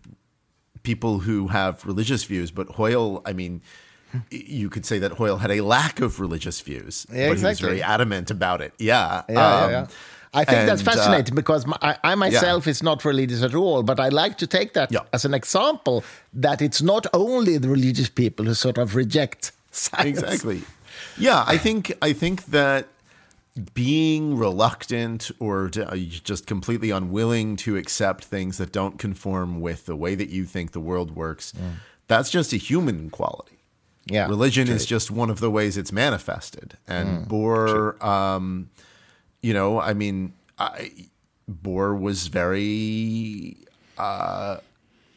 people 0.84 1.20
who 1.20 1.48
have 1.50 1.86
religious 1.86 2.24
views, 2.24 2.50
but 2.52 2.68
Hoyle, 2.70 3.22
I 3.26 3.34
mean, 3.34 3.62
you 4.32 4.70
could 4.70 4.86
say 4.86 5.00
that 5.00 5.14
Hoyle 5.14 5.38
had 5.38 5.52
a 5.52 5.62
lack 5.62 6.00
of 6.00 6.20
religious 6.22 6.62
views, 6.62 7.06
Yeah, 7.12 7.28
but 7.30 7.38
he 7.38 7.44
was 7.46 7.60
very 7.60 7.82
adamant 7.84 8.32
about 8.32 8.62
it. 8.62 8.74
Yeah, 8.80 9.24
Yeah, 9.28 9.36
yeah, 9.36 9.64
Um, 9.66 9.72
yeah. 9.72 9.88
I 10.34 10.44
think 10.46 10.68
that's 10.68 10.82
and, 10.82 10.90
uh, 10.90 10.92
fascinating 10.94 11.36
because 11.36 11.66
my, 11.66 11.78
I, 11.82 11.98
I 12.04 12.16
myself 12.16 12.68
is 12.68 12.84
not 12.84 13.04
religious 13.06 13.42
at 13.44 13.56
all, 13.56 13.82
but 13.84 14.00
I 14.00 14.10
like 14.10 14.38
to 14.40 14.48
take 14.48 14.74
that 14.74 14.92
Yeah. 14.92 15.00
as 15.14 15.26
an 15.26 15.34
example 15.34 16.04
that 16.34 16.62
it's 16.62 16.82
not 16.82 17.08
only 17.14 17.58
the 17.58 17.70
religious 17.70 18.10
people 18.10 18.46
who 18.46 18.54
sort 18.54 18.78
of 18.78 18.96
reject 18.96 19.52
science. 19.72 20.08
exactly. 20.20 20.62
Yeah, 21.18 21.44
I 21.48 21.58
think 21.58 21.94
I 22.02 22.14
think 22.14 22.46
that 22.48 22.88
being 23.74 24.38
reluctant 24.38 25.32
or 25.40 25.72
uh, 25.76 25.96
just 25.96 26.46
completely 26.46 26.92
unwilling 26.92 27.56
to 27.58 27.76
accept 27.76 28.24
things 28.26 28.58
that 28.58 28.72
don't 28.72 29.00
conform 29.00 29.62
with 29.62 29.86
the 29.88 29.96
way 29.96 30.14
that 30.16 30.30
you 30.30 30.46
think 30.46 30.72
the 30.72 30.80
world 30.80 31.16
works, 31.16 31.54
that's 32.08 32.30
just 32.30 32.54
a 32.54 32.58
human 32.58 33.10
quality. 33.10 33.54
Yeah, 34.06 34.28
religion 34.28 34.68
is 34.70 34.86
just 34.86 35.12
one 35.12 35.30
of 35.30 35.40
the 35.40 35.50
ways 35.52 35.76
it's 35.76 35.92
manifested. 35.92 36.78
And 36.88 37.28
Bohr, 37.28 38.02
um, 38.04 38.70
you 39.48 39.54
know, 39.54 39.80
I 39.80 39.94
mean, 39.94 40.34
I, 40.60 40.92
Bohr 41.50 41.98
was 41.98 42.28
very 42.28 43.56
uh, 43.98 44.58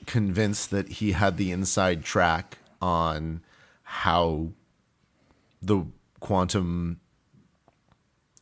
convinced 0.06 0.70
that 0.70 0.88
he 0.88 1.10
had 1.12 1.36
the 1.36 1.50
inside 1.50 2.04
track 2.04 2.58
on 2.80 3.42
how 3.82 4.50
the 5.60 5.84
quantum 6.20 7.00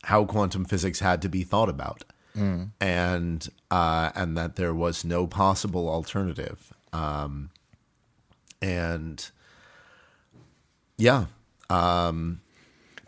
how 0.03 0.25
quantum 0.25 0.63
physics 0.63 0.99
had 0.99 1.23
to 1.23 1.27
be 1.27 1.43
thought 1.43 1.69
about, 1.69 2.03
and 2.79 3.49
uh, 3.71 4.11
and 4.13 4.37
that 4.37 4.57
there 4.57 4.75
was 4.75 5.03
no 5.03 5.25
possible 5.25 5.89
alternative. 5.89 6.71
Um, 6.93 7.49
and 8.61 9.27
yeah, 10.99 11.25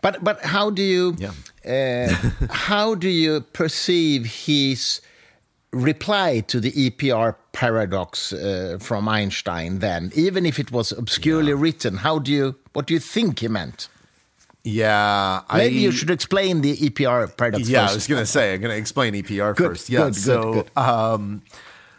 But 0.02 0.22
but 0.22 0.40
how 0.42 0.70
do 0.70 0.82
you 0.82 1.16
Yeah. 1.18 1.32
uh, 1.64 2.12
how 2.50 2.94
do 2.94 3.08
you 3.08 3.40
perceive 3.52 4.26
his 4.46 5.00
reply 5.72 6.40
to 6.48 6.60
the 6.60 6.72
EPR 6.72 7.34
paradox 7.52 8.32
uh, 8.32 8.76
from 8.80 9.08
Einstein? 9.08 9.78
Then, 9.78 10.10
even 10.14 10.44
if 10.44 10.58
it 10.58 10.70
was 10.70 10.92
obscurely 10.92 11.54
written, 11.54 11.96
how 11.98 12.18
do 12.18 12.30
you 12.32 12.56
what 12.74 12.86
do 12.86 12.94
you 12.94 13.00
think 13.00 13.38
he 13.40 13.48
meant? 13.48 13.88
yeah. 14.64 15.40
Maybe 15.52 15.78
I, 15.78 15.80
you 15.80 15.90
should 15.92 16.10
explain 16.10 16.60
the 16.62 16.76
EPR 16.76 17.36
paradox. 17.36 17.68
Yeah, 17.68 17.82
first. 17.82 17.92
I 17.92 17.94
was 17.96 18.06
going 18.06 18.22
to 18.22 18.26
say 18.26 18.54
I'm 18.54 18.60
going 18.60 18.70
to 18.74 18.78
explain 18.78 19.14
EPR 19.14 19.56
Good, 19.56 19.68
first. 19.70 19.88
Yeah, 19.90 20.04
good, 20.04 20.16
so 20.16 20.52
good. 20.52 20.70
um, 20.76 21.42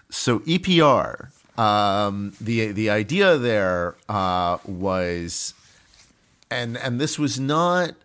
so 0.10 0.40
EPR, 0.40 1.28
um, 1.60 2.34
the 2.40 2.72
the 2.72 2.90
idea 2.90 3.38
there 3.38 3.96
uh, 4.08 4.58
was, 4.66 5.54
and 6.54 6.78
and 6.78 7.02
this 7.02 7.18
was 7.18 7.40
not 7.40 7.96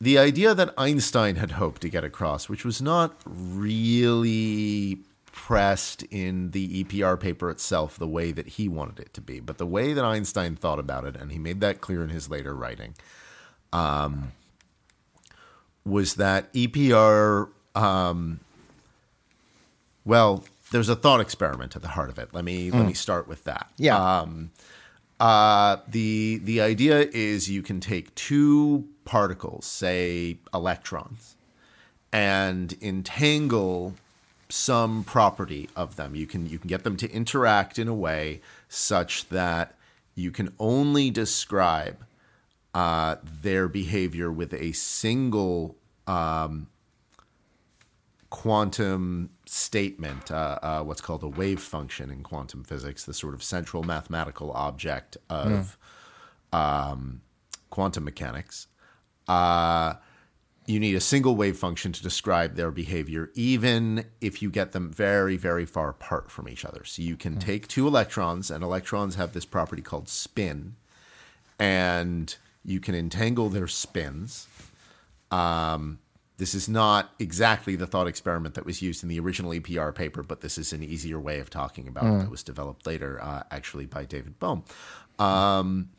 the 0.00 0.18
idea 0.18 0.54
that 0.54 0.72
Einstein 0.78 1.36
had 1.36 1.52
hoped 1.52 1.82
to 1.82 1.88
get 1.88 2.04
across, 2.04 2.48
which 2.48 2.64
was 2.64 2.80
not 2.80 3.16
really 3.26 4.98
pressed 5.26 6.02
in 6.04 6.50
the 6.50 6.84
EPR 6.84 7.18
paper 7.18 7.50
itself 7.50 7.98
the 7.98 8.06
way 8.06 8.32
that 8.32 8.46
he 8.46 8.68
wanted 8.68 8.98
it 8.98 9.12
to 9.14 9.20
be, 9.20 9.40
but 9.40 9.58
the 9.58 9.66
way 9.66 9.92
that 9.92 10.04
Einstein 10.04 10.56
thought 10.56 10.78
about 10.78 11.04
it, 11.04 11.16
and 11.16 11.32
he 11.32 11.38
made 11.38 11.60
that 11.60 11.80
clear 11.80 12.02
in 12.02 12.08
his 12.08 12.30
later 12.30 12.54
writing, 12.54 12.94
um, 13.72 14.32
was 15.84 16.14
that 16.14 16.52
EPR. 16.52 17.48
Um, 17.74 18.40
well, 20.04 20.44
there's 20.72 20.88
a 20.88 20.96
thought 20.96 21.20
experiment 21.20 21.76
at 21.76 21.82
the 21.82 21.88
heart 21.88 22.10
of 22.10 22.18
it. 22.18 22.30
Let 22.32 22.44
me 22.44 22.70
let 22.70 22.86
me 22.86 22.94
start 22.94 23.28
with 23.28 23.44
that. 23.44 23.70
Yeah. 23.76 24.20
Um, 24.20 24.50
uh, 25.20 25.76
the 25.86 26.40
the 26.42 26.60
idea 26.60 27.08
is 27.12 27.50
you 27.50 27.62
can 27.62 27.78
take 27.78 28.14
two 28.14 28.88
particles, 29.04 29.66
say 29.66 30.38
electrons, 30.54 31.36
and 32.12 32.74
entangle 32.80 33.94
some 34.48 35.04
property 35.04 35.68
of 35.76 35.96
them. 35.96 36.14
You 36.14 36.26
can 36.26 36.48
you 36.48 36.58
can 36.58 36.68
get 36.68 36.84
them 36.84 36.96
to 36.96 37.10
interact 37.10 37.78
in 37.78 37.86
a 37.86 37.94
way 37.94 38.40
such 38.68 39.28
that 39.28 39.74
you 40.14 40.30
can 40.30 40.54
only 40.58 41.10
describe 41.10 42.04
uh, 42.72 43.16
their 43.42 43.68
behavior 43.68 44.32
with 44.32 44.54
a 44.54 44.72
single 44.72 45.76
um, 46.06 46.68
quantum 48.30 49.30
statement, 49.44 50.30
uh, 50.30 50.58
uh, 50.62 50.82
what's 50.82 51.00
called 51.00 51.22
a 51.22 51.28
wave 51.28 51.60
function 51.60 52.10
in 52.10 52.22
quantum 52.22 52.62
physics, 52.62 53.04
the 53.04 53.12
sort 53.12 53.34
of 53.34 53.42
central 53.42 53.82
mathematical 53.82 54.52
object 54.52 55.16
of 55.28 55.76
um, 56.52 57.20
quantum 57.70 58.04
mechanics. 58.04 58.68
Uh, 59.26 59.94
you 60.66 60.78
need 60.78 60.94
a 60.94 61.00
single 61.00 61.34
wave 61.34 61.56
function 61.56 61.90
to 61.90 62.02
describe 62.02 62.54
their 62.54 62.70
behavior, 62.70 63.30
even 63.34 64.04
if 64.20 64.40
you 64.40 64.50
get 64.50 64.70
them 64.70 64.92
very, 64.92 65.36
very 65.36 65.66
far 65.66 65.88
apart 65.88 66.30
from 66.30 66.48
each 66.48 66.64
other. 66.64 66.84
So 66.84 67.02
you 67.02 67.16
can 67.16 67.38
take 67.38 67.66
two 67.66 67.88
electrons, 67.88 68.50
and 68.50 68.62
electrons 68.62 69.16
have 69.16 69.32
this 69.32 69.44
property 69.44 69.82
called 69.82 70.08
spin, 70.08 70.76
and 71.58 72.36
you 72.64 72.78
can 72.78 72.94
entangle 72.94 73.48
their 73.48 73.66
spins. 73.66 74.46
Um, 75.32 75.98
this 76.40 76.54
is 76.54 76.70
not 76.70 77.12
exactly 77.18 77.76
the 77.76 77.86
thought 77.86 78.06
experiment 78.06 78.54
that 78.54 78.64
was 78.64 78.80
used 78.80 79.02
in 79.02 79.10
the 79.10 79.20
original 79.20 79.50
EPR 79.50 79.94
paper, 79.94 80.22
but 80.22 80.40
this 80.40 80.56
is 80.56 80.72
an 80.72 80.82
easier 80.82 81.20
way 81.20 81.38
of 81.38 81.50
talking 81.50 81.86
about 81.86 82.04
it 82.04 82.18
that 82.20 82.30
was 82.30 82.42
developed 82.42 82.86
later, 82.86 83.22
uh, 83.22 83.42
actually 83.50 83.84
by 83.84 84.06
David 84.06 84.38
Bohm. 84.38 84.64
Um, 85.18 85.90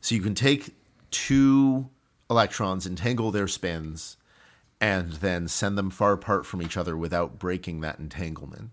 so 0.00 0.14
you 0.14 0.22
can 0.22 0.34
take 0.34 0.74
two 1.10 1.90
electrons, 2.30 2.86
entangle 2.86 3.30
their 3.30 3.46
spins, 3.46 4.16
and 4.80 5.12
then 5.12 5.48
send 5.48 5.76
them 5.76 5.90
far 5.90 6.14
apart 6.14 6.46
from 6.46 6.62
each 6.62 6.78
other 6.78 6.96
without 6.96 7.38
breaking 7.38 7.82
that 7.82 7.98
entanglement. 7.98 8.70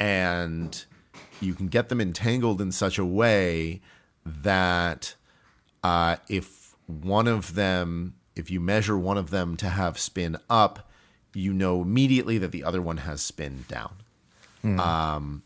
And 0.00 0.86
you 1.42 1.52
can 1.52 1.68
get 1.68 1.90
them 1.90 2.00
entangled 2.00 2.62
in 2.62 2.72
such 2.72 2.98
a 2.98 3.04
way 3.04 3.82
that 4.24 5.16
uh, 5.84 6.16
if 6.30 6.74
one 6.86 7.28
of 7.28 7.56
them, 7.56 8.14
if 8.38 8.50
you 8.50 8.60
measure 8.60 8.96
one 8.96 9.18
of 9.18 9.30
them 9.30 9.56
to 9.58 9.68
have 9.68 9.98
spin 9.98 10.36
up, 10.48 10.88
you 11.34 11.52
know 11.52 11.82
immediately 11.82 12.38
that 12.38 12.52
the 12.52 12.64
other 12.64 12.80
one 12.82 12.98
has 12.98 13.20
spin 13.20 13.64
down. 13.68 13.94
Um, 14.80 15.42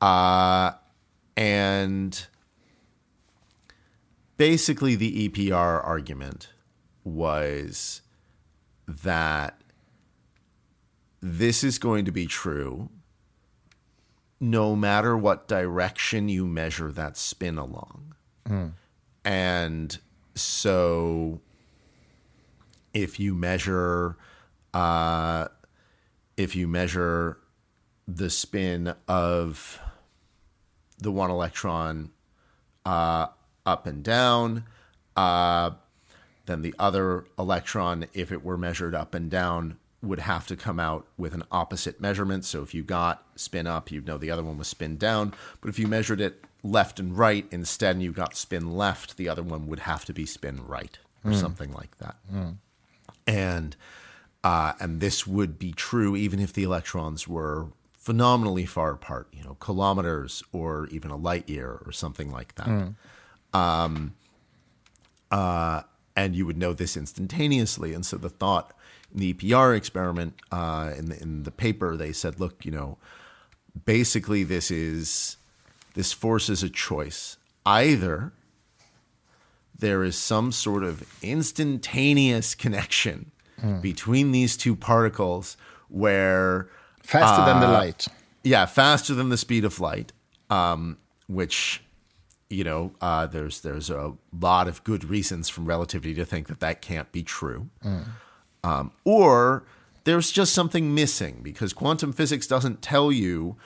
uh, 0.00 0.72
and 1.36 2.26
basically, 4.36 4.94
the 4.94 5.28
EPR 5.28 5.84
argument 5.84 6.48
was 7.04 8.00
that 8.86 9.60
this 11.20 11.62
is 11.64 11.78
going 11.78 12.04
to 12.04 12.12
be 12.12 12.26
true 12.26 12.88
no 14.40 14.76
matter 14.76 15.16
what 15.16 15.48
direction 15.48 16.28
you 16.28 16.46
measure 16.46 16.92
that 16.92 17.16
spin 17.16 17.58
along. 17.58 18.14
And 19.24 19.98
so 20.36 21.40
if 23.02 23.20
you 23.20 23.34
measure 23.34 24.16
uh, 24.74 25.48
if 26.36 26.54
you 26.54 26.68
measure 26.68 27.38
the 28.06 28.30
spin 28.30 28.94
of 29.06 29.80
the 30.98 31.10
one 31.10 31.30
electron 31.30 32.10
uh, 32.84 33.26
up 33.66 33.86
and 33.86 34.02
down, 34.02 34.64
uh, 35.16 35.70
then 36.46 36.62
the 36.62 36.74
other 36.78 37.24
electron, 37.38 38.06
if 38.14 38.32
it 38.32 38.44
were 38.44 38.56
measured 38.56 38.94
up 38.94 39.14
and 39.14 39.30
down, 39.30 39.78
would 40.00 40.20
have 40.20 40.46
to 40.46 40.56
come 40.56 40.78
out 40.78 41.06
with 41.16 41.34
an 41.34 41.42
opposite 41.50 42.00
measurement. 42.00 42.44
So 42.44 42.62
if 42.62 42.72
you 42.72 42.82
got 42.82 43.24
spin 43.36 43.66
up, 43.66 43.90
you'd 43.90 44.06
know 44.06 44.16
the 44.16 44.30
other 44.30 44.44
one 44.44 44.58
was 44.58 44.68
spin 44.68 44.96
down. 44.96 45.34
But 45.60 45.70
if 45.70 45.78
you 45.78 45.88
measured 45.88 46.20
it 46.20 46.44
left 46.62 47.00
and 47.00 47.16
right 47.16 47.46
instead 47.50 47.96
and 47.96 48.02
you 48.02 48.12
got 48.12 48.36
spin 48.36 48.76
left, 48.76 49.16
the 49.16 49.28
other 49.28 49.42
one 49.42 49.66
would 49.66 49.80
have 49.80 50.04
to 50.06 50.12
be 50.12 50.24
spin 50.24 50.64
right 50.66 50.98
or 51.24 51.32
something 51.34 51.72
like 51.72 51.98
that. 51.98 52.16
And 53.28 53.76
uh, 54.42 54.72
and 54.80 55.00
this 55.00 55.26
would 55.26 55.58
be 55.58 55.72
true 55.72 56.16
even 56.16 56.40
if 56.40 56.52
the 56.52 56.62
electrons 56.62 57.28
were 57.28 57.66
phenomenally 57.92 58.64
far 58.64 58.92
apart, 58.92 59.28
you 59.32 59.44
know, 59.44 59.56
kilometers 59.60 60.42
or 60.52 60.86
even 60.86 61.10
a 61.10 61.16
light 61.16 61.48
year 61.48 61.82
or 61.84 61.92
something 61.92 62.30
like 62.32 62.54
that. 62.54 62.68
Um, 63.52 64.14
uh, 65.30 65.82
and 66.16 66.34
you 66.34 66.46
would 66.46 66.56
know 66.56 66.72
this 66.72 66.96
instantaneously. 66.96 67.92
And 67.92 68.06
so 68.06 68.16
the 68.16 68.30
thought 68.30 68.72
in 69.12 69.20
the 69.20 69.34
EPR 69.34 69.76
experiment, 69.76 70.34
uh, 70.50 70.92
in 70.96 71.06
the, 71.06 71.22
in 71.22 71.42
the 71.42 71.50
paper, 71.50 71.96
they 71.96 72.12
said, 72.12 72.40
look, 72.40 72.64
you 72.64 72.70
know, 72.72 72.96
basically 73.84 74.42
this 74.42 74.70
is 74.70 75.36
this 75.94 76.12
forces 76.12 76.62
a 76.62 76.70
choice. 76.70 77.36
Either 77.66 78.32
there 79.78 80.02
is 80.02 80.16
some 80.16 80.50
sort 80.52 80.82
of 80.84 81.02
instantaneous 81.22 82.54
connection 82.54 83.30
between 83.82 84.30
these 84.30 84.56
two 84.56 84.76
particles 84.76 85.56
where 85.88 86.68
Faster 87.02 87.44
than 87.44 87.60
the 87.60 87.66
uh, 87.66 87.72
light. 87.72 88.06
yeah, 88.44 88.66
faster 88.66 89.14
than 89.14 89.30
the 89.30 89.36
speed 89.36 89.64
of 89.64 89.80
light, 89.80 90.12
um, 90.50 90.98
which 91.26 91.82
you 92.50 92.62
know 92.64 92.92
uh, 93.00 93.26
there's 93.26 93.60
there's 93.62 93.90
a 93.90 94.12
lot 94.38 94.68
of 94.68 94.84
good 94.84 95.04
reasons 95.04 95.48
from 95.48 95.64
relativity 95.66 96.14
to 96.14 96.24
think 96.24 96.46
that 96.48 96.60
that 96.60 96.80
can't 96.82 97.10
be 97.10 97.22
true, 97.22 97.68
um, 98.62 98.92
or 99.04 99.64
there's 100.04 100.30
just 100.30 100.52
something 100.52 100.94
missing 100.94 101.40
because 101.42 101.72
quantum 101.72 102.12
physics 102.12 102.46
doesn't 102.46 102.80
tell 102.80 103.10
you 103.10 103.56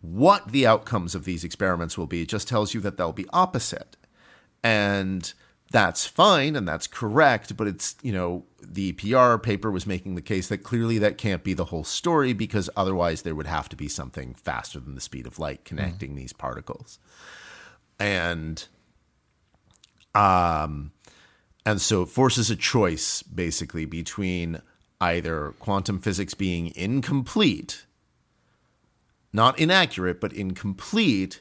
what 0.00 0.52
the 0.52 0.66
outcomes 0.66 1.14
of 1.14 1.24
these 1.24 1.42
experiments 1.42 1.98
will 1.98 2.06
be. 2.06 2.22
It 2.22 2.28
just 2.28 2.46
tells 2.48 2.72
you 2.72 2.80
that 2.82 2.96
they'll 2.98 3.12
be 3.12 3.26
opposite, 3.32 3.96
and 4.62 5.32
that's 5.70 6.04
fine 6.04 6.56
and 6.56 6.66
that's 6.66 6.86
correct. 6.86 7.56
But 7.56 7.68
it's 7.68 7.96
you 8.02 8.12
know 8.12 8.44
the 8.62 8.92
EPR 8.92 9.42
paper 9.42 9.70
was 9.70 9.86
making 9.86 10.14
the 10.14 10.22
case 10.22 10.48
that 10.48 10.58
clearly 10.58 10.98
that 10.98 11.16
can't 11.16 11.44
be 11.44 11.54
the 11.54 11.66
whole 11.66 11.84
story 11.84 12.32
because 12.32 12.68
otherwise 12.76 13.22
there 13.22 13.34
would 13.34 13.46
have 13.46 13.68
to 13.70 13.76
be 13.76 13.88
something 13.88 14.34
faster 14.34 14.80
than 14.80 14.94
the 14.94 15.00
speed 15.00 15.26
of 15.26 15.38
light 15.38 15.64
connecting 15.64 16.14
these 16.14 16.32
particles, 16.32 16.98
and 17.98 18.66
um, 20.14 20.92
and 21.64 21.80
so 21.80 22.02
it 22.02 22.08
forces 22.08 22.50
a 22.50 22.56
choice 22.56 23.22
basically 23.22 23.84
between 23.84 24.60
either 25.00 25.54
quantum 25.58 25.98
physics 25.98 26.34
being 26.34 26.72
incomplete, 26.74 27.86
not 29.32 29.58
inaccurate, 29.58 30.20
but 30.20 30.32
incomplete, 30.32 31.40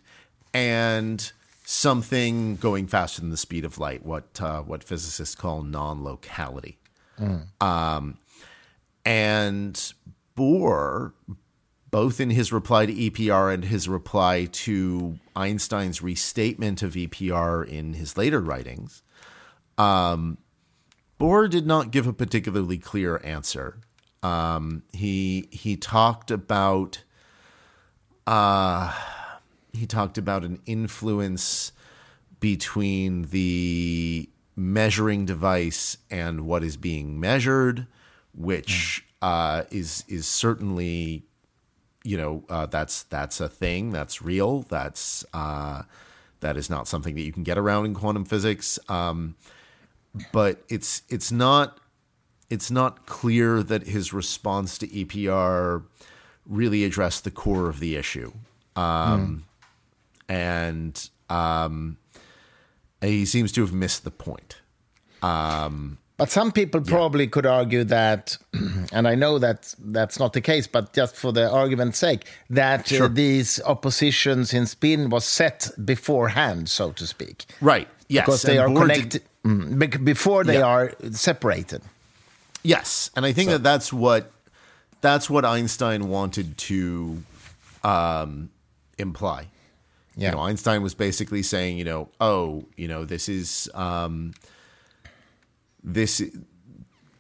and 0.54 1.32
something 1.70 2.56
going 2.56 2.88
faster 2.88 3.22
than 3.22 3.30
the 3.30 3.38
speed 3.38 3.64
of 3.64 3.78
light, 3.78 4.04
what 4.04 4.42
uh, 4.42 4.62
what 4.62 4.84
physicists 4.84 5.36
call 5.36 5.62
non-locality. 5.62 6.80
Um, 7.62 8.18
and 9.06 9.94
Bohr, 10.36 11.14
both 11.92 12.20
in 12.20 12.32
his 12.32 12.52
reply 12.52 12.88
to 12.88 12.94
EPR 12.94 13.54
and 13.54 13.66
his 13.66 13.88
reply 13.88 14.46
to 14.46 15.20
Einstein's 15.36 16.02
restatement 16.02 16.82
of 16.82 16.94
EPR 16.94 17.68
in 17.68 17.94
his 17.94 18.18
later 18.18 18.42
writings, 18.42 19.04
um, 19.78 20.40
Bohr 21.20 21.48
did 21.48 21.68
not 21.68 21.92
give 21.92 22.08
a 22.08 22.14
particularly 22.14 22.80
clear 22.80 23.22
answer. 23.24 23.80
Um, 24.24 24.82
he 24.92 25.48
he 25.52 25.78
talked 25.78 26.32
about 26.32 27.04
uh, 28.26 28.92
he 29.74 29.86
talked 29.86 30.18
about 30.18 30.44
an 30.44 30.62
influence 30.66 31.72
between 32.40 33.24
the 33.24 34.30
measuring 34.56 35.26
device 35.26 35.98
and 36.10 36.42
what 36.42 36.64
is 36.64 36.78
being 36.78 37.20
measured, 37.20 37.88
which 38.34 39.06
uh, 39.22 39.64
is 39.72 40.04
is 40.08 40.28
certainly 40.28 41.24
you 42.04 42.18
know 42.18 42.44
uh, 42.50 42.66
that's 42.66 43.04
that's 43.04 43.40
a 43.40 43.50
thing 43.50 43.92
that's 43.92 44.22
real 44.22 44.62
that's 44.64 45.26
uh, 45.34 45.84
that 46.40 46.58
is 46.58 46.70
not 46.70 46.88
something 46.88 47.16
that 47.16 47.22
you 47.22 47.32
can 47.32 47.44
get 47.44 47.58
around 47.58 47.86
in 47.86 47.94
quantum 47.94 48.26
physics. 48.26 48.80
Um, 48.90 49.36
but 50.32 50.64
it's 50.70 51.04
it's 51.10 51.32
not 51.32 51.80
it's 52.50 52.72
not 52.72 53.06
clear 53.06 53.62
that 53.64 53.88
his 53.88 54.12
response 54.12 54.78
to 54.80 54.88
EPR 54.88 55.84
really 56.46 56.84
addressed 56.84 57.24
the 57.24 57.32
core 57.32 57.70
of 57.70 57.80
the 57.80 57.96
issue. 57.96 58.32
Um, 58.76 59.46
and 60.30 61.10
um, 61.30 61.98
he 63.02 63.26
seems 63.26 63.52
to 63.54 63.62
have 63.62 63.74
missed 63.74 64.04
the 64.04 64.12
point 64.12 64.62
But 65.22 66.30
some 66.30 66.52
people 66.52 66.82
probably 66.82 67.28
could 67.28 67.46
argue 67.46 67.84
that, 67.86 68.38
and 68.92 69.08
I 69.08 69.16
know 69.16 69.40
that 69.40 69.74
that's 69.80 70.20
not 70.20 70.34
the 70.34 70.42
case, 70.42 70.68
but 70.68 70.94
just 70.94 71.16
for 71.16 71.32
the 71.34 71.50
argument's 71.50 71.98
sake, 71.98 72.26
that 72.50 72.92
uh, 72.92 73.08
these 73.08 73.62
oppositions 73.66 74.54
in 74.54 74.66
spin 74.66 75.10
was 75.10 75.26
set 75.26 75.70
beforehand, 75.86 76.70
so 76.70 76.92
to 76.94 77.06
speak. 77.08 77.46
right 77.62 77.88
yes 78.10 78.26
Because 78.26 78.42
they 78.42 78.58
and 78.58 78.66
are 78.66 78.70
Bohr 78.70 78.88
did- 78.88 78.96
connected 78.96 79.24
mm, 79.46 80.04
before 80.06 80.44
they 80.44 80.58
Yeah. 80.60 80.66
are 80.76 80.92
separated. 81.12 81.82
Yes, 82.64 83.10
and 83.16 83.26
I 83.26 83.32
think 83.34 83.50
that 83.52 83.64
that's 83.64 83.94
what 83.94 84.24
that's 85.02 85.30
what 85.30 85.46
Einstein 85.46 86.10
wanted 86.10 86.58
to 86.58 87.24
um, 87.84 88.50
imply. 88.98 89.48
Yeah. 90.20 90.30
You 90.30 90.36
know, 90.36 90.42
Einstein 90.42 90.84
was 90.84 90.94
basically 90.94 91.44
saying, 91.44 91.78
you 91.78 91.86
know, 91.86 92.10
oh, 92.20 92.66
you 92.76 92.88
know, 92.88 93.06
this 93.06 93.30
is 93.30 93.70
um, 93.74 94.34
this. 95.84 96.22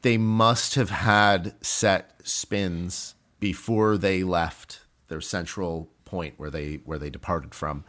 They 0.01 0.17
must 0.17 0.75
have 0.75 0.89
had 0.89 1.53
set 1.61 2.21
spins 2.23 3.15
before 3.39 3.97
they 3.97 4.23
left 4.23 4.81
their 5.07 5.21
central 5.21 5.89
point 6.05 6.35
where 6.37 6.49
they 6.49 6.75
where 6.85 6.99
they 6.99 7.09
departed 7.09 7.53
from. 7.53 7.83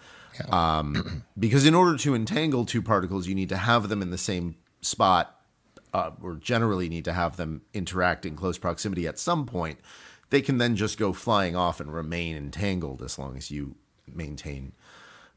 Um, 0.50 1.24
because 1.38 1.66
in 1.66 1.74
order 1.74 1.96
to 1.98 2.14
entangle 2.14 2.64
two 2.64 2.82
particles, 2.82 3.26
you 3.26 3.34
need 3.34 3.48
to 3.48 3.56
have 3.56 3.88
them 3.88 4.02
in 4.02 4.10
the 4.10 4.18
same 4.18 4.56
spot 4.80 5.40
uh, 5.92 6.10
or 6.22 6.34
generally 6.36 6.88
need 6.88 7.04
to 7.04 7.12
have 7.12 7.36
them 7.36 7.62
interact 7.74 8.24
in 8.24 8.36
close 8.36 8.58
proximity 8.58 9.06
at 9.06 9.18
some 9.18 9.46
point, 9.46 9.78
they 10.30 10.40
can 10.40 10.58
then 10.58 10.76
just 10.76 10.98
go 10.98 11.12
flying 11.12 11.56
off 11.56 11.80
and 11.80 11.92
remain 11.92 12.36
entangled 12.36 13.02
as 13.02 13.18
long 13.18 13.36
as 13.36 13.50
you 13.50 13.74
maintain 14.06 14.72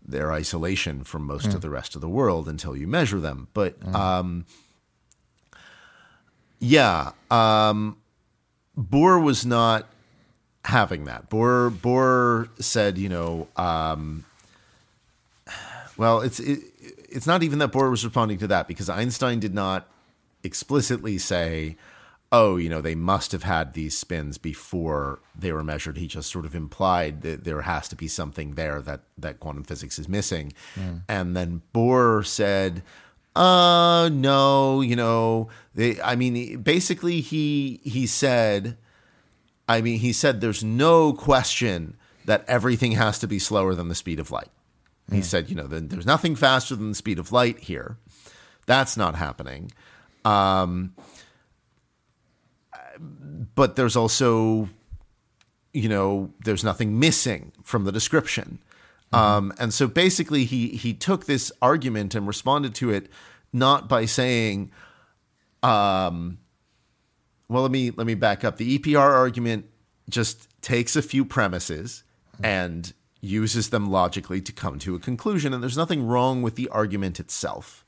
their 0.06 0.32
isolation 0.32 1.04
from 1.04 1.24
most 1.24 1.54
of 1.54 1.62
the 1.62 1.70
rest 1.70 1.96
of 1.96 2.02
the 2.02 2.10
world 2.10 2.48
until 2.48 2.76
you 2.76 2.88
measure 2.88 3.20
them. 3.20 3.48
But 3.54 3.76
um, 3.96 4.46
yeah, 6.60 7.12
um, 7.32 7.98
Bohr 8.78 9.22
was 9.24 9.46
not 9.46 9.88
having 10.66 11.06
that. 11.06 11.30
Bohr 11.30 11.70
Bohr 11.70 12.50
said, 12.62 12.98
you 12.98 13.10
know, 13.10 13.48
um, 13.56 14.26
well, 15.98 16.22
it's 16.22 16.40
it, 16.40 16.60
it's 17.10 17.28
not 17.28 17.44
even 17.44 17.60
that 17.60 17.72
Bohr 17.72 17.90
was 17.90 18.04
responding 18.04 18.38
to 18.40 18.48
that 18.48 18.68
because 18.68 18.90
Einstein 18.90 19.40
did 19.40 19.54
not 19.54 19.88
explicitly 20.44 21.18
say, 21.18 21.78
"Oh, 22.34 22.58
you 22.58 22.68
know, 22.68 22.82
they 22.82 22.96
must 22.96 23.32
have 23.32 23.44
had 23.44 23.74
these 23.74 23.98
spins 23.98 24.38
before 24.38 25.20
they 25.38 25.54
were 25.54 25.64
measured." 25.64 25.98
He 25.98 26.08
just 26.08 26.30
sort 26.30 26.46
of 26.46 26.54
implied 26.56 27.22
that 27.22 27.46
there 27.46 27.62
has 27.62 27.88
to 27.90 27.96
be 27.96 28.10
something 28.10 28.56
there 28.56 28.82
that 28.82 29.02
that 29.18 29.40
quantum 29.40 29.64
physics 29.64 29.98
is 29.98 30.10
missing, 30.10 30.52
and 31.08 31.36
then 31.38 31.62
Bohr 31.74 32.26
said. 32.26 32.84
Uh 33.36 34.12
no, 34.14 34.82
you 34.82 34.96
know, 34.96 35.50
they 35.74 36.00
I 36.02 36.16
mean 36.16 36.62
basically 36.62 37.20
he 37.20 37.80
he 37.84 38.06
said 38.06 38.78
I 39.68 39.82
mean, 39.82 40.00
he 40.00 40.14
said 40.14 40.40
there's 40.40 40.64
no 40.64 41.14
question 41.14 41.98
that 42.26 42.46
everything 42.48 42.92
has 42.94 43.18
to 43.20 43.28
be 43.28 43.40
slower 43.40 43.74
than 43.74 43.88
the 43.88 43.96
speed 43.96 44.20
of 44.20 44.30
light. 44.30 44.52
He 45.12 45.22
said, 45.22 45.50
you 45.50 45.56
know, 45.56 45.68
there's 45.68 46.06
nothing 46.06 46.36
faster 46.36 46.76
than 46.76 46.90
the 46.90 46.96
speed 46.96 47.20
of 47.20 47.32
light 47.32 47.60
here. 47.60 47.98
That's 48.66 48.96
not 48.98 49.16
happening. 49.16 49.72
Um, 50.24 50.94
but 53.56 53.76
there's 53.76 53.96
also, 53.96 54.70
you 55.74 55.90
know, 55.90 56.32
there's 56.44 56.64
nothing 56.64 57.00
missing 57.00 57.52
from 57.64 57.84
the 57.84 57.92
description. 57.92 58.60
Um, 59.12 59.54
and 59.60 59.72
so 59.72 59.88
basically, 59.88 60.44
he 60.44 60.70
he 60.70 60.94
took 60.94 61.26
this 61.26 61.52
argument 61.62 62.16
and 62.16 62.26
responded 62.28 62.74
to 62.76 62.90
it 62.90 63.10
not 63.52 63.88
by 63.88 64.06
saying, 64.06 64.72
um, 65.62 66.40
well, 67.48 67.62
let 67.62 67.72
me 67.72 67.92
let 67.92 68.08
me 68.08 68.16
back 68.16 68.44
up. 68.44 68.58
The 68.58 68.80
EPR 68.80 69.14
argument 69.14 69.66
just 70.10 70.48
takes 70.62 70.96
a 70.96 71.02
few 71.02 71.26
premises 71.26 72.04
and 72.44 72.92
uses 73.22 73.70
them 73.70 73.90
logically 73.90 74.42
to 74.42 74.52
come 74.52 74.80
to 74.80 74.96
a 74.96 75.00
conclusion, 75.00 75.54
and 75.54 75.62
there's 75.62 75.78
nothing 75.78 76.06
wrong 76.06 76.42
with 76.42 76.56
the 76.56 76.68
argument 76.70 77.20
itself. 77.20 77.86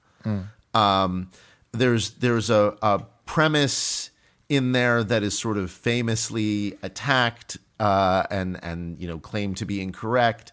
Um, 0.75 1.31
there's 1.71 2.11
there's 2.11 2.51
a, 2.51 2.77
a 2.83 3.03
premise 3.25 4.11
in 4.49 4.71
there 4.71 5.03
that 5.03 5.23
is 5.23 5.37
sort 5.37 5.57
of 5.57 5.71
famously 5.71 6.77
attacked 6.83 7.57
uh, 7.79 8.23
and 8.29 8.59
and 8.63 8.99
you 8.99 9.07
know 9.07 9.19
claimed 9.19 9.57
to 9.57 9.65
be 9.65 9.81
incorrect. 9.81 10.51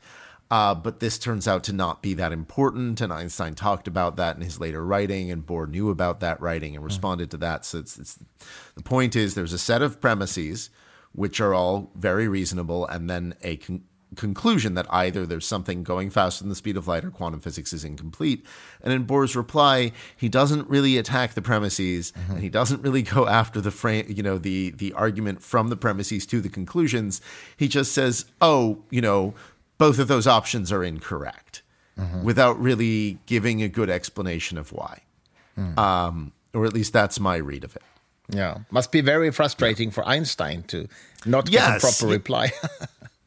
Uh, 0.50 0.74
but 0.74 1.00
this 1.00 1.18
turns 1.18 1.48
out 1.48 1.64
to 1.64 1.72
not 1.72 2.02
be 2.02 2.12
that 2.12 2.30
important, 2.30 3.00
and 3.00 3.10
Einstein 3.10 3.54
talked 3.54 3.88
about 3.88 4.16
that 4.16 4.36
in 4.36 4.42
his 4.42 4.60
later 4.60 4.84
writing, 4.84 5.30
and 5.30 5.46
Bohr 5.46 5.66
knew 5.66 5.88
about 5.88 6.20
that 6.20 6.38
writing 6.42 6.76
and 6.76 6.84
responded 6.84 7.30
to 7.30 7.38
that. 7.38 7.64
So 7.64 7.78
it's, 7.78 7.98
it's 7.98 8.18
the 8.74 8.82
point 8.82 9.16
is 9.16 9.34
there's 9.34 9.54
a 9.54 9.58
set 9.58 9.80
of 9.80 9.98
premises 9.98 10.68
which 11.12 11.40
are 11.40 11.54
all 11.54 11.90
very 11.94 12.28
reasonable, 12.28 12.86
and 12.86 13.08
then 13.08 13.34
a 13.42 13.56
con- 13.56 13.84
conclusion 14.16 14.74
that 14.74 14.86
either 14.90 15.26
there's 15.26 15.46
something 15.46 15.82
going 15.82 16.10
faster 16.10 16.42
than 16.42 16.48
the 16.48 16.54
speed 16.54 16.76
of 16.76 16.86
light 16.86 17.04
or 17.04 17.10
quantum 17.10 17.40
physics 17.40 17.72
is 17.72 17.84
incomplete. 17.84 18.44
And 18.82 18.92
in 18.92 19.06
Bohr's 19.06 19.36
reply, 19.36 19.92
he 20.16 20.28
doesn't 20.28 20.68
really 20.68 20.98
attack 20.98 21.34
the 21.34 21.42
premises 21.42 22.12
mm-hmm. 22.12 22.32
and 22.32 22.42
he 22.42 22.48
doesn't 22.48 22.82
really 22.82 23.02
go 23.02 23.26
after 23.26 23.60
the 23.60 23.70
frame, 23.70 24.06
you 24.08 24.22
know, 24.22 24.38
the 24.38 24.70
the 24.70 24.92
argument 24.92 25.42
from 25.42 25.68
the 25.68 25.76
premises 25.76 26.26
to 26.26 26.40
the 26.40 26.48
conclusions. 26.48 27.20
He 27.56 27.68
just 27.68 27.92
says, 27.92 28.26
"Oh, 28.40 28.82
you 28.90 29.00
know, 29.00 29.34
both 29.78 29.98
of 29.98 30.08
those 30.08 30.26
options 30.26 30.72
are 30.72 30.84
incorrect." 30.84 31.62
Mm-hmm. 31.98 32.22
Without 32.22 32.58
really 32.58 33.18
giving 33.26 33.62
a 33.62 33.68
good 33.68 33.90
explanation 33.90 34.56
of 34.56 34.72
why. 34.72 35.02
Mm. 35.58 35.76
Um, 35.76 36.32
or 36.54 36.64
at 36.64 36.72
least 36.72 36.94
that's 36.94 37.20
my 37.20 37.36
read 37.36 37.64
of 37.64 37.76
it. 37.76 37.82
Yeah, 38.30 38.58
must 38.70 38.92
be 38.92 39.02
very 39.02 39.30
frustrating 39.30 39.90
for 39.90 40.06
Einstein 40.06 40.62
to 40.64 40.88
not 41.26 41.50
get 41.50 41.76
a 41.76 41.80
proper 41.80 42.06
reply. 42.06 42.50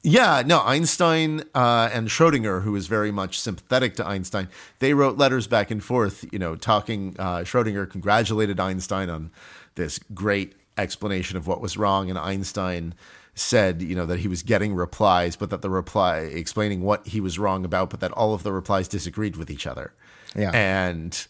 Yeah, 0.06 0.44
no, 0.46 0.62
Einstein 0.62 1.44
uh, 1.56 1.90
and 1.92 2.08
Schrodinger, 2.10 2.62
who 2.62 2.72
was 2.74 2.86
very 2.86 3.12
much 3.12 3.40
sympathetic 3.40 3.96
to 3.96 4.06
Einstein, 4.06 4.50
they 4.78 4.94
wrote 4.94 5.18
letters 5.18 5.48
back 5.48 5.72
and 5.72 5.84
forth, 5.84 6.26
you 6.32 6.38
know, 6.38 6.56
talking. 6.56 7.16
Uh, 7.18 7.40
Schrodinger 7.40 7.90
congratulated 7.90 8.60
Einstein 8.60 9.10
on 9.10 9.32
this 9.74 10.00
great 10.14 10.54
explanation 10.78 11.38
of 11.38 11.48
what 11.48 11.60
was 11.60 11.76
wrong, 11.76 12.10
and 12.12 12.20
Einstein 12.20 12.94
said, 13.34 13.82
you 13.82 13.96
know, 13.96 14.06
that 14.06 14.20
he 14.20 14.28
was 14.28 14.44
getting 14.44 14.76
replies, 14.76 15.36
but 15.36 15.50
that 15.50 15.64
the 15.64 15.70
reply 15.70 16.20
explaining 16.20 16.84
what 16.84 17.08
he 17.08 17.20
was 17.20 17.40
wrong 17.40 17.66
about, 17.66 17.90
but 17.90 18.00
that 18.00 18.12
all 18.12 18.34
of 18.34 18.44
the 18.44 18.52
replies 18.52 18.88
disagreed 18.88 19.36
with 19.36 19.50
each 19.50 19.66
other. 19.66 19.92
Yeah. 20.36 20.52
And, 20.54 21.28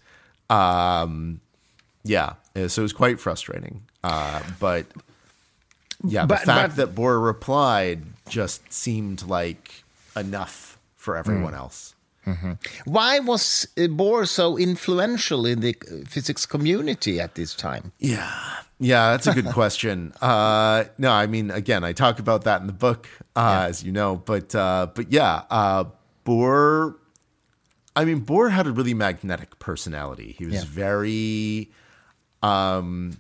um, 0.49 1.39
yeah, 2.03 2.33
so 2.55 2.81
it 2.81 2.83
was 2.83 2.93
quite 2.93 3.19
frustrating. 3.19 3.83
Uh, 4.03 4.43
but 4.59 4.85
yeah, 6.07 6.25
But- 6.25 6.41
the 6.41 6.45
fact 6.45 6.75
but- 6.75 6.93
that 6.93 6.95
Bohr 6.95 7.23
replied 7.23 8.03
just 8.29 8.71
seemed 8.71 9.23
like 9.23 9.83
enough 10.15 10.77
for 10.95 11.15
everyone 11.17 11.53
Mm. 11.53 11.57
else. 11.57 11.91
Why 12.85 13.19
was 13.19 13.67
uh, 13.77 13.81
Bohr 13.81 14.27
so 14.27 14.57
influential 14.57 15.45
in 15.45 15.59
the 15.59 15.75
uh, 15.81 16.09
physics 16.09 16.47
community 16.47 17.19
at 17.19 17.35
this 17.35 17.53
time? 17.53 17.91
Yeah. 17.99 18.31
Yeah, 18.79 19.11
that's 19.11 19.27
a 19.27 19.33
good 19.33 19.45
question. 19.59 20.11
Uh, 20.21 20.85
no, 20.97 21.11
I 21.11 21.27
mean, 21.27 21.51
again, 21.51 21.83
I 21.83 21.93
talk 21.93 22.17
about 22.19 22.43
that 22.45 22.61
in 22.61 22.67
the 22.67 22.73
book, 22.73 23.07
uh, 23.35 23.67
as 23.69 23.83
you 23.83 23.91
know, 23.91 24.15
but 24.15 24.55
uh, 24.55 24.87
but 24.95 25.11
yeah, 25.11 25.43
uh, 25.51 25.83
Bohr. 26.25 26.95
I 27.95 28.03
mean, 28.05 28.25
Bohr 28.25 28.49
had 28.51 28.65
a 28.67 28.71
really 28.71 28.93
magnetic 28.95 29.59
personality. 29.59 30.35
He 30.37 30.45
was 30.45 30.55
Yeah. 30.55 30.63
very, 30.65 31.71
um, 32.43 33.17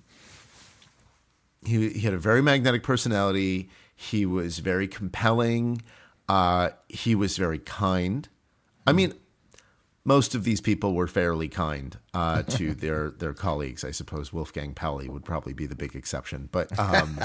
he 1.67 1.89
he 1.89 2.01
had 2.01 2.13
a 2.13 2.19
very 2.19 2.41
magnetic 2.41 2.83
personality. 2.83 3.69
He 3.95 4.25
was 4.25 4.59
very 4.59 4.87
compelling. 4.87 5.81
Uh, 6.27 6.69
he 6.89 7.15
was 7.15 7.37
very 7.37 7.59
kind. 7.59 8.27
I 8.87 8.93
mean, 8.93 9.13
most 10.03 10.35
of 10.35 10.43
these 10.43 10.61
people 10.61 10.93
were 10.93 11.07
fairly 11.07 11.47
kind 11.47 11.97
uh, 12.13 12.43
to 12.43 12.73
their 12.75 13.09
their 13.11 13.33
colleagues. 13.33 13.83
I 13.83 13.91
suppose 13.91 14.31
Wolfgang 14.31 14.73
Pauli 14.73 15.09
would 15.09 15.25
probably 15.25 15.53
be 15.53 15.65
the 15.65 15.75
big 15.75 15.95
exception, 15.95 16.49
but 16.51 16.77
um, 16.79 17.19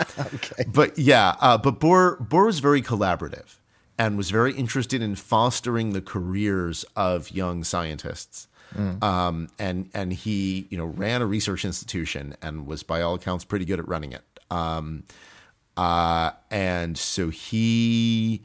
but 0.69 0.99
yeah, 0.99 1.37
uh, 1.41 1.59
but 1.59 1.79
Bohr 1.79 2.17
Bohr 2.29 2.47
was 2.47 2.59
very 2.59 2.83
collaborative 2.83 3.57
and 3.99 4.17
was 4.17 4.31
very 4.31 4.55
interested 4.55 5.03
in 5.03 5.15
fostering 5.15 5.93
the 5.93 6.01
careers 6.01 6.85
of 6.97 7.31
young 7.31 7.63
scientists. 7.63 8.49
Um, 9.03 9.49
and 9.59 9.91
and 9.93 10.13
he 10.13 10.69
you 10.71 10.79
know 10.79 10.87
ran 10.87 11.23
a 11.23 11.27
research 11.27 11.65
institution 11.65 12.37
and 12.41 12.67
was 12.67 12.85
by 12.85 13.03
all 13.03 13.15
accounts 13.15 13.45
pretty 13.45 13.65
good 13.65 13.81
at 13.81 13.89
running 13.89 14.13
it. 14.13 14.23
Um, 14.51 15.05
uh, 15.77 16.33
and 16.51 16.99
so 16.99 17.31
he 17.31 18.43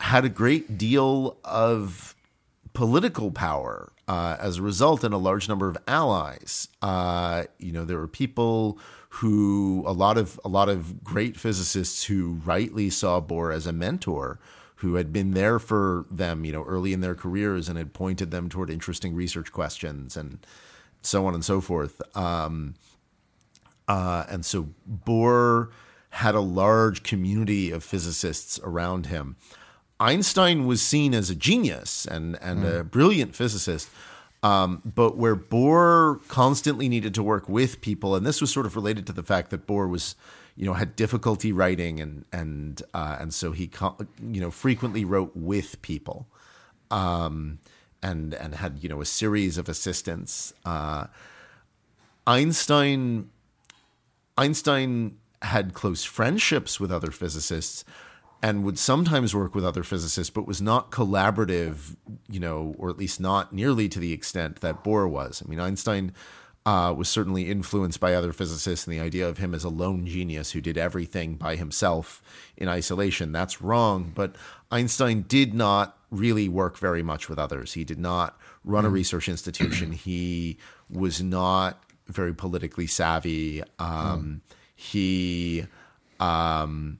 had 0.00 0.24
a 0.24 0.28
great 0.28 0.78
deal 0.78 1.38
of 1.44 2.14
political 2.72 3.30
power 3.30 3.92
uh, 4.08 4.36
as 4.38 4.58
a 4.58 4.62
result 4.62 5.02
and 5.02 5.12
a 5.12 5.18
large 5.18 5.48
number 5.48 5.68
of 5.68 5.76
allies. 5.88 6.68
Uh, 6.82 7.44
you 7.58 7.72
know, 7.72 7.84
there 7.84 7.98
were 7.98 8.08
people 8.08 8.78
who 9.08 9.82
a 9.86 9.92
lot 9.92 10.18
of 10.18 10.38
a 10.44 10.48
lot 10.48 10.68
of 10.68 11.02
great 11.02 11.36
physicists 11.38 12.04
who 12.04 12.40
rightly 12.44 12.90
saw 12.90 13.20
Bohr 13.20 13.54
as 13.54 13.66
a 13.66 13.72
mentor 13.72 14.38
who 14.76 14.96
had 14.96 15.10
been 15.12 15.32
there 15.32 15.58
for 15.58 16.04
them, 16.10 16.44
you 16.44 16.52
know, 16.52 16.62
early 16.64 16.92
in 16.92 17.00
their 17.00 17.14
careers 17.14 17.68
and 17.68 17.78
had 17.78 17.94
pointed 17.94 18.30
them 18.30 18.48
toward 18.48 18.68
interesting 18.68 19.14
research 19.14 19.50
questions 19.50 20.18
and 20.18 20.46
so 21.00 21.26
on 21.26 21.34
and 21.34 21.44
so 21.44 21.62
forth. 21.62 22.02
Um, 22.14 22.74
uh, 23.88 24.24
and 24.28 24.44
so 24.44 24.68
Bohr 25.04 25.70
had 26.10 26.34
a 26.34 26.40
large 26.40 27.02
community 27.02 27.70
of 27.70 27.84
physicists 27.84 28.58
around 28.62 29.06
him. 29.06 29.36
Einstein 29.98 30.66
was 30.66 30.82
seen 30.82 31.14
as 31.14 31.30
a 31.30 31.34
genius 31.34 32.06
and, 32.06 32.38
and 32.42 32.64
a 32.64 32.84
brilliant 32.84 33.34
physicist, 33.34 33.88
um, 34.42 34.82
but 34.84 35.16
where 35.16 35.36
Bohr 35.36 36.26
constantly 36.28 36.88
needed 36.88 37.14
to 37.14 37.22
work 37.22 37.48
with 37.48 37.80
people, 37.80 38.14
and 38.14 38.26
this 38.26 38.40
was 38.40 38.52
sort 38.52 38.66
of 38.66 38.76
related 38.76 39.06
to 39.06 39.12
the 39.12 39.22
fact 39.22 39.50
that 39.50 39.66
Bohr 39.66 39.88
was, 39.88 40.14
you 40.54 40.66
know, 40.66 40.74
had 40.74 40.96
difficulty 40.96 41.50
writing, 41.50 41.98
and 42.00 42.26
and 42.32 42.82
uh, 42.92 43.16
and 43.18 43.32
so 43.32 43.52
he, 43.52 43.70
you 44.30 44.40
know, 44.40 44.50
frequently 44.50 45.04
wrote 45.04 45.32
with 45.34 45.80
people, 45.80 46.26
um, 46.90 47.58
and 48.02 48.34
and 48.34 48.56
had 48.56 48.82
you 48.82 48.90
know 48.90 49.00
a 49.00 49.06
series 49.06 49.56
of 49.56 49.68
assistants. 49.68 50.52
Uh, 50.64 51.06
Einstein 52.26 53.30
Einstein 54.38 55.18
had 55.42 55.74
close 55.74 56.04
friendships 56.04 56.80
with 56.80 56.90
other 56.90 57.10
physicists 57.10 57.84
and 58.42 58.64
would 58.64 58.78
sometimes 58.78 59.34
work 59.34 59.54
with 59.54 59.64
other 59.64 59.82
physicists, 59.82 60.30
but 60.30 60.46
was 60.46 60.60
not 60.60 60.90
collaborative, 60.90 61.96
you 62.28 62.38
know, 62.38 62.74
or 62.78 62.90
at 62.90 62.98
least 62.98 63.18
not 63.18 63.52
nearly 63.52 63.88
to 63.88 63.98
the 63.98 64.12
extent 64.12 64.60
that 64.60 64.84
Bohr 64.84 65.08
was. 65.08 65.42
I 65.44 65.48
mean, 65.48 65.58
Einstein 65.58 66.12
uh, 66.66 66.92
was 66.96 67.08
certainly 67.08 67.48
influenced 67.48 68.00
by 68.00 68.14
other 68.14 68.32
physicists 68.32 68.86
and 68.86 68.94
the 68.94 69.00
idea 69.00 69.26
of 69.26 69.38
him 69.38 69.54
as 69.54 69.64
a 69.64 69.68
lone 69.68 70.04
genius 70.04 70.50
who 70.50 70.60
did 70.60 70.76
everything 70.76 71.36
by 71.36 71.56
himself 71.56 72.22
in 72.56 72.68
isolation. 72.68 73.32
That's 73.32 73.62
wrong. 73.62 74.12
But 74.14 74.36
Einstein 74.70 75.22
did 75.22 75.54
not 75.54 75.96
really 76.10 76.48
work 76.48 76.76
very 76.76 77.02
much 77.02 77.28
with 77.28 77.38
others. 77.38 77.72
He 77.72 77.84
did 77.84 77.98
not 77.98 78.38
run 78.64 78.84
a 78.84 78.90
research 78.90 79.28
institution. 79.28 79.92
He 79.92 80.58
was 80.90 81.22
not 81.22 81.82
very 82.06 82.34
politically 82.34 82.86
savvy. 82.86 83.62
Um, 83.78 84.42
He, 84.74 85.64
um, 86.20 86.98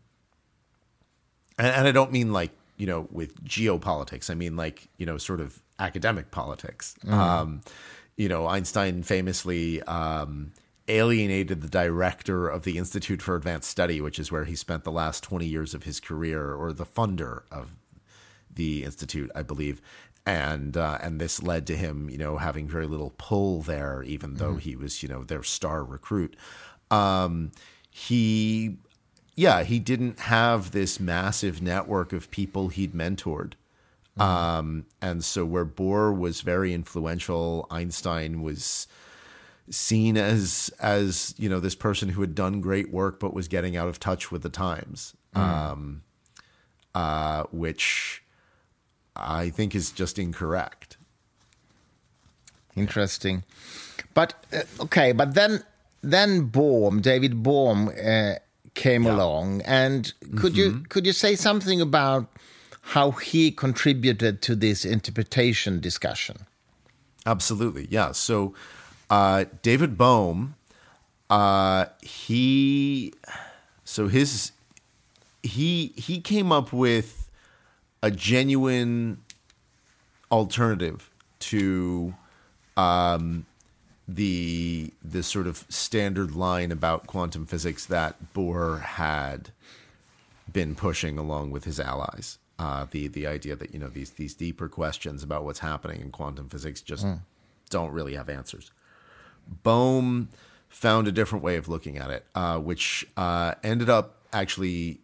and, 1.59 1.67
and 1.67 1.89
I 1.89 1.93
don't 1.93 2.11
mean 2.11 2.33
like 2.33 2.53
you 2.79 2.87
know 2.87 3.07
with 3.11 3.45
geopolitics. 3.45 4.31
I 4.31 4.35
mean 4.35 4.57
like 4.57 4.89
you 4.97 5.05
know 5.05 5.19
sort 5.19 5.41
of 5.41 5.63
academic 5.79 6.31
politics. 6.31 6.97
Um, 7.07 7.61
you 8.17 8.29
know, 8.29 8.47
Einstein 8.47 9.03
famously 9.03 9.83
um, 9.83 10.53
alienated 10.89 11.61
the 11.61 11.69
director 11.69 12.49
of 12.49 12.63
the 12.63 12.79
Institute 12.79 13.21
for 13.21 13.37
Advanced 13.37 13.69
Study, 13.69 14.01
which 14.01 14.19
is 14.19 14.33
where 14.33 14.45
he 14.45 14.57
spent 14.57 14.85
the 14.85 14.93
last 14.93 15.23
twenty 15.23 15.47
years 15.47 15.75
of 15.75 15.83
his 15.83 16.01
career, 16.01 16.55
or 16.55 16.73
the 16.73 16.87
funder 16.87 17.43
of 17.51 17.75
the 18.55 18.85
institute, 18.85 19.31
I 19.35 19.43
believe, 19.43 19.83
and 20.27 20.77
uh, 20.77 20.99
and 21.01 21.21
this 21.21 21.43
led 21.43 21.67
to 21.69 21.77
him, 21.77 22.11
you 22.11 22.19
know, 22.19 22.37
having 22.37 22.67
very 22.67 22.87
little 22.87 23.15
pull 23.17 23.63
there, 23.63 24.03
even 24.03 24.35
though 24.35 24.57
he 24.57 24.75
was, 24.75 25.03
you 25.03 25.09
know, 25.09 25.23
their 25.23 25.45
star 25.45 25.85
recruit. 25.85 26.37
Um, 26.91 27.53
he 27.89 28.79
yeah, 29.37 29.63
he 29.63 29.79
didn't 29.79 30.21
have 30.21 30.73
this 30.73 30.99
massive 30.99 31.63
network 31.63 32.13
of 32.13 32.31
people 32.31 32.69
he'd 32.69 32.93
mentored. 32.93 33.53
Um, 34.19 34.87
and 35.03 35.23
so 35.23 35.45
where 35.45 35.67
Bohr 35.67 36.17
was 36.17 36.41
very 36.41 36.73
influential, 36.73 37.67
Einstein 37.71 38.43
was 38.43 38.89
seen 39.69 40.17
as 40.17 40.71
as 40.81 41.35
you 41.39 41.49
know 41.49 41.61
this 41.61 41.75
person 41.75 42.11
who 42.11 42.21
had 42.21 42.35
done 42.37 42.61
great 42.61 42.93
work 42.93 43.19
but 43.19 43.35
was 43.35 43.49
getting 43.49 43.77
out 43.77 43.89
of 43.89 44.01
touch 44.01 44.33
with 44.33 44.43
the 44.43 44.49
times, 44.49 45.15
um, 45.35 46.03
uh, 46.95 47.45
which 47.53 48.23
I 49.17 49.51
think 49.51 49.75
is 49.75 49.91
just 49.91 50.19
incorrect. 50.19 50.97
Interesting. 52.75 53.45
But 54.15 54.35
uh, 54.53 54.63
okay, 54.81 55.13
but 55.13 55.35
then 55.35 55.65
then 56.03 56.47
Bohm, 56.47 57.01
David 57.01 57.43
Bohm, 57.43 57.89
uh, 57.89 58.35
came 58.75 59.07
along, 59.07 59.63
and 59.63 60.13
could 60.37 60.57
you 60.57 60.85
could 60.89 61.07
you 61.07 61.13
say 61.13 61.35
something 61.35 61.81
about 61.81 62.29
how 62.81 63.11
he 63.11 63.51
contributed 63.51 64.43
to 64.43 64.55
this 64.55 64.85
interpretation 64.85 65.81
discussion? 65.81 66.47
Absolutely, 67.25 67.89
yeah. 67.91 68.13
So 68.13 68.55
uh, 69.11 69.47
David 69.63 69.99
Bohm, 69.99 70.55
uh, 71.29 71.87
he, 72.01 73.13
so 73.85 74.07
his, 74.07 74.53
he 75.43 75.93
he 75.97 76.21
came 76.21 76.53
up 76.53 76.73
with 76.73 77.26
a 78.07 78.11
genuine 78.13 79.19
alternative 80.31 81.11
to 81.41 82.15
um, 82.77 83.47
the 84.07 84.93
the 85.03 85.25
sort 85.25 85.49
of 85.49 85.65
standard 85.69 86.37
line 86.37 86.71
about 86.71 87.09
quantum 87.09 87.45
physics 87.45 87.85
that 87.87 88.15
Bohr 88.33 88.81
had 88.81 89.51
been 90.53 90.77
pushing 90.77 91.19
along 91.19 91.51
with 91.51 91.65
his 91.65 91.81
allies. 91.81 92.39
Uh, 92.61 92.87
the 92.93 93.09
the 93.09 93.27
idea 93.27 93.57
that 93.57 93.75
you 93.75 93.81
know 93.81 93.89
these 93.89 94.11
these 94.11 94.35
deeper 94.35 94.69
questions 94.69 95.25
about 95.25 95.43
what's 95.43 95.59
happening 95.59 96.01
in 96.01 96.13
quantum 96.13 96.49
physics 96.49 96.81
just 96.81 97.05
don't 97.71 97.91
really 97.91 98.15
have 98.15 98.29
answers. 98.29 98.71
Bohm 99.65 100.29
found 100.69 101.09
a 101.09 101.13
different 101.13 101.43
way 101.43 101.57
of 101.57 101.69
looking 101.69 101.99
at 101.99 102.11
it, 102.11 102.25
uh, 102.37 102.59
which 102.59 103.05
uh, 103.17 103.55
ended 103.65 103.91
up 103.91 104.23
actually 104.33 105.01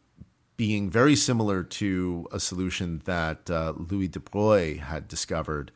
being 0.57 0.91
very 0.91 1.17
similar 1.17 1.63
to 1.63 2.27
a 2.33 2.39
solution 2.39 3.03
that 3.05 3.51
uh, 3.51 3.73
Louis 3.77 4.09
de 4.09 4.21
Broglie 4.21 4.77
had 4.77 5.09
discovered 5.09 5.73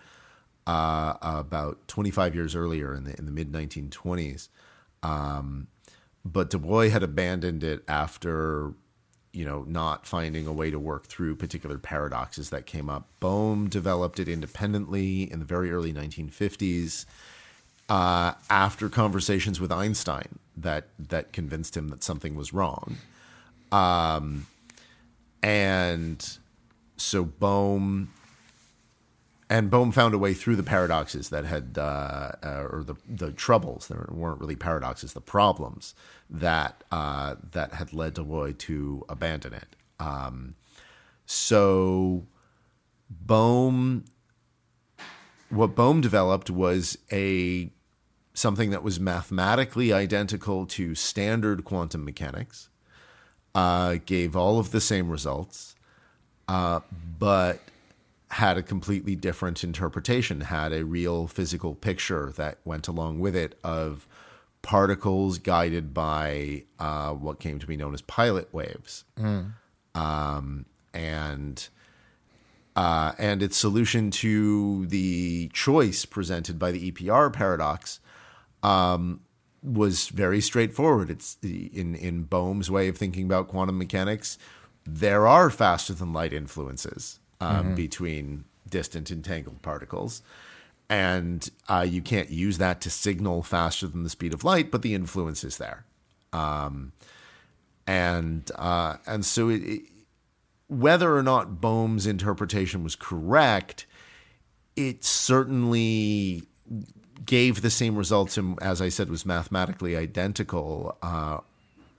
uh, 0.66 1.14
about 1.22 1.86
25 1.88 2.34
years 2.34 2.54
earlier 2.54 2.94
in 2.94 3.04
the 3.04 3.16
in 3.16 3.26
the 3.26 3.32
mid 3.32 3.52
1920s. 3.52 4.48
Um, 5.02 5.68
but 6.24 6.50
de 6.50 6.58
Broglie 6.58 6.90
had 6.90 7.02
abandoned 7.02 7.62
it 7.62 7.82
after 7.88 8.74
you 9.32 9.44
know 9.44 9.64
not 9.68 10.06
finding 10.06 10.46
a 10.46 10.52
way 10.52 10.70
to 10.70 10.78
work 10.78 11.06
through 11.06 11.36
particular 11.36 11.78
paradoxes 11.78 12.50
that 12.50 12.66
came 12.66 12.90
up. 12.90 13.08
Bohm 13.20 13.68
developed 13.68 14.18
it 14.18 14.28
independently 14.28 15.30
in 15.30 15.38
the 15.38 15.44
very 15.44 15.70
early 15.70 15.92
1950s 15.92 17.06
uh, 17.88 18.32
after 18.50 18.88
conversations 18.88 19.60
with 19.60 19.70
Einstein 19.70 20.38
that 20.56 20.88
that 20.98 21.32
convinced 21.32 21.76
him 21.76 21.88
that 21.88 22.02
something 22.02 22.34
was 22.34 22.52
wrong. 22.52 22.96
Um, 23.70 24.46
and 25.42 26.38
so 26.96 27.24
Bohm 27.24 28.12
and 29.48 29.70
Bohm 29.70 29.92
found 29.92 30.12
a 30.12 30.18
way 30.18 30.34
through 30.34 30.56
the 30.56 30.62
paradoxes 30.62 31.28
that 31.28 31.44
had, 31.44 31.78
uh, 31.78 32.32
uh, 32.42 32.66
or 32.70 32.82
the 32.84 32.96
the 33.08 33.30
troubles. 33.32 33.88
There 33.88 34.06
weren't 34.10 34.40
really 34.40 34.56
paradoxes, 34.56 35.12
the 35.12 35.20
problems 35.20 35.94
that 36.28 36.82
uh, 36.90 37.36
that 37.52 37.74
had 37.74 37.92
led 37.92 38.14
de 38.14 38.24
Broglie 38.24 38.54
to 38.54 39.04
abandon 39.08 39.54
it. 39.54 39.76
Um, 40.00 40.56
so 41.26 42.26
Bohm, 43.08 44.04
what 45.48 45.74
Bohm 45.76 46.00
developed 46.00 46.50
was 46.50 46.98
a 47.12 47.70
something 48.34 48.70
that 48.70 48.82
was 48.82 48.98
mathematically 48.98 49.92
identical 49.92 50.66
to 50.66 50.94
standard 50.94 51.64
quantum 51.64 52.04
mechanics, 52.04 52.68
uh, 53.56 53.96
gave 54.04 54.36
all 54.36 54.58
of 54.58 54.70
the 54.70 54.82
same 54.82 55.08
results, 55.08 55.74
uh, 56.46 56.80
but 57.18 57.58
had 58.30 58.58
a 58.58 58.62
completely 58.62 59.16
different 59.16 59.64
interpretation, 59.64 60.42
had 60.42 60.74
a 60.74 60.84
real 60.84 61.26
physical 61.26 61.74
picture 61.74 62.32
that 62.36 62.58
went 62.66 62.86
along 62.86 63.18
with 63.18 63.34
it 63.34 63.58
of 63.64 64.06
particles 64.60 65.38
guided 65.38 65.94
by 65.94 66.64
uh, 66.78 67.12
what 67.12 67.40
came 67.40 67.58
to 67.58 67.66
be 67.66 67.78
known 67.78 67.94
as 67.94 68.02
pilot 68.02 68.52
waves. 68.52 69.04
Um, 69.94 70.66
and 70.92 71.66
uh, 72.74 73.12
and 73.16 73.42
its 73.42 73.56
solution 73.56 74.10
to 74.10 74.84
the 74.86 75.48
choice 75.54 76.04
presented 76.04 76.58
by 76.58 76.72
the 76.72 76.92
EPR 76.92 77.32
paradox 77.32 78.00
um, 78.62 79.20
was 79.66 80.08
very 80.08 80.40
straightforward. 80.40 81.10
It's 81.10 81.36
in 81.42 81.94
in 81.94 82.24
Bohm's 82.24 82.70
way 82.70 82.88
of 82.88 82.96
thinking 82.96 83.26
about 83.26 83.48
quantum 83.48 83.78
mechanics. 83.78 84.38
There 84.84 85.26
are 85.26 85.50
faster 85.50 85.92
than 85.92 86.12
light 86.12 86.32
influences 86.32 87.18
um, 87.40 87.74
between 87.74 88.44
distant 88.68 89.10
entangled 89.10 89.62
particles, 89.62 90.22
and 90.88 91.50
uh, 91.68 91.84
you 91.88 92.00
can't 92.00 92.30
use 92.30 92.58
that 92.58 92.80
to 92.82 92.90
signal 92.90 93.42
faster 93.42 93.88
than 93.88 94.04
the 94.04 94.08
speed 94.08 94.32
of 94.32 94.44
light, 94.44 94.70
but 94.70 94.82
the 94.82 94.94
influence 94.94 95.42
is 95.42 95.58
there. 95.58 95.84
Um, 96.32 96.92
and 97.86 98.48
uh, 98.54 98.96
and 99.06 99.26
so 99.26 99.48
it, 99.48 99.62
it, 99.62 99.82
whether 100.68 101.16
or 101.16 101.22
not 101.22 101.60
Bohm's 101.60 102.06
interpretation 102.06 102.84
was 102.84 102.94
correct, 102.94 103.86
it 104.76 105.04
certainly 105.04 106.44
gave 107.24 107.62
the 107.62 107.70
same 107.70 107.96
results 107.96 108.36
and 108.36 108.58
as 108.62 108.82
I 108.82 108.88
said 108.88 109.08
was 109.08 109.24
mathematically 109.24 109.96
identical. 109.96 110.96
Uh, 111.02 111.38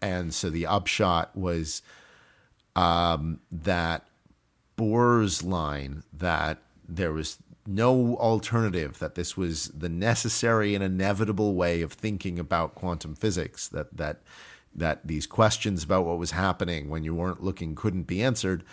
and 0.02 0.34
so 0.34 0.50
the 0.50 0.68
upshot 0.68 1.36
was 1.36 1.82
um, 2.76 3.40
that 3.52 4.06
Bohr's 4.78 5.44
line 5.44 6.04
that 6.14 6.60
there 6.88 7.12
was 7.12 7.40
no 7.66 8.16
alternative, 8.18 9.00
that 9.00 9.16
this 9.16 9.36
was 9.36 9.68
the 9.70 9.90
necessary 9.90 10.74
and 10.74 10.84
inevitable 10.84 11.54
way 11.56 11.82
of 11.82 11.92
thinking 11.92 12.40
about 12.40 12.76
quantum 12.76 13.16
physics, 13.16 13.68
that 13.68 13.96
that 13.98 14.22
that 14.74 15.06
these 15.06 15.26
questions 15.26 15.84
about 15.84 16.06
what 16.06 16.20
was 16.20 16.32
happening 16.32 16.90
when 16.90 17.04
you 17.04 17.14
weren't 17.14 17.44
looking 17.44 17.74
couldn't 17.76 18.04
be 18.04 18.22
answered, 18.22 18.64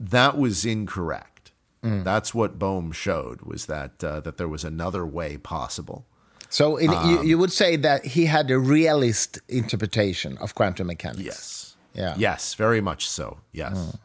that 0.00 0.38
was 0.38 0.64
incorrect. 0.64 1.37
Mm. 1.82 2.04
That's 2.04 2.34
what 2.34 2.58
Bohm 2.58 2.92
showed 2.92 3.42
was 3.42 3.66
that 3.66 4.02
uh, 4.02 4.20
that 4.20 4.36
there 4.36 4.48
was 4.48 4.64
another 4.64 5.06
way 5.06 5.36
possible. 5.36 6.04
So 6.50 6.76
in, 6.76 6.90
you, 6.90 6.96
um, 6.96 7.26
you 7.26 7.38
would 7.38 7.52
say 7.52 7.76
that 7.76 8.04
he 8.04 8.26
had 8.26 8.50
a 8.50 8.58
realist 8.58 9.38
interpretation 9.48 10.38
of 10.38 10.54
quantum 10.54 10.86
mechanics. 10.86 11.20
Yes. 11.22 11.76
Yeah. 11.94 12.14
Yes, 12.16 12.54
very 12.54 12.80
much 12.80 13.08
so. 13.08 13.38
Yes. 13.52 13.76
Mm. 13.76 13.98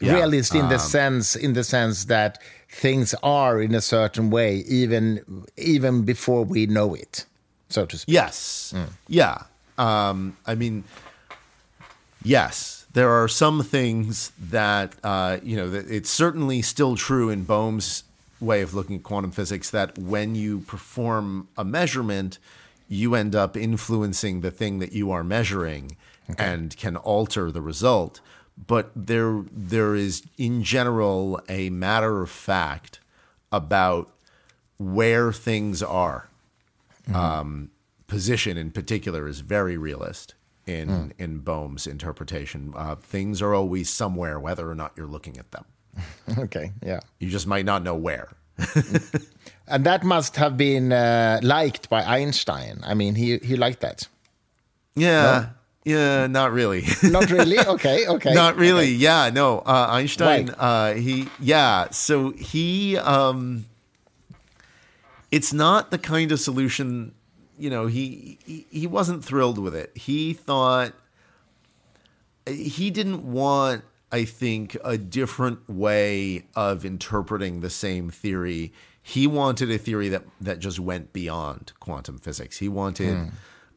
Yeah, 0.00 0.14
realist 0.14 0.54
in 0.54 0.68
the 0.68 0.74
um, 0.74 0.80
sense 0.80 1.36
in 1.36 1.52
the 1.54 1.64
sense 1.64 2.06
that 2.06 2.38
things 2.68 3.14
are 3.22 3.62
in 3.62 3.74
a 3.74 3.80
certain 3.80 4.28
way 4.28 4.56
even 4.66 5.46
even 5.56 6.02
before 6.02 6.44
we 6.44 6.66
know 6.66 6.94
it 6.94 7.24
so 7.68 7.86
to 7.86 7.96
speak 7.96 8.12
Yes. 8.12 8.72
Mm. 8.76 8.88
Yeah. 9.08 9.42
Um, 9.78 10.36
I 10.46 10.54
mean, 10.56 10.84
yes, 12.22 12.83
there 12.94 13.10
are 13.10 13.26
some 13.28 13.62
things 13.62 14.30
that, 14.38 14.94
uh, 15.02 15.38
you 15.42 15.56
know, 15.56 15.68
that 15.68 15.90
it's 15.90 16.08
certainly 16.08 16.62
still 16.62 16.94
true 16.94 17.28
in 17.28 17.44
Bohm's 17.44 18.04
way 18.40 18.62
of 18.62 18.72
looking 18.72 18.96
at 18.96 19.02
quantum 19.02 19.32
physics 19.32 19.70
that 19.70 19.98
when 19.98 20.36
you 20.36 20.60
perform 20.60 21.48
a 21.58 21.64
measurement, 21.64 22.38
you 22.88 23.16
end 23.16 23.34
up 23.34 23.56
influencing 23.56 24.42
the 24.42 24.50
thing 24.50 24.78
that 24.78 24.92
you 24.92 25.10
are 25.10 25.24
measuring 25.24 25.96
and 26.38 26.76
can 26.76 26.96
alter 26.96 27.50
the 27.50 27.60
result. 27.60 28.20
But 28.66 28.92
there, 28.94 29.42
there 29.52 29.96
is 29.96 30.22
in 30.38 30.62
general 30.62 31.40
a 31.48 31.70
matter 31.70 32.22
of 32.22 32.30
fact 32.30 33.00
about 33.50 34.08
where 34.78 35.32
things 35.32 35.82
are. 35.82 36.28
Um, 37.12 37.70
position 38.06 38.56
in 38.56 38.70
particular 38.70 39.26
is 39.26 39.40
very 39.40 39.76
realist 39.76 40.34
in 40.66 41.12
in 41.18 41.40
Bohm's 41.40 41.86
interpretation. 41.86 42.72
Uh, 42.76 42.94
things 42.96 43.42
are 43.42 43.54
always 43.54 43.88
somewhere, 43.90 44.38
whether 44.40 44.68
or 44.70 44.74
not 44.74 44.92
you're 44.96 45.06
looking 45.10 45.38
at 45.38 45.50
them. 45.52 45.64
okay 46.38 46.72
yeah 46.82 47.00
You 47.20 47.30
just 47.30 47.46
might 47.46 47.64
not 47.64 47.82
know 47.84 47.94
where. 47.94 48.28
and 49.68 49.84
that 49.84 50.02
must 50.02 50.36
have 50.36 50.56
been 50.56 50.92
uh, 50.92 51.38
liked 51.42 51.88
by 51.88 52.02
einstein 52.02 52.80
i 52.84 52.94
mean 52.94 53.14
he 53.16 53.38
he 53.38 53.56
liked 53.56 53.80
that 53.80 54.08
Yeah, 54.96 55.50
yeah, 55.84 56.26
not 56.28 56.52
really. 56.52 56.84
not 57.02 57.30
really 57.30 57.58
okay 57.58 58.06
okay 58.06 58.32
not 58.34 58.56
really. 58.56 58.94
Okay. 58.94 59.04
Yeah, 59.06 59.30
no. 59.34 59.58
Uh, 59.66 59.86
Einstein. 59.90 60.46
Right. 60.46 60.56
Uh, 60.58 60.94
he. 60.94 61.28
Yeah. 61.40 61.90
So 61.90 62.30
he. 62.32 62.96
Um, 62.96 63.66
it's 65.30 65.52
not 65.52 65.90
the 65.90 65.98
kind 65.98 66.32
of 66.32 66.38
solution. 66.40 67.12
You 67.58 67.70
know, 67.70 67.86
he, 67.86 68.38
he 68.44 68.66
he 68.70 68.86
wasn't 68.86 69.24
thrilled 69.24 69.58
with 69.58 69.74
it. 69.74 69.92
He 69.96 70.32
thought. 70.32 70.92
he 72.46 72.90
didn't 72.90 73.24
want, 73.30 73.84
I 74.12 74.24
think, 74.24 74.76
a 74.84 74.98
different 74.98 75.68
way 75.68 76.46
of 76.54 76.84
interpreting 76.84 77.60
the 77.60 77.70
same 77.70 78.10
theory. 78.10 78.72
He 79.02 79.26
wanted 79.26 79.70
a 79.70 79.78
theory 79.78 80.08
that 80.10 80.24
that 80.40 80.58
just 80.58 80.80
went 80.80 81.12
beyond 81.12 81.72
quantum 81.80 82.18
physics. 82.18 82.58
He 82.58 82.68
wanted. 82.68 83.30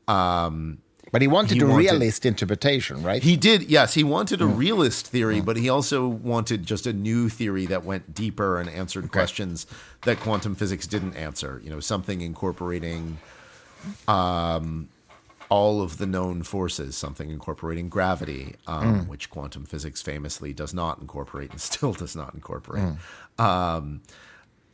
Hmm. 0.07 0.11
Um, 0.13 0.77
But 1.11 1.21
he 1.21 1.27
wanted 1.27 1.55
He 1.55 1.61
a 1.63 1.65
wanted- 1.67 1.85
realist 1.85 2.25
interpretation, 2.25 3.01
right? 3.03 3.23
he 3.23 3.37
did, 3.37 3.63
yes. 3.69 3.93
He 3.93 4.03
wanted 4.03 4.41
a 4.41 4.45
hmm. 4.47 4.57
realist 4.57 5.07
theory, 5.07 5.39
hmm. 5.39 5.45
but 5.45 5.55
he 5.57 5.69
also 5.69 6.07
wanted 6.07 6.65
just 6.65 6.85
a 6.87 6.93
new 6.93 7.29
theory 7.29 7.65
that 7.67 7.85
went 7.85 8.13
deeper 8.13 8.59
and 8.59 8.69
answered 8.69 9.11
questions 9.11 9.65
that 10.03 10.19
quantum 10.19 10.55
physics 10.55 10.85
didn't 10.87 11.15
answer. 11.15 11.61
You 11.63 11.69
know, 11.69 11.79
something 11.79 12.19
incorporating 12.21 13.19
um, 14.07 14.89
all 15.49 15.81
of 15.81 15.97
the 15.97 16.05
known 16.05 16.43
forces, 16.43 16.97
something 16.97 17.29
incorporating 17.29 17.89
gravity, 17.89 18.55
um, 18.67 19.07
which 19.07 19.29
quantum 19.29 19.65
physics 19.65 20.01
famously 20.01 20.53
does 20.53 20.73
not 20.73 20.99
incorporate 20.99 21.51
and 21.51 21.61
still 21.71 21.93
does 21.93 22.15
not 22.15 22.33
incorporate. 22.33 22.83
Um, 23.39 24.01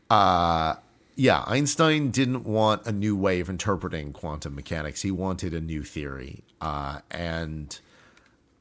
uh, 0.09 0.75
yeah, 1.15 1.43
Einstein 1.45 2.09
didn't 2.09 2.43
want 2.43 2.87
a 2.87 2.91
new 2.91 3.15
way 3.15 3.39
of 3.39 3.49
interpreting 3.49 4.13
quantum 4.13 4.55
mechanics. 4.55 5.03
He 5.03 5.11
wanted 5.11 5.53
a 5.53 5.61
new 5.61 5.83
theory, 5.83 6.43
uh, 6.59 6.99
and 7.11 7.79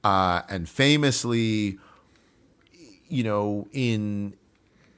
uh, 0.05 0.43
and 0.51 0.69
famously, 0.69 1.79
you 3.09 3.23
know, 3.25 3.69
in 3.73 4.35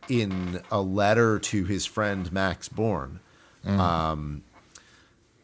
in 0.08 0.62
a 0.70 0.80
letter 0.80 1.38
to 1.38 1.64
his 1.64 1.86
friend 1.86 2.32
Max 2.32 2.68
Born, 2.68 3.20
um, 3.66 4.42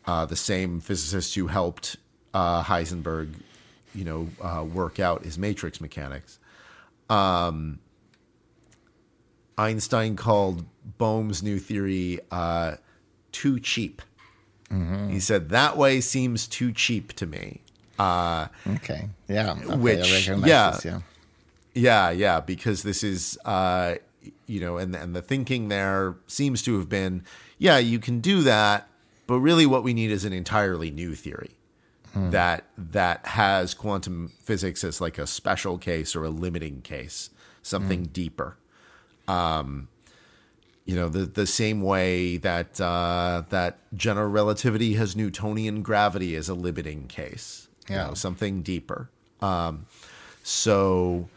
uh, 0.07 0.26
the 0.26 0.36
same 0.36 0.80
physicist 0.80 1.34
who 1.34 1.46
helped 1.48 1.96
uh, 2.34 2.62
Heisenberg, 2.64 3.34
you 3.94 4.05
know, 4.05 4.28
uh, 4.40 4.64
work 4.64 4.98
out 5.01 5.24
his 5.24 5.36
matrix 5.38 5.80
mechanics. 5.80 6.38
Einstein 9.59 10.16
called 10.16 10.64
Bohm's 10.98 11.42
new 11.42 11.59
theory 11.59 12.20
uh, 12.30 12.76
too 13.32 13.61
cheap. 13.61 14.03
He 15.11 15.18
said 15.18 15.48
that 15.48 15.76
way 15.76 16.01
seems 16.01 16.46
too 16.46 16.70
cheap 16.72 17.12
to 17.14 17.26
me. 17.26 17.61
okay, 18.76 19.09
yeah, 19.28 19.53
okay, 19.64 19.76
Which- 19.76 20.07
yeah. 20.48 20.70
this, 20.70 20.84
yeah. 20.84 21.01
Yeah, 21.74 22.11
yeah, 22.11 22.40
because 22.40 22.82
this 22.84 23.03
is, 23.03 23.36
uh, 23.44 23.96
you 24.46 24.61
know, 24.61 24.76
and 24.78 24.94
and 24.94 25.14
the 25.14 25.22
thinking 25.22 25.68
there 25.68 26.14
seems 26.28 26.62
to 26.62 26.78
have 26.78 26.88
been, 26.88 27.24
yeah, 27.59 27.78
you 27.78 27.98
can 27.98 28.20
do 28.20 28.42
that, 28.42 28.88
but 29.31 29.39
really 29.39 29.64
what 29.66 29.83
we 29.83 29.95
need 29.95 30.11
is 30.11 30.24
an 30.24 30.33
entirely 30.33 30.91
new 30.91 31.14
theory 31.14 31.53
that 32.14 32.64
that 32.76 33.24
has 33.24 33.72
quantum 33.72 34.28
physics 34.43 34.83
as 34.83 35.01
like 35.01 35.16
a 35.16 35.26
special 35.28 35.78
case 35.78 36.16
or 36.16 36.24
a 36.24 36.28
limiting 36.28 36.83
case, 36.83 37.31
something 37.62 38.07
deeper. 38.07 38.57
Um, 39.28 39.87
you 40.85 40.97
know, 40.97 41.09
the 41.09 41.24
the 41.26 41.47
same 41.47 41.83
way 41.83 42.37
that 42.39 42.81
uh, 42.81 43.45
that 43.51 43.78
general 43.95 44.28
relativity 44.28 44.95
has 44.95 45.14
Newtonian 45.14 45.83
gravity 45.83 46.35
as 46.35 46.49
a 46.49 46.55
limiting 46.55 47.07
case. 47.07 47.68
You 47.89 47.95
Yeah. 47.95 48.07
know, 48.09 48.14
something 48.14 48.62
deeper. 48.62 49.09
Um, 49.41 49.87
so 50.43 51.28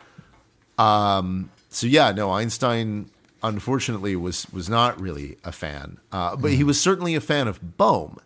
um, 0.79 1.51
so 1.69 1.85
yeah, 1.85 2.11
no, 2.11 2.31
Einstein 2.31 3.11
unfortunately 3.43 4.15
was 4.15 4.47
was 4.51 4.69
not 4.69 4.99
really 4.99 5.37
a 5.43 5.51
fan, 5.51 5.99
uh, 6.11 6.35
but 6.35 6.51
he 6.51 6.63
was 6.63 6.79
certainly 6.81 7.15
a 7.15 7.21
fan 7.21 7.47
of 7.47 7.77
Bohm. 7.77 8.17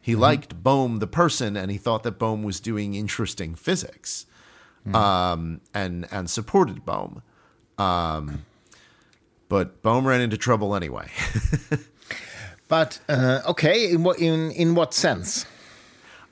He 0.00 0.14
liked 0.14 0.62
Bohm 0.62 1.00
the 1.00 1.06
person, 1.06 1.56
and 1.56 1.70
he 1.70 1.76
thought 1.78 2.02
that 2.04 2.18
Bohm 2.18 2.42
was 2.42 2.60
doing 2.60 2.94
interesting 2.94 3.54
physics, 3.54 4.26
um, 4.94 5.60
and 5.74 6.06
and 6.10 6.30
supported 6.30 6.84
Bohm. 6.84 7.22
Um, 7.78 8.44
but 9.48 9.82
Bohm 9.82 10.06
ran 10.06 10.20
into 10.20 10.36
trouble 10.36 10.74
anyway. 10.74 11.08
But 12.68 13.00
uh, 13.08 13.40
okay, 13.46 13.90
in 13.90 14.02
what 14.02 14.18
in 14.18 14.50
in 14.50 14.74
what 14.74 14.92
sense? 14.92 15.46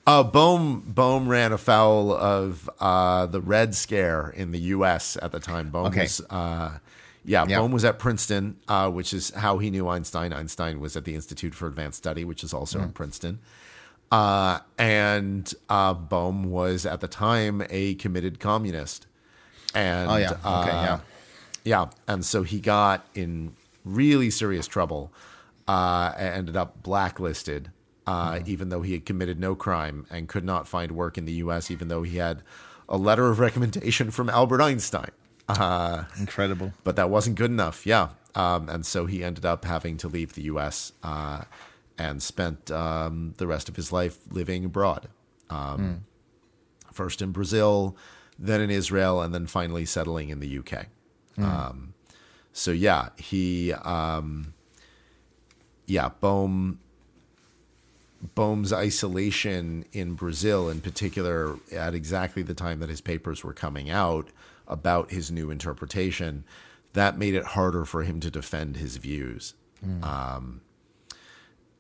Uh, 0.07 0.23
Bohm 0.23 0.83
Bohm 0.87 1.29
ran 1.29 1.51
afoul 1.51 2.13
of 2.13 2.69
uh, 2.79 3.25
the 3.25 3.41
Red 3.41 3.75
Scare 3.75 4.29
in 4.37 4.53
the 4.53 4.59
U.S. 4.77 5.17
at 5.23 5.33
the 5.33 5.41
time. 5.41 5.71
Bohm 5.71 5.87
Okay. 5.87 6.03
was, 6.03 6.21
uh, 6.29 6.79
yeah, 7.27 7.45
Yeah. 7.47 7.59
Bohm 7.59 7.73
was 7.73 7.85
at 7.85 7.99
Princeton, 7.99 8.57
uh, 8.69 8.89
which 8.91 9.13
is 9.13 9.31
how 9.31 9.59
he 9.59 9.71
knew 9.71 9.87
Einstein. 9.89 10.33
Einstein 10.33 10.81
was 10.81 10.97
at 10.97 11.05
the 11.05 11.15
Institute 11.15 11.55
for 11.55 11.67
Advanced 11.69 11.99
Study, 11.99 12.25
which 12.25 12.43
is 12.43 12.55
also 12.55 12.79
Mm. 12.79 12.85
in 12.85 12.93
Princeton. 12.93 13.39
Uh, 14.11 14.61
and 14.79 15.53
uh, 15.69 15.93
Bohm 15.93 16.45
was 16.51 16.87
at 16.87 17.01
the 17.01 17.09
time 17.09 17.63
a 17.71 17.95
committed 17.97 18.39
communist. 18.39 19.07
And 19.75 20.11
Oh, 20.11 20.17
yeah. 20.17 20.31
Okay, 20.31 20.39
uh, 20.45 20.67
yeah. 20.85 20.99
yeah, 21.65 21.87
and 22.09 22.25
so 22.25 22.43
he 22.45 22.61
got 22.61 23.05
in 23.15 23.55
really 23.85 24.31
serious 24.31 24.67
trouble. 24.67 25.13
Uh, 25.69 26.13
ended 26.17 26.57
up 26.57 26.81
blacklisted, 26.85 27.73
uh, 28.07 28.39
even 28.47 28.69
though 28.69 28.83
he 28.83 28.93
had 28.93 29.05
committed 29.05 29.41
no 29.41 29.57
crime 29.57 30.07
and 30.11 30.29
could 30.29 30.45
not 30.45 30.69
find 30.69 30.93
work 30.93 31.19
in 31.19 31.25
the 31.25 31.33
U.S. 31.45 31.73
Even 31.73 31.89
though 31.89 32.05
he 32.05 32.19
had 32.19 32.43
a 32.89 32.97
letter 32.97 33.27
of 33.29 33.41
recommendation 33.41 34.13
from 34.13 34.31
Albert 34.31 34.61
Einstein, 34.63 35.11
uh, 35.49 36.05
Incredible. 36.19 36.73
but 36.85 36.97
that 36.97 37.11
wasn't 37.11 37.37
good 37.37 37.51
enough. 37.51 37.87
Yeah, 37.87 38.09
um, 38.35 38.69
and 38.69 38.85
so 38.85 39.07
he 39.07 39.23
ended 39.25 39.45
up 39.45 39.65
having 39.65 39.97
to 39.99 40.09
leave 40.09 40.35
the 40.35 40.43
U.S. 40.43 40.93
Uh, 41.03 41.43
and 41.99 42.23
spent 42.23 42.71
um, 42.71 43.35
the 43.39 43.47
rest 43.47 43.69
of 43.69 43.77
his 43.77 43.93
life 43.93 44.19
living 44.31 44.65
abroad. 44.65 45.09
Um, 45.51 46.05
First 46.93 47.21
in 47.21 47.31
Brazil, 47.31 47.95
then 48.39 48.61
in 48.63 48.71
Israel, 48.71 49.21
and 49.21 49.35
then 49.35 49.47
finally 49.47 49.85
settling 49.85 50.31
in 50.31 50.41
the 50.41 50.59
UK. 50.59 50.87
Um, 51.39 51.93
so 52.53 52.71
yeah, 52.71 53.11
he 53.19 53.73
um, 53.75 54.55
yeah, 55.87 56.09
Bohm 56.21 56.79
Bohm's 58.35 58.73
isolation 58.73 59.85
in 59.93 60.15
Brazil, 60.15 60.71
in 60.71 60.81
particular, 60.81 61.57
at 61.71 61.95
exactly 61.95 62.43
the 62.43 62.55
time 62.55 62.81
that 62.81 62.89
his 62.89 63.03
papers 63.03 63.45
were 63.45 63.53
coming 63.53 63.91
out 63.91 64.29
about 64.69 65.11
his 65.11 65.31
new 65.31 65.51
interpretation, 65.51 66.45
that 66.93 67.19
made 67.19 67.35
it 67.35 67.45
harder 67.45 67.85
for 67.85 68.03
him 68.03 68.21
to 68.21 68.31
defend 68.31 68.77
his 68.77 68.97
views. 68.97 69.55
Um, 70.03 70.61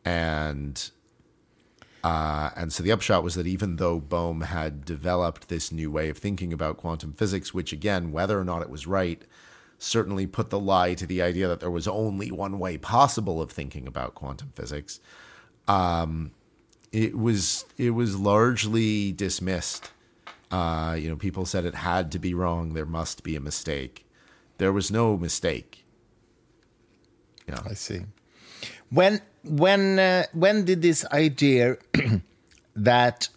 and 0.04 0.90
uh, 2.04 2.50
and 2.54 2.72
so 2.72 2.84
the 2.84 2.92
upshot 2.92 3.24
was 3.24 3.34
that 3.34 3.48
even 3.48 3.76
though 3.76 3.98
Bohm 3.98 4.42
had 4.42 4.84
developed 4.84 5.48
this 5.48 5.72
new 5.72 5.90
way 5.90 6.08
of 6.08 6.18
thinking 6.18 6.52
about 6.52 6.76
quantum 6.76 7.12
physics, 7.12 7.52
which 7.52 7.72
again, 7.72 8.12
whether 8.12 8.38
or 8.38 8.44
not 8.44 8.62
it 8.62 8.70
was 8.70 8.86
right, 8.86 9.22
certainly 9.78 10.26
put 10.26 10.50
the 10.50 10.60
lie 10.60 10.94
to 10.94 11.06
the 11.06 11.20
idea 11.20 11.48
that 11.48 11.58
there 11.58 11.70
was 11.70 11.88
only 11.88 12.30
one 12.30 12.60
way 12.60 12.78
possible 12.78 13.42
of 13.42 13.50
thinking 13.50 13.88
about 13.88 14.14
quantum 14.14 14.50
physics. 14.54 15.00
Um, 15.66 16.30
it 16.92 17.18
was 17.18 17.64
it 17.76 17.90
was 17.90 18.16
largely 18.16 19.10
dismissed. 19.10 19.90
Uh, 20.50 20.96
you 20.98 21.08
know, 21.08 21.16
people 21.16 21.44
said 21.44 21.64
it 21.64 21.74
had 21.74 22.12
to 22.12 22.18
be 22.18 22.32
wrong. 22.34 22.74
There 22.74 22.86
must 22.86 23.22
be 23.22 23.34
a 23.36 23.40
mistake. 23.40 24.06
There 24.58 24.72
was 24.72 24.90
no 24.90 25.16
mistake. 25.16 25.84
Yeah. 27.48 27.60
I 27.64 27.74
see. 27.74 28.00
When 28.90 29.20
when 29.44 29.98
uh, 29.98 30.24
when 30.32 30.64
did 30.64 30.82
this 30.82 31.04
idea 31.06 31.76
that 32.76 33.28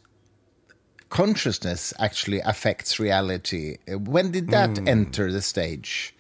consciousness 1.10 1.93
actually 1.99 2.39
affects 2.41 2.99
reality? 2.99 3.78
uh, 3.91 3.97
When 3.97 4.32
did 4.32 4.49
that 4.49 4.78
enter 4.88 5.32
the 5.32 5.41
stage? 5.41 6.16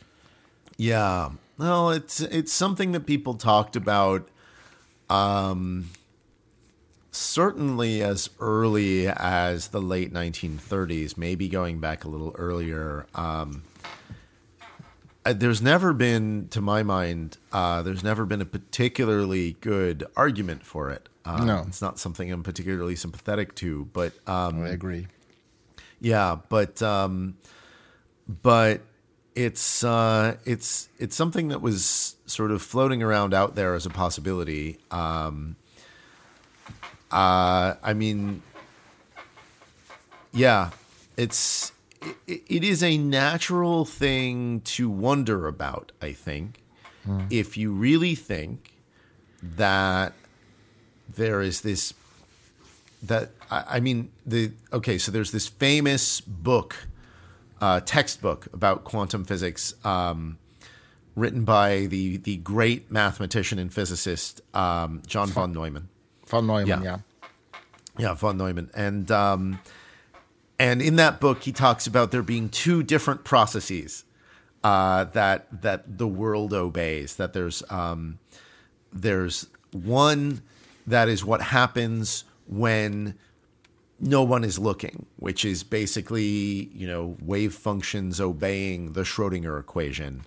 Yeah. 0.77 1.31
Well, 1.57 1.91
it's 1.91 2.19
it's 2.21 2.53
something 2.53 2.93
that 2.93 3.05
people 3.05 3.35
talked 3.35 3.75
about 3.75 4.27
um 5.09 5.89
certainly 7.19 8.01
as 8.01 8.29
early 8.39 9.07
as 9.07 9.69
the 9.69 9.81
late 9.81 10.13
1930s, 10.13 11.17
maybe 11.17 11.49
going 11.49 11.79
back 11.79 12.03
a 12.03 12.09
little 12.09 12.33
earlier. 12.37 13.05
Um 13.15 13.63
uh, 15.25 15.33
there's 15.33 15.61
never 15.61 15.91
been 15.93 16.47
to 16.49 16.61
my 16.61 16.81
mind 16.81 17.37
uh 17.51 17.81
there's 17.81 18.03
never 18.03 18.25
been 18.25 18.41
a 18.41 18.45
particularly 18.45 19.57
good 19.59 20.05
argument 20.15 20.65
for 20.65 20.89
it. 20.89 21.09
Um, 21.25 21.45
No. 21.45 21.65
It's 21.67 21.81
not 21.81 21.99
something 21.99 22.31
I'm 22.31 22.43
particularly 22.43 22.95
sympathetic 22.95 23.53
to, 23.55 23.85
but 23.93 24.13
um 24.27 24.63
I 24.63 24.69
agree. 24.69 25.07
yeah, 25.99 26.37
but 26.47 26.81
um, 26.81 27.37
but 28.27 28.81
it's 29.35 29.83
uh, 29.83 30.37
it's 30.45 30.87
it's 30.97 31.15
something 31.15 31.49
that 31.49 31.61
was 31.61 32.15
sort 32.25 32.51
of 32.51 32.61
floating 32.61 33.03
around 33.03 33.33
out 33.33 33.55
there 33.55 33.73
as 33.75 33.85
a 33.85 33.89
possibility. 33.89 34.77
Um, 34.91 35.55
uh, 37.11 37.75
I 37.81 37.93
mean, 37.93 38.41
yeah, 40.31 40.71
it's 41.17 41.71
it, 42.27 42.43
it 42.47 42.63
is 42.63 42.83
a 42.83 42.97
natural 42.97 43.85
thing 43.85 44.61
to 44.61 44.89
wonder 44.89 45.47
about. 45.47 45.91
I 46.01 46.13
think 46.13 46.61
if 47.31 47.57
you 47.57 47.71
really 47.71 48.13
think 48.13 48.73
that 49.41 50.13
there 51.15 51.41
is 51.41 51.61
this 51.61 51.93
that 53.01 53.31
I, 53.49 53.63
I 53.67 53.79
mean 53.79 54.11
the 54.25 54.51
okay 54.71 54.97
so 54.97 55.11
there's 55.11 55.31
this 55.31 55.47
famous 55.47 56.21
book 56.21 56.75
uh, 57.61 57.81
textbook 57.81 58.47
about 58.53 58.83
quantum 58.83 59.25
physics, 59.25 59.73
um, 59.85 60.37
written 61.15 61.43
by 61.43 61.87
the 61.87 62.17
the 62.17 62.37
great 62.37 62.91
mathematician 62.91 63.59
and 63.59 63.73
physicist 63.73 64.41
um, 64.53 65.01
John 65.07 65.27
von 65.27 65.51
Neumann. 65.51 65.89
Von 66.29 66.45
Neumann, 66.47 66.67
Yeah. 66.67 66.81
yeah. 66.83 66.97
Yeah, 67.97 68.13
von 68.13 68.37
Neumann, 68.37 68.69
and 68.73 69.11
um, 69.11 69.59
and 70.57 70.81
in 70.81 70.95
that 70.95 71.19
book 71.19 71.43
he 71.43 71.51
talks 71.51 71.85
about 71.85 72.11
there 72.11 72.21
being 72.21 72.47
two 72.47 72.81
different 72.81 73.25
processes 73.25 74.05
uh, 74.63 75.03
that 75.05 75.47
that 75.61 75.97
the 75.97 76.07
world 76.07 76.53
obeys. 76.53 77.17
That 77.17 77.33
there's 77.33 77.61
um, 77.69 78.19
there's 78.93 79.47
one 79.71 80.41
that 80.87 81.09
is 81.09 81.25
what 81.25 81.41
happens 81.41 82.23
when 82.47 83.15
no 83.99 84.23
one 84.23 84.45
is 84.45 84.57
looking, 84.57 85.07
which 85.17 85.43
is 85.43 85.63
basically 85.63 86.69
you 86.73 86.87
know 86.87 87.17
wave 87.21 87.53
functions 87.53 88.21
obeying 88.21 88.93
the 88.93 89.01
Schrodinger 89.01 89.59
equation, 89.59 90.23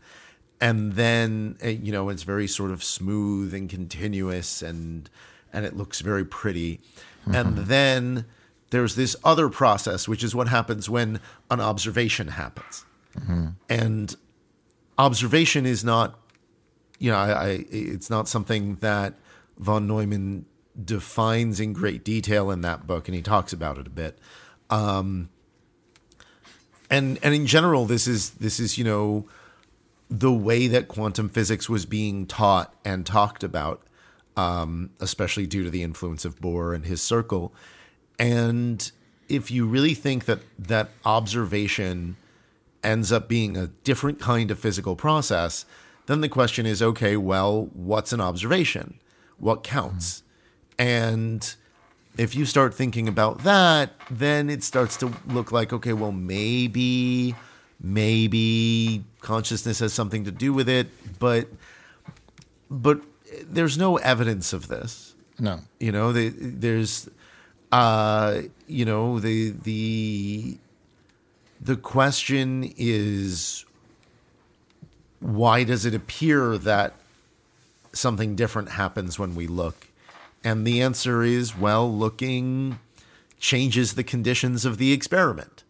and 0.61 0.93
then 0.93 1.57
uh, 1.65 1.69
you 1.69 1.91
know 1.91 2.11
it's 2.11 2.25
very 2.25 2.49
sort 2.49 2.71
of 2.71 2.85
smooth 2.85 3.55
and 3.55 3.71
continuous, 3.71 4.61
and 4.61 5.09
and 5.53 5.65
it 5.65 5.77
looks 5.77 6.01
very 6.01 6.25
pretty, 6.25 6.81
and 7.27 7.59
then 7.59 8.25
there's 8.71 8.95
this 8.97 9.17
other 9.25 9.49
process, 9.49 10.09
which 10.09 10.25
is 10.25 10.35
what 10.35 10.49
happens 10.49 10.89
when 10.89 11.21
an 11.51 11.61
observation 11.61 12.29
happens, 12.29 12.85
and 13.69 14.17
observation 14.99 15.67
is 15.67 15.85
not 15.85 16.19
you 17.03 17.11
know, 17.11 17.17
I, 17.17 17.33
I 17.33 17.65
it's 17.69 18.09
not 18.09 18.29
something 18.29 18.77
that 18.77 19.15
von 19.59 19.89
Neumann 19.89 20.47
defines 20.85 21.59
in 21.59 21.73
great 21.73 22.05
detail 22.05 22.49
in 22.53 22.61
that 22.61 22.87
book, 22.87 23.09
and 23.09 23.15
he 23.17 23.23
talks 23.23 23.53
about 23.53 23.77
it 23.77 23.89
a 23.89 23.91
bit. 23.91 24.21
Um, 24.71 25.29
and 26.89 27.19
and 27.25 27.35
in 27.35 27.47
general, 27.47 27.87
this 27.87 28.07
is 28.07 28.31
this 28.31 28.61
is 28.61 28.79
you 28.79 28.85
know 28.85 29.27
the 30.09 30.33
way 30.33 30.69
that 30.69 30.87
quantum 30.87 31.29
physics 31.29 31.69
was 31.69 31.87
being 31.87 32.25
taught 32.25 32.73
and 32.85 33.05
talked 33.05 33.43
about, 33.43 33.83
um, 34.37 34.91
especially 35.01 35.47
due 35.47 35.63
to 35.65 35.71
the 35.71 35.83
influence 35.83 36.25
of 36.25 36.41
Bohr 36.41 36.75
and 36.75 36.85
his 36.85 37.03
circle. 37.03 37.53
And 38.19 38.91
if 39.29 39.51
you 39.51 39.67
really 39.67 39.95
think 39.95 40.25
that 40.27 40.41
that 40.59 40.91
observation 41.05 42.17
ends 42.85 43.13
up 43.13 43.29
being 43.29 43.57
a 43.57 43.69
different 43.85 44.21
kind 44.21 44.51
of 44.51 44.59
physical 44.59 44.97
process, 44.97 45.65
then 46.07 46.21
the 46.21 46.29
question 46.29 46.67
is 46.67 46.83
okay, 46.83 47.17
well, 47.17 47.69
what's 47.73 48.13
an 48.13 48.21
observation? 48.21 48.99
What 49.39 49.63
counts? 49.63 50.23
And 50.79 51.55
if 52.19 52.35
you 52.35 52.45
start 52.45 52.75
thinking 52.75 53.09
about 53.09 53.45
that, 53.45 53.93
then 54.11 54.51
it 54.51 54.63
starts 54.63 54.97
to 54.99 55.13
look 55.27 55.53
like 55.53 55.73
okay, 55.73 55.93
well, 55.93 56.13
maybe, 56.13 57.35
maybe 57.81 59.05
consciousness 59.21 59.79
has 59.79 59.93
something 59.93 60.25
to 60.25 60.31
do 60.31 60.53
with 60.53 60.69
it, 60.69 60.89
but, 61.19 61.49
but 62.71 63.01
there's 63.45 63.79
no 63.79 63.97
evidence 63.97 64.53
of 64.53 64.69
this. 64.69 65.15
No. 65.39 65.61
You 65.81 65.93
know, 65.93 66.13
the, 66.13 66.29
there's, 66.31 67.09
uh, 67.71 68.43
you 68.67 68.85
know, 68.85 69.19
the 69.19 69.51
the 69.51 70.59
the 71.61 71.77
question 71.77 72.73
is 72.77 73.65
why 75.21 75.65
does 75.65 75.87
it 75.87 75.95
appear 75.95 76.59
that 76.59 76.95
something 77.93 78.35
different 78.35 78.71
happens 78.71 79.19
when 79.19 79.35
we 79.35 79.47
look? 79.47 79.89
And 80.45 80.67
the 80.67 80.83
answer 80.83 81.23
is 81.23 81.57
well, 81.57 81.91
looking 81.93 82.79
changes 83.39 83.95
the 83.95 84.05
conditions 84.05 84.65
of 84.65 84.79
the 84.79 84.93
experiment. 84.93 85.65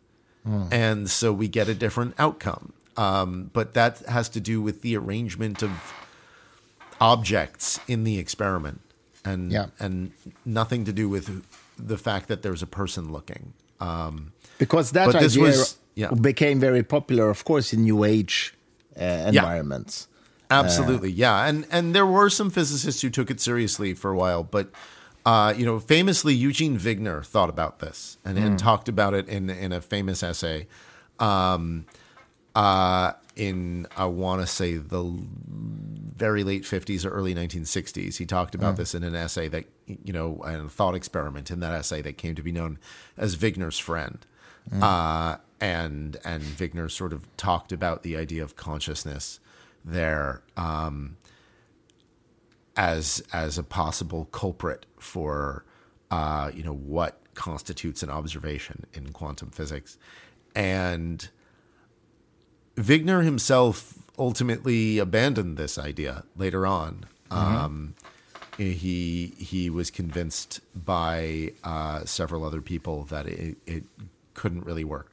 And 0.72 1.08
so 1.08 1.32
we 1.32 1.46
get 1.48 1.68
a 1.68 1.74
different 1.74 2.14
outcome. 2.18 2.72
Um, 2.96 3.50
but 3.52 3.74
that 3.74 3.98
has 4.00 4.28
to 4.30 4.40
do 4.40 4.60
with 4.60 4.82
the 4.82 4.96
arrangement 4.96 5.62
of 5.62 5.70
objects 7.02 7.80
in 7.88 8.04
the 8.04 8.18
experiment 8.18 8.80
and 9.24 9.50
Yeah. 9.52 9.66
and 9.78 10.12
nothing 10.44 10.84
to 10.84 10.92
do 10.92 11.08
with 11.08 11.42
the 11.76 11.98
fact 11.98 12.28
that 12.28 12.42
there's 12.42 12.62
a 12.62 12.66
person 12.66 13.12
looking. 13.12 13.52
Um, 13.80 14.32
Because 14.58 14.92
that 14.92 15.14
idea 15.14 15.42
was- 15.42 15.76
yeah. 15.96 16.10
became 16.14 16.60
very 16.60 16.82
popular, 16.82 17.28
of 17.30 17.44
course, 17.44 17.72
in 17.72 17.82
New 17.82 18.04
Age 18.04 18.54
uh, 18.96 19.04
environments. 19.32 20.06
Absolutely, 20.50 21.10
yeah, 21.10 21.46
and 21.48 21.66
and 21.70 21.94
there 21.94 22.06
were 22.06 22.28
some 22.30 22.50
physicists 22.50 23.00
who 23.02 23.10
took 23.10 23.30
it 23.30 23.40
seriously 23.40 23.94
for 23.94 24.10
a 24.10 24.16
while, 24.16 24.44
but 24.44 24.66
uh, 25.24 25.54
you 25.56 25.64
know, 25.64 25.78
famously 25.80 26.34
Eugene 26.34 26.78
Wigner 26.78 27.24
thought 27.24 27.48
about 27.48 27.78
this 27.78 28.18
and, 28.24 28.36
and 28.38 28.58
talked 28.58 28.88
about 28.88 29.14
it 29.14 29.28
in 29.28 29.48
in 29.50 29.72
a 29.72 29.80
famous 29.80 30.22
essay. 30.22 30.66
Um, 31.18 31.86
uh, 32.54 33.12
in 33.34 33.86
I 33.96 34.04
want 34.04 34.42
to 34.42 34.46
say 34.46 34.76
the 34.76 35.02
very 36.22 36.44
late 36.44 36.64
fifties 36.64 37.04
or 37.04 37.10
early 37.10 37.34
nineteen 37.34 37.64
sixties, 37.64 38.18
he 38.18 38.24
talked 38.24 38.54
about 38.54 38.76
this 38.76 38.94
in 38.94 39.02
an 39.02 39.16
essay 39.16 39.48
that 39.48 39.64
you 39.88 40.12
know, 40.12 40.40
and 40.44 40.66
a 40.66 40.68
thought 40.68 40.94
experiment 40.94 41.50
in 41.50 41.58
that 41.58 41.72
essay 41.72 42.00
that 42.00 42.16
came 42.16 42.36
to 42.36 42.42
be 42.42 42.52
known 42.52 42.78
as 43.16 43.36
Wigner's 43.36 43.76
friend. 43.76 44.24
Uh, 44.80 45.38
and 45.60 46.16
and 46.24 46.42
Wigner 46.60 46.88
sort 46.88 47.12
of 47.12 47.26
talked 47.36 47.72
about 47.72 48.04
the 48.04 48.16
idea 48.16 48.44
of 48.44 48.54
consciousness 48.54 49.40
there 49.84 50.42
um, 50.56 51.16
as 52.76 53.24
as 53.32 53.58
a 53.58 53.64
possible 53.64 54.26
culprit 54.26 54.86
for 55.00 55.64
uh, 56.12 56.52
you 56.54 56.62
know 56.62 56.76
what 56.76 57.18
constitutes 57.34 58.04
an 58.04 58.10
observation 58.10 58.86
in 58.92 59.10
quantum 59.12 59.50
physics, 59.50 59.98
and 60.54 61.30
Wigner 62.76 63.24
himself 63.24 64.01
ultimately 64.26 64.98
abandoned 64.98 65.56
this 65.56 65.74
idea 65.90 66.22
later 66.36 66.62
on. 66.66 67.06
Um, 67.30 67.94
he 68.58 69.32
he 69.38 69.70
was 69.70 69.90
convinced 69.90 70.60
by 70.74 71.52
uh, 71.64 72.04
several 72.04 72.44
other 72.44 72.60
people 72.60 73.04
that 73.04 73.26
it, 73.26 73.56
it 73.66 73.84
couldn't 74.34 74.64
really 74.64 74.84
work. 74.84 75.10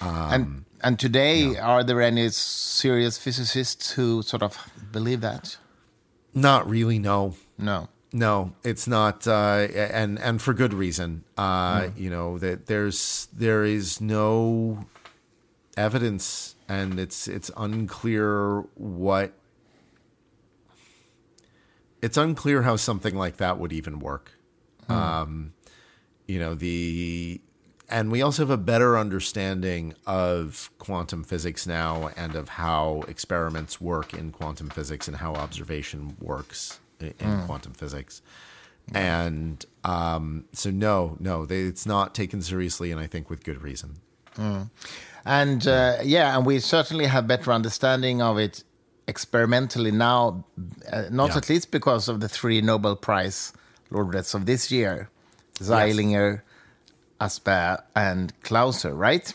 Um, 0.00 0.32
and 0.34 0.64
and 0.82 0.98
today, 0.98 1.56
are 1.56 1.82
there 1.84 2.02
any 2.02 2.28
serious 2.30 3.18
physicists 3.18 3.92
who 3.96 4.22
sort 4.22 4.42
of 4.42 4.56
believe 4.92 5.20
that? 5.20 5.58
Not 6.34 6.68
really, 6.68 6.98
no. 6.98 7.34
No. 7.58 7.88
No, 8.12 8.52
it's 8.64 8.86
not, 8.88 9.26
uh, 9.28 9.68
and 10.02 10.18
and 10.18 10.42
for 10.42 10.52
good 10.52 10.74
reason. 10.74 11.22
Uh, 11.38 11.90
You 11.96 12.10
know 12.10 12.38
that 12.38 12.66
there's 12.66 13.28
there 13.38 13.62
is 13.64 14.00
no 14.00 14.84
evidence, 15.76 16.56
and 16.70 17.00
it's 17.00 17.26
it's 17.26 17.50
unclear 17.56 18.60
what 18.76 19.32
it's 22.00 22.16
unclear 22.16 22.62
how 22.62 22.76
something 22.76 23.16
like 23.16 23.38
that 23.38 23.58
would 23.58 23.72
even 23.72 23.98
work. 23.98 24.32
Um, 24.88 25.52
you 26.26 26.38
know 26.38 26.54
the 26.54 27.40
and 27.88 28.12
we 28.12 28.22
also 28.22 28.42
have 28.42 28.50
a 28.50 28.56
better 28.56 28.96
understanding 28.96 29.94
of 30.06 30.70
quantum 30.78 31.24
physics 31.24 31.66
now 31.66 32.10
and 32.16 32.36
of 32.36 32.50
how 32.50 33.02
experiments 33.08 33.80
work 33.80 34.14
in 34.14 34.30
quantum 34.30 34.70
physics 34.70 35.08
and 35.08 35.16
how 35.16 35.34
observation 35.34 36.16
works 36.20 36.78
in, 37.00 37.14
in 37.18 37.42
quantum 37.46 37.72
physics. 37.72 38.22
And 38.94 39.64
um, 39.82 40.44
so 40.52 40.70
no 40.70 41.16
no 41.18 41.46
they, 41.46 41.62
it's 41.62 41.84
not 41.84 42.14
taken 42.14 42.42
seriously 42.42 42.92
and 42.92 43.00
i 43.00 43.06
think 43.08 43.28
with 43.28 43.42
good 43.42 43.60
reason 43.62 43.96
And 45.24 45.66
uh, 45.66 45.96
yeah, 46.02 46.36
and 46.36 46.46
we 46.46 46.60
certainly 46.60 47.06
have 47.06 47.26
better 47.26 47.52
understanding 47.52 48.22
of 48.22 48.38
it 48.38 48.64
experimentally 49.06 49.90
now, 49.90 50.44
uh, 50.92 51.04
not 51.10 51.30
Yeah. 51.30 51.36
at 51.38 51.48
least 51.48 51.70
because 51.70 52.08
of 52.08 52.20
the 52.20 52.28
three 52.28 52.60
Nobel 52.60 52.96
Prize 52.96 53.52
laureates 53.90 54.34
of 54.34 54.46
this 54.46 54.70
year, 54.70 55.08
Zeilinger, 55.58 56.42
Aspect, 57.20 57.82
and 57.94 58.32
Clauser, 58.42 58.92
right? 58.96 59.34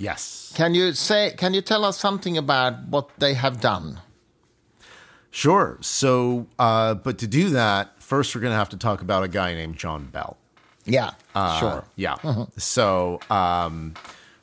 yes 0.00 0.52
Can 0.56 0.74
you 0.74 0.92
say? 0.94 1.34
Can 1.36 1.54
you 1.54 1.60
tell 1.62 1.84
us 1.84 1.98
something 1.98 2.38
about 2.38 2.86
what 2.88 3.08
they 3.18 3.34
have 3.34 3.60
done? 3.60 3.98
sure 5.30 5.76
so 5.80 6.46
uh, 6.58 6.94
but 6.94 7.18
to 7.18 7.26
do 7.26 7.50
that 7.50 7.90
first 8.02 8.34
we're 8.34 8.40
going 8.40 8.52
to 8.52 8.56
have 8.56 8.68
to 8.70 8.76
talk 8.78 9.02
about 9.02 9.22
a 9.22 9.28
guy 9.28 9.52
named 9.54 9.76
john 9.76 10.04
bell 10.06 10.36
Yeah, 10.86 11.10
Uh, 11.34 11.58
sure. 11.60 11.84
Yeah. 11.96 12.16
So, 12.56 13.20
um, 13.28 13.92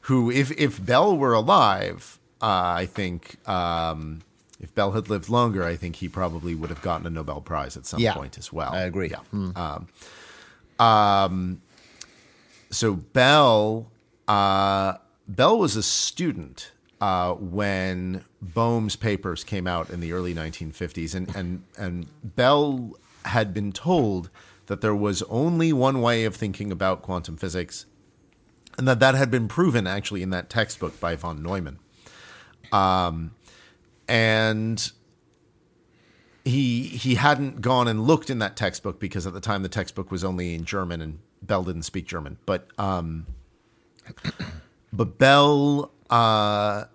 who, 0.08 0.30
if 0.32 0.52
if 0.52 0.84
Bell 0.84 1.18
were 1.18 1.34
alive, 1.34 2.20
uh, 2.42 2.46
I 2.84 2.86
think 2.86 3.38
um, 3.48 4.22
if 4.60 4.74
Bell 4.76 4.92
had 4.92 5.10
lived 5.10 5.30
longer, 5.30 5.64
I 5.64 5.76
think 5.76 5.98
he 5.98 6.08
probably 6.10 6.56
would 6.56 6.70
have 6.70 6.82
gotten 6.82 7.06
a 7.08 7.10
Nobel 7.10 7.42
Prize 7.42 7.76
at 7.78 7.86
some 7.86 8.00
Yeah. 8.00 8.14
point 8.14 8.38
as 8.38 8.52
well. 8.54 8.74
I 8.74 8.82
agree. 8.82 9.10
Yeah. 9.10 9.20
Um, 9.56 9.88
um, 10.80 11.62
so 12.70 12.94
Bell, 12.96 13.92
uh, 14.28 14.94
Bell 15.28 15.58
was 15.58 15.76
a 15.76 15.84
student 15.84 16.72
uh, 17.02 17.34
when 17.34 18.24
Bohm's 18.44 18.96
papers 18.96 19.44
came 19.44 19.68
out 19.68 19.90
in 19.90 20.00
the 20.02 20.12
early 20.14 20.34
1950s, 20.34 21.16
and 21.16 21.34
and 21.36 21.64
and 21.78 22.08
Bell 22.36 22.96
had 23.26 23.54
been 23.54 23.72
told 23.72 24.30
that 24.68 24.82
there 24.82 24.96
was 24.96 25.22
only 25.24 25.72
one 25.74 26.02
way 26.02 26.26
of 26.26 26.36
thinking 26.36 26.72
about 26.72 27.02
quantum 27.02 27.38
physics, 27.38 27.86
and 28.78 28.88
that 28.88 29.00
that 29.00 29.16
had 29.16 29.32
been 29.32 29.48
proven 29.48 29.88
actually 29.88 30.22
in 30.22 30.30
that 30.32 30.50
textbook 30.50 31.00
by 31.00 31.16
von 31.16 31.42
Neumann. 31.42 31.80
Um, 32.72 33.32
and 34.08 34.92
he 36.44 36.84
he 36.84 37.16
hadn't 37.16 37.62
gone 37.62 37.88
and 37.88 38.06
looked 38.06 38.30
in 38.30 38.40
that 38.40 38.56
textbook 38.56 39.00
because 39.00 39.26
at 39.26 39.34
the 39.34 39.42
time 39.42 39.64
the 39.64 39.70
textbook 39.70 40.12
was 40.12 40.24
only 40.24 40.54
in 40.54 40.66
German 40.66 41.02
and 41.02 41.20
Bell 41.42 41.64
didn't 41.64 41.84
speak 41.84 42.06
German. 42.06 42.38
But 42.46 42.68
um, 42.78 43.26
but 44.94 45.18
Bell 45.18 45.92
uh, 46.10 46.86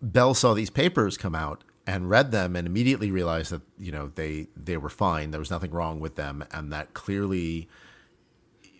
Bell 0.00 0.34
saw 0.34 0.54
these 0.54 0.70
papers 0.70 1.16
come 1.16 1.34
out 1.34 1.64
and 1.86 2.10
read 2.10 2.32
them 2.32 2.54
and 2.54 2.66
immediately 2.66 3.10
realized 3.10 3.50
that 3.50 3.62
you 3.78 3.90
know 3.90 4.12
they 4.14 4.48
they 4.56 4.76
were 4.76 4.90
fine. 4.90 5.32
There 5.32 5.40
was 5.40 5.50
nothing 5.50 5.70
wrong 5.72 6.00
with 6.00 6.14
them, 6.16 6.44
and 6.52 6.72
that 6.72 6.94
clearly 6.94 7.68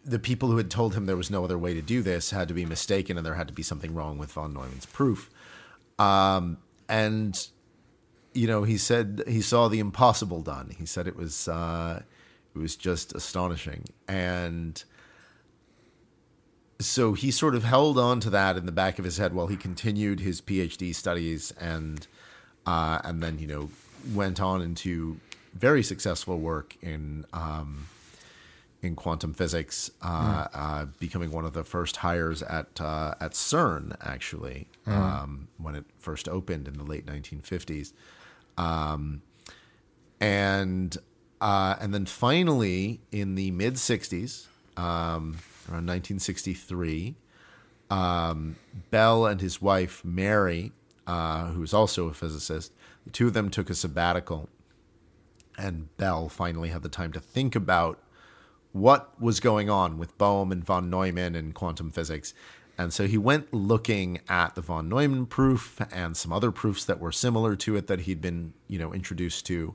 the 0.09 0.19
people 0.19 0.51
who 0.51 0.57
had 0.57 0.71
told 0.71 0.95
him 0.95 1.07
there 1.07 1.17
was 1.17 1.31
no 1.31 1.45
other 1.45 1.59
way 1.59 1.75
to 1.75 1.83
do 1.83 2.03
this 2.03 2.31
had 2.31 2.49
to 2.49 2.55
be 2.55 2.65
mistaken, 2.65 3.17
and 3.17 3.27
there 3.27 3.35
had 3.35 3.49
to 3.49 3.55
be 3.55 3.63
something 3.63 3.95
wrong 3.95 4.19
with 4.19 4.33
von 4.33 4.55
Neumann's 4.55 4.87
proof. 4.87 5.31
Um, 5.99 6.59
and 6.89 7.47
you 8.33 8.47
know, 8.47 8.63
he 8.63 8.79
said 8.79 9.23
he 9.27 9.41
saw 9.41 9.69
the 9.69 9.79
impossible 9.81 10.43
done. 10.43 10.75
He 10.79 10.87
said 10.87 11.07
it 11.07 11.17
was 11.17 11.49
uh, 11.49 12.03
it 12.55 12.59
was 12.59 12.77
just 12.77 13.15
astonishing, 13.15 13.85
and 14.07 14.83
so 16.81 17.13
he 17.13 17.31
sort 17.31 17.55
of 17.55 17.65
held 17.65 17.99
on 17.99 18.21
to 18.21 18.31
that 18.31 18.57
in 18.57 18.65
the 18.65 18.73
back 18.73 18.99
of 18.99 19.05
his 19.05 19.19
head 19.19 19.35
while 19.35 19.49
he 19.49 19.57
continued 19.57 20.21
his 20.21 20.41
PhD 20.41 20.95
studies, 20.95 21.53
and 21.61 22.07
uh, 22.67 23.01
and 23.05 23.23
then 23.23 23.39
you 23.39 23.47
know 23.47 23.71
went 24.15 24.41
on 24.41 24.63
into 24.63 25.21
very 25.53 25.83
successful 25.83 26.39
work 26.39 26.77
in. 26.81 27.27
Um, 27.33 27.89
in 28.81 28.95
quantum 28.95 29.35
physics, 29.35 29.91
uh, 30.03 30.45
mm. 30.45 30.49
uh, 30.55 30.87
becoming 30.99 31.31
one 31.31 31.45
of 31.45 31.53
the 31.53 31.64
first 31.64 31.97
hires 31.97 32.43
at 32.43 32.81
uh, 32.81 33.14
at 33.20 33.33
CERN, 33.33 33.97
actually, 34.01 34.68
mm. 34.87 34.93
um, 34.93 35.49
when 35.59 35.74
it 35.74 35.85
first 35.99 36.29
opened 36.29 36.68
in 36.68 36.79
the 36.79 36.85
late 36.85 37.05
1950s, 37.07 37.93
um, 38.57 39.22
and 40.20 40.97
uh, 41.41 41.76
and 41.81 41.93
then 41.93 42.07
finally 42.07 43.01
in 43.11 43.35
the 43.35 43.51
mid 43.51 43.74
60s, 43.74 44.47
um, 44.76 45.39
around 45.68 45.87
1963, 45.87 47.16
um, 47.91 48.57
Bell 48.91 49.26
and 49.26 49.41
his 49.41 49.61
wife 49.61 50.05
Mary, 50.05 50.72
uh, 51.07 51.49
who 51.49 51.61
was 51.61 51.74
also 51.74 52.09
a 52.09 52.14
physicist, 52.14 52.72
the 53.05 53.11
two 53.11 53.26
of 53.26 53.35
them 53.35 53.51
took 53.51 53.70
a 53.70 53.74
sabbatical, 53.74 54.49
and 55.57 55.95
Bell 55.97 56.29
finally 56.29 56.68
had 56.68 56.83
the 56.83 56.89
time 56.89 57.12
to 57.12 57.20
think 57.20 57.57
about 57.57 57.99
what 58.79 59.20
was 59.20 59.41
going 59.41 59.68
on 59.68 59.99
with 59.99 60.16
Bohm 60.18 60.53
and 60.53 60.64
von 60.64 60.89
Neumann 60.91 61.35
and 61.35 61.55
quantum 61.55 61.91
physics. 61.91 62.35
And 62.76 62.93
so 62.93 63.07
he 63.07 63.18
went 63.18 63.53
looking 63.53 64.20
at 64.29 64.55
the 64.55 64.61
von 64.61 64.89
Neumann 64.89 65.26
proof 65.26 65.81
and 65.93 66.16
some 66.16 66.33
other 66.33 66.53
proofs 66.53 66.85
that 66.85 67.01
were 67.01 67.11
similar 67.11 67.57
to 67.57 67.76
it 67.76 67.89
that 67.89 68.01
he'd 68.01 68.20
been, 68.20 68.53
you 68.68 68.79
know, 68.79 68.93
introduced 68.95 69.47
to, 69.47 69.74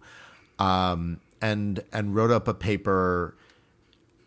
um, 0.57 1.19
and 1.41 1.83
and 1.91 2.15
wrote 2.15 2.31
up 2.31 2.47
a 2.47 2.53
paper 2.53 3.35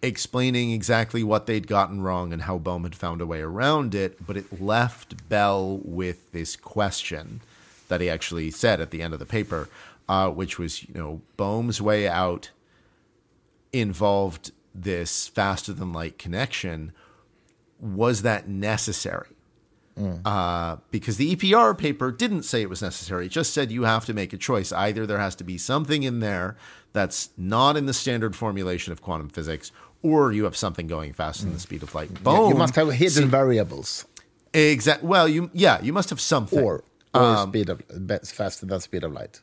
explaining 0.02 0.72
exactly 0.72 1.24
what 1.24 1.46
they'd 1.46 1.66
gotten 1.66 2.02
wrong 2.02 2.32
and 2.32 2.42
how 2.42 2.58
Bohm 2.58 2.84
had 2.84 2.94
found 2.94 3.22
a 3.22 3.26
way 3.26 3.40
around 3.40 3.94
it. 3.94 4.24
But 4.26 4.36
it 4.36 4.60
left 4.60 5.28
Bell 5.28 5.80
with 5.82 6.32
this 6.32 6.54
question 6.54 7.40
that 7.88 8.00
he 8.00 8.10
actually 8.10 8.50
said 8.50 8.80
at 8.80 8.90
the 8.90 9.00
end 9.00 9.14
of 9.14 9.20
the 9.20 9.26
paper, 9.26 9.68
uh, 10.08 10.28
which 10.30 10.58
was, 10.58 10.82
you 10.84 10.94
know, 10.94 11.20
Bohm's 11.36 11.80
way 11.80 12.06
out 12.06 12.50
involved 13.72 14.52
this 14.82 15.28
faster 15.28 15.72
than 15.72 15.92
light 15.92 16.18
connection, 16.18 16.92
was 17.80 18.22
that 18.22 18.48
necessary? 18.48 19.28
Mm. 19.98 20.20
Uh, 20.26 20.76
because 20.90 21.16
the 21.16 21.34
EPR 21.34 21.76
paper 21.76 22.12
didn't 22.12 22.42
say 22.42 22.60
it 22.60 22.68
was 22.68 22.82
necessary. 22.82 23.26
It 23.26 23.30
just 23.30 23.54
said 23.54 23.72
you 23.72 23.84
have 23.84 24.04
to 24.06 24.14
make 24.14 24.32
a 24.34 24.36
choice. 24.36 24.70
Either 24.70 25.06
there 25.06 25.18
has 25.18 25.34
to 25.36 25.44
be 25.44 25.56
something 25.56 26.02
in 26.02 26.20
there 26.20 26.56
that's 26.92 27.30
not 27.38 27.76
in 27.76 27.86
the 27.86 27.94
standard 27.94 28.36
formulation 28.36 28.92
of 28.92 29.00
quantum 29.00 29.30
physics, 29.30 29.72
or 30.02 30.32
you 30.32 30.44
have 30.44 30.56
something 30.56 30.86
going 30.86 31.14
faster 31.14 31.42
mm. 31.42 31.46
than 31.46 31.54
the 31.54 31.60
speed 31.60 31.82
of 31.82 31.94
light. 31.94 32.22
Boom. 32.22 32.34
Yeah, 32.34 32.48
you 32.48 32.54
must 32.54 32.74
have 32.76 32.92
hidden 32.92 33.24
see, 33.24 33.24
variables. 33.24 34.04
Exactly. 34.52 35.08
Well, 35.08 35.28
you 35.28 35.50
yeah, 35.54 35.80
you 35.82 35.92
must 35.92 36.10
have 36.10 36.20
something. 36.20 36.58
Or, 36.58 36.84
or 37.14 37.22
um, 37.22 37.48
speed 37.48 37.70
of 37.70 37.82
faster 38.24 38.66
than 38.66 38.76
the 38.76 38.80
speed 38.80 39.02
of 39.02 39.12
light. 39.12 39.40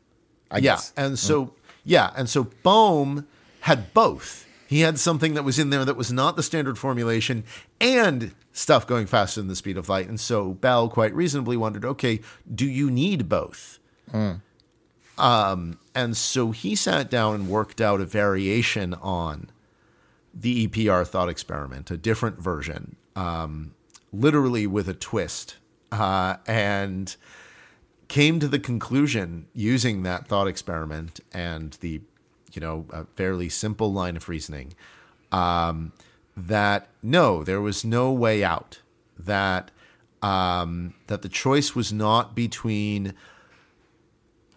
I 0.52 0.58
yeah, 0.58 0.74
guess. 0.74 0.94
and 0.96 1.18
so 1.18 1.48
mm. 1.48 1.52
yeah, 1.84 2.12
and 2.16 2.30
so 2.30 2.44
Bohm 2.62 3.28
had 3.62 3.94
both 3.94 4.46
he 4.68 4.82
had 4.82 5.00
something 5.00 5.34
that 5.34 5.44
was 5.44 5.60
in 5.60 5.70
there 5.70 5.86
that 5.86 5.98
was 5.98 6.12
not 6.12 6.36
the 6.36 6.44
standard 6.44 6.78
formulation 6.78 7.44
and 7.80 8.34
stuff 8.52 8.88
going 8.88 9.08
faster 9.08 9.42
than 9.42 9.48
the 9.48 9.56
speed 9.56 9.78
of 9.78 9.90
light. 9.90 10.08
And 10.08 10.20
so 10.20 10.54
Bell 10.54 10.90
quite 10.90 11.14
reasonably 11.14 11.58
wondered, 11.58 11.86
okay, 11.86 12.22
do 12.54 12.66
you 12.66 12.90
need 12.90 13.30
both? 13.30 13.80
Mm. 14.12 14.42
Um, 15.18 15.80
and 15.94 16.18
so 16.18 16.52
he 16.52 16.76
sat 16.76 17.10
down 17.10 17.36
and 17.36 17.48
worked 17.48 17.82
out 17.82 18.02
a 18.02 18.06
variation 18.06 18.94
on 18.96 19.50
the 20.34 20.68
EPR 20.68 21.06
thought 21.06 21.30
experiment, 21.30 21.92
a 21.92 21.98
different 21.98 22.40
version, 22.40 22.96
um, 23.16 23.76
literally 24.12 24.66
with 24.66 24.90
a 24.90 24.94
twist, 24.94 25.58
uh, 25.92 26.38
and 26.48 27.16
came 28.08 28.40
to 28.40 28.48
the 28.48 28.60
conclusion 28.60 29.46
using 29.54 30.04
that 30.04 30.28
thought 30.28 30.48
experiment 30.48 31.20
and 31.32 31.74
the 31.82 32.02
you 32.54 32.62
know, 32.62 32.86
a 32.92 33.06
fairly 33.16 33.50
simple 33.50 33.92
line 33.92 34.16
of 34.16 34.30
reasoning 34.30 34.74
um, 35.32 35.92
that 36.38 36.88
no, 37.02 37.44
there 37.44 37.62
was 37.62 37.84
no 37.84 38.12
way 38.12 38.44
out. 38.44 38.80
That 39.18 39.72
um, 40.22 40.94
that 41.08 41.22
the 41.22 41.30
choice 41.30 41.76
was 41.76 41.92
not 41.92 42.36
between, 42.36 43.14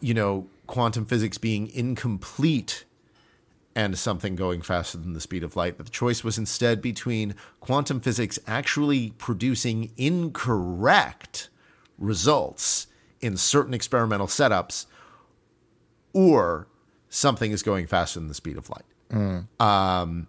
you 0.01 0.15
know, 0.15 0.47
quantum 0.67 1.05
physics 1.05 1.39
being 1.39 1.69
incomplete 1.69 2.85
and 3.75 3.99
something 3.99 4.37
going 4.37 4.63
faster 4.63 4.97
than 4.97 5.13
the 5.13 5.21
speed 5.21 5.43
of 5.43 5.57
light. 5.57 5.77
That 5.77 5.85
the 5.85 5.91
choice 5.91 6.25
was 6.25 6.39
instead 6.39 6.81
between 6.81 7.35
quantum 7.61 8.01
physics 8.01 8.39
actually 8.47 9.11
producing 9.19 9.91
incorrect 9.97 11.51
results 11.99 12.87
in 13.21 13.37
certain 13.37 13.75
experimental 13.75 14.27
setups 14.27 14.87
or 16.13 16.67
something 17.09 17.53
is 17.53 17.63
going 17.63 17.87
faster 17.87 18.19
than 18.19 18.29
the 18.29 18.35
speed 18.35 18.57
of 18.57 18.69
light. 18.71 18.85
Mm. 19.11 19.47
Um, 19.61 20.27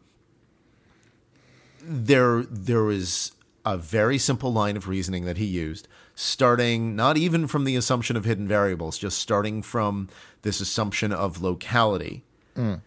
there, 1.82 2.44
there 2.44 2.90
is 2.92 3.32
a 3.66 3.78
very 3.78 4.18
simple 4.18 4.52
line 4.54 4.78
of 4.78 4.88
reasoning 4.88 5.26
that 5.26 5.38
he 5.38 5.46
used, 5.46 5.88
starting 6.16 6.96
not 6.96 7.18
even 7.18 7.48
from 7.48 7.64
the 7.64 7.76
assumption 7.76 8.16
of 8.16 8.26
hidden 8.26 8.48
variables, 8.48 8.98
just 8.98 9.20
starting 9.20 9.62
from 9.62 10.08
this 10.42 10.62
assumption 10.62 11.12
of 11.12 11.42
locality. 11.42 12.24
Mm. 12.56 12.82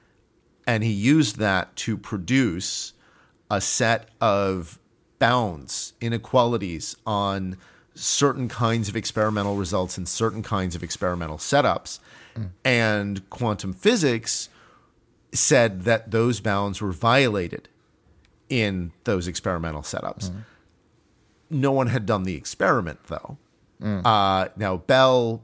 And 0.67 0.85
he 0.85 0.91
used 0.91 1.39
that 1.39 1.75
to 1.77 1.97
produce 1.97 2.93
a 3.51 3.61
set 3.61 4.09
of 4.21 4.79
bounds, 5.19 5.93
inequalities 6.01 6.97
on 7.05 7.57
certain 7.95 8.49
kinds 8.49 8.89
of 8.89 8.97
experimental 8.97 9.57
results 9.57 9.99
and 9.99 10.09
certain 10.09 10.43
kinds 10.43 10.75
of 10.75 10.83
experimental 10.83 11.37
setups 11.37 11.99
and 12.65 13.29
quantum 13.31 13.73
physics 13.73 14.49
said 15.33 15.83
that 15.83 16.11
those 16.11 16.41
bounds 16.41 16.81
were 16.81 16.93
violated 16.93 17.69
in 18.49 18.93
those 19.05 19.29
experimental 19.29 19.83
setups. 19.83 20.31
Mm. 20.31 20.45
No 21.51 21.73
one 21.73 21.89
had 21.89 22.07
done 22.07 22.25
the 22.25 22.35
experiment, 22.35 23.01
though. 23.07 23.39
Mm. 23.81 24.03
Uh, 24.05 24.49
now, 24.57 24.77
Bell 24.77 25.43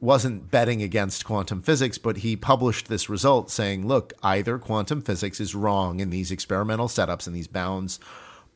wasn't 0.00 0.50
betting 0.50 0.82
against 0.82 1.24
quantum 1.24 1.60
physics, 1.60 1.98
but 1.98 2.18
he 2.18 2.34
published 2.34 2.88
this 2.88 3.08
result 3.08 3.50
saying, 3.50 3.86
look, 3.86 4.12
either 4.22 4.58
quantum 4.58 5.02
physics 5.02 5.40
is 5.40 5.54
wrong 5.54 6.00
in 6.00 6.10
these 6.10 6.30
experimental 6.30 6.88
setups 6.88 7.26
and 7.26 7.36
these 7.36 7.46
bounds 7.46 8.00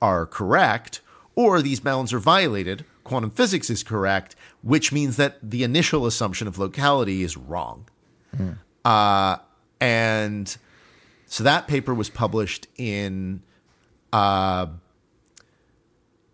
are 0.01 0.27
correct, 0.27 1.01
or 1.35 1.61
these 1.61 1.81
bounds 1.81 2.13
are 2.13 2.19
violated, 2.19 2.85
quantum 3.05 3.31
physics 3.31 3.71
is 3.71 3.83
correct, 3.83 4.35
which 4.63 4.91
means 4.93 5.17
that 5.17 5.39
the 5.43 5.63
initial 5.63 6.07
assumption 6.07 6.49
of 6.49 6.59
locality 6.59 7.23
is 7.23 7.37
wrong. 7.37 7.89
Mm. 8.37 8.59
Uh, 8.85 9.37
and 9.81 10.57
so 11.27 11.45
that 11.45 11.69
paper 11.69 11.95
was 11.95 12.11
published 12.11 12.67
in. 12.77 13.43
Uh, 14.13 14.67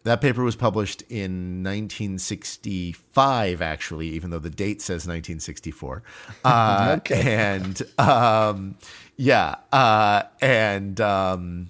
that 0.05 0.23
paper 0.23 0.43
was 0.43 0.57
published 0.57 1.03
in 1.11 1.63
1965, 1.63 3.61
actually, 3.61 4.09
even 4.09 4.31
though 4.31 4.39
the 4.39 4.49
date 4.49 4.81
says 4.81 5.07
1964. 5.07 6.03
Uh, 6.45 6.97
okay. 6.99 7.37
And 7.37 7.83
um, 7.99 8.77
yeah, 9.17 9.57
uh, 9.73 10.23
and 10.41 10.99
um, 11.01 11.69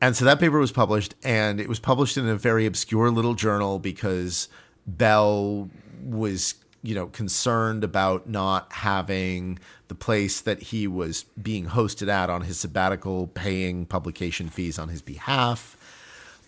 and 0.00 0.16
so 0.16 0.24
that 0.24 0.38
paper 0.38 0.58
was 0.58 0.72
published, 0.72 1.14
and 1.22 1.60
it 1.60 1.68
was 1.68 1.78
published 1.78 2.16
in 2.16 2.28
a 2.28 2.36
very 2.36 2.66
obscure 2.66 3.10
little 3.10 3.34
journal 3.34 3.78
because 3.78 4.48
Bell 4.86 5.70
was, 6.04 6.54
you 6.82 6.94
know, 6.94 7.06
concerned 7.06 7.82
about 7.82 8.28
not 8.28 8.72
having 8.72 9.58
the 9.88 9.94
place 9.94 10.40
that 10.40 10.60
he 10.64 10.86
was 10.86 11.24
being 11.40 11.66
hosted 11.66 12.08
at 12.08 12.28
on 12.28 12.42
his 12.42 12.58
sabbatical 12.58 13.28
paying 13.28 13.86
publication 13.86 14.48
fees 14.48 14.78
on 14.78 14.88
his 14.88 15.00
behalf. 15.00 15.76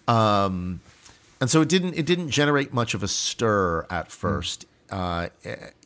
Um, 0.06 0.80
and 1.40 1.48
so 1.48 1.60
it 1.60 1.68
didn't 1.68 1.94
it 1.94 2.04
didn't 2.06 2.30
generate 2.30 2.72
much 2.72 2.94
of 2.94 3.02
a 3.02 3.08
stir 3.08 3.86
at 3.90 4.10
first, 4.10 4.66
uh, 4.90 5.28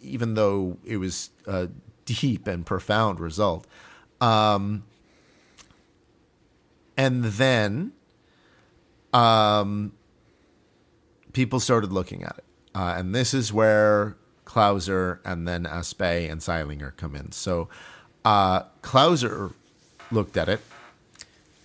even 0.00 0.34
though 0.34 0.78
it 0.84 0.96
was 0.96 1.30
a 1.46 1.68
deep 2.06 2.46
and 2.46 2.64
profound 2.64 3.20
result. 3.20 3.66
Um, 4.20 4.84
and 7.02 7.24
then 7.24 7.90
um, 9.12 9.92
people 11.32 11.58
started 11.58 11.92
looking 11.92 12.22
at 12.22 12.38
it. 12.38 12.44
Uh, 12.76 12.94
and 12.96 13.12
this 13.12 13.34
is 13.34 13.52
where 13.52 14.16
Clauser 14.44 15.18
and 15.24 15.48
then 15.48 15.66
Aspect 15.66 16.30
and 16.30 16.40
Zeilinger 16.40 16.96
come 16.96 17.16
in. 17.16 17.32
So 17.32 17.68
uh, 18.24 18.62
Clauser 18.82 19.52
looked 20.12 20.36
at 20.36 20.48
it. 20.48 20.60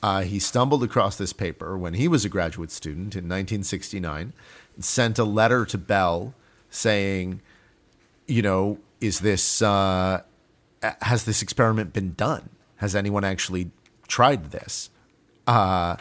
Uh, 0.01 0.21
he 0.21 0.39
stumbled 0.39 0.83
across 0.83 1.17
this 1.17 1.33
paper 1.33 1.77
when 1.77 1.93
he 1.93 2.07
was 2.07 2.25
a 2.25 2.29
graduate 2.29 2.71
student 2.71 3.15
in 3.15 3.25
1969 3.25 4.33
and 4.75 4.85
sent 4.85 5.19
a 5.19 5.23
letter 5.23 5.65
to 5.65 5.77
Bell 5.77 6.33
saying, 6.71 7.41
you 8.25 8.41
know, 8.41 8.79
is 9.01 9.19
this, 9.19 9.61
uh, 9.61 10.21
has 10.81 11.25
this 11.25 11.43
experiment 11.43 11.93
been 11.93 12.13
done? 12.13 12.49
Has 12.77 12.95
anyone 12.95 13.23
actually 13.23 13.69
tried 14.07 14.49
this? 14.49 14.89
Uh, 15.47 15.95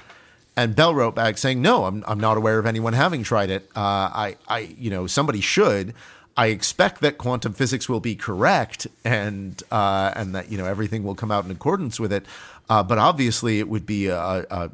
and 0.57 0.75
Bell 0.75 0.95
wrote 0.95 1.15
back 1.15 1.39
saying, 1.39 1.63
"No, 1.63 1.85
I'm 1.85 2.03
I'm 2.07 2.19
not 2.19 2.37
aware 2.37 2.59
of 2.59 2.67
anyone 2.67 2.95
having 2.95 3.23
tried 3.23 3.51
it. 3.51 3.69
Uh, 3.77 3.81
I 3.81 4.37
I 4.49 4.59
you 4.79 4.91
know 4.91 5.07
somebody 5.07 5.41
should. 5.41 5.95
I 6.39 6.49
expect 6.49 7.01
that 7.01 7.17
quantum 7.17 7.55
physics 7.55 7.89
will 7.89 8.01
be 8.01 8.15
correct 8.15 8.87
and 9.05 9.63
uh, 9.71 10.13
and 10.15 10.35
that 10.35 10.51
you 10.51 10.59
know 10.59 10.67
everything 10.67 11.03
will 11.05 11.15
come 11.15 11.31
out 11.31 11.45
in 11.45 11.51
accordance 11.51 11.99
with 11.99 12.13
it. 12.13 12.27
Uh, 12.69 12.83
but 12.83 12.99
obviously, 12.99 13.59
it 13.59 13.69
would 13.69 13.87
be 13.87 14.09
a, 14.09 14.19
a 14.51 14.71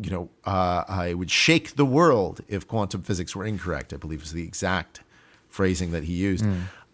you 0.00 0.10
know 0.10 0.28
uh, 0.44 0.84
I 0.88 1.14
would 1.14 1.30
shake 1.30 1.76
the 1.76 1.84
world 1.86 2.40
if 2.48 2.66
quantum 2.68 3.02
physics 3.02 3.34
were 3.34 3.44
incorrect. 3.44 3.92
I 3.92 3.96
believe 3.96 4.22
is 4.22 4.32
the 4.32 4.44
exact 4.44 5.00
phrasing 5.48 5.92
that 5.92 6.04
he 6.04 6.14
used. 6.14 6.44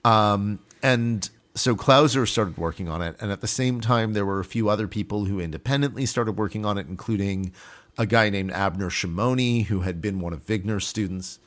Um, 0.05 0.59
and 0.83 1.29
so 1.59 1.75
Clauser 1.75 2.27
started 2.27 2.57
working 2.57 2.89
on 2.89 3.03
it, 3.03 3.17
and 3.21 3.33
at 3.33 3.41
the 3.41 3.49
same 3.49 3.81
time, 3.81 4.13
there 4.13 4.25
were 4.27 4.41
a 4.41 4.45
few 4.45 4.69
other 4.69 4.89
people 4.89 5.25
who 5.25 5.41
independently 5.41 6.07
started 6.07 6.33
working 6.37 6.65
on 6.65 6.79
it, 6.79 6.87
including 6.89 7.53
a 7.97 8.07
guy 8.07 8.31
named 8.31 8.53
Abner 8.53 8.91
Shimony, 8.91 9.67
who 9.67 9.81
had 9.81 10.01
been 10.01 10.21
one 10.21 10.33
of 10.33 10.47
Wigner's 10.47 10.87
students, 10.87 11.39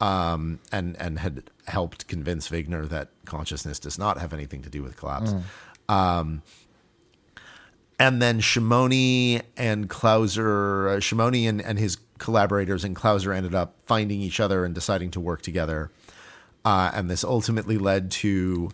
um, 0.00 0.58
and 0.70 0.96
and 1.00 1.18
had 1.18 1.44
helped 1.66 2.06
convince 2.08 2.48
Wigner 2.50 2.88
that 2.88 3.08
consciousness 3.24 3.78
does 3.78 3.98
not 3.98 4.18
have 4.18 4.32
anything 4.32 4.62
to 4.62 4.70
do 4.70 4.82
with 4.82 4.96
collapse. 4.96 5.34
Um, 5.88 6.42
and 7.98 8.20
then 8.20 8.40
Shimony 8.40 9.42
and 9.56 9.88
Clauser, 9.88 10.96
uh, 10.96 11.00
Shimony 11.00 11.48
and, 11.48 11.62
and 11.62 11.78
his 11.78 11.98
collaborators 12.18 12.84
and 12.84 12.96
Clauser 12.96 13.34
ended 13.34 13.54
up 13.54 13.76
finding 13.84 14.20
each 14.20 14.40
other 14.40 14.64
and 14.64 14.74
deciding 14.74 15.10
to 15.12 15.20
work 15.20 15.42
together. 15.42 15.90
Uh, 16.64 16.90
and 16.94 17.10
this 17.10 17.22
ultimately 17.22 17.78
led 17.78 18.10
to 18.10 18.70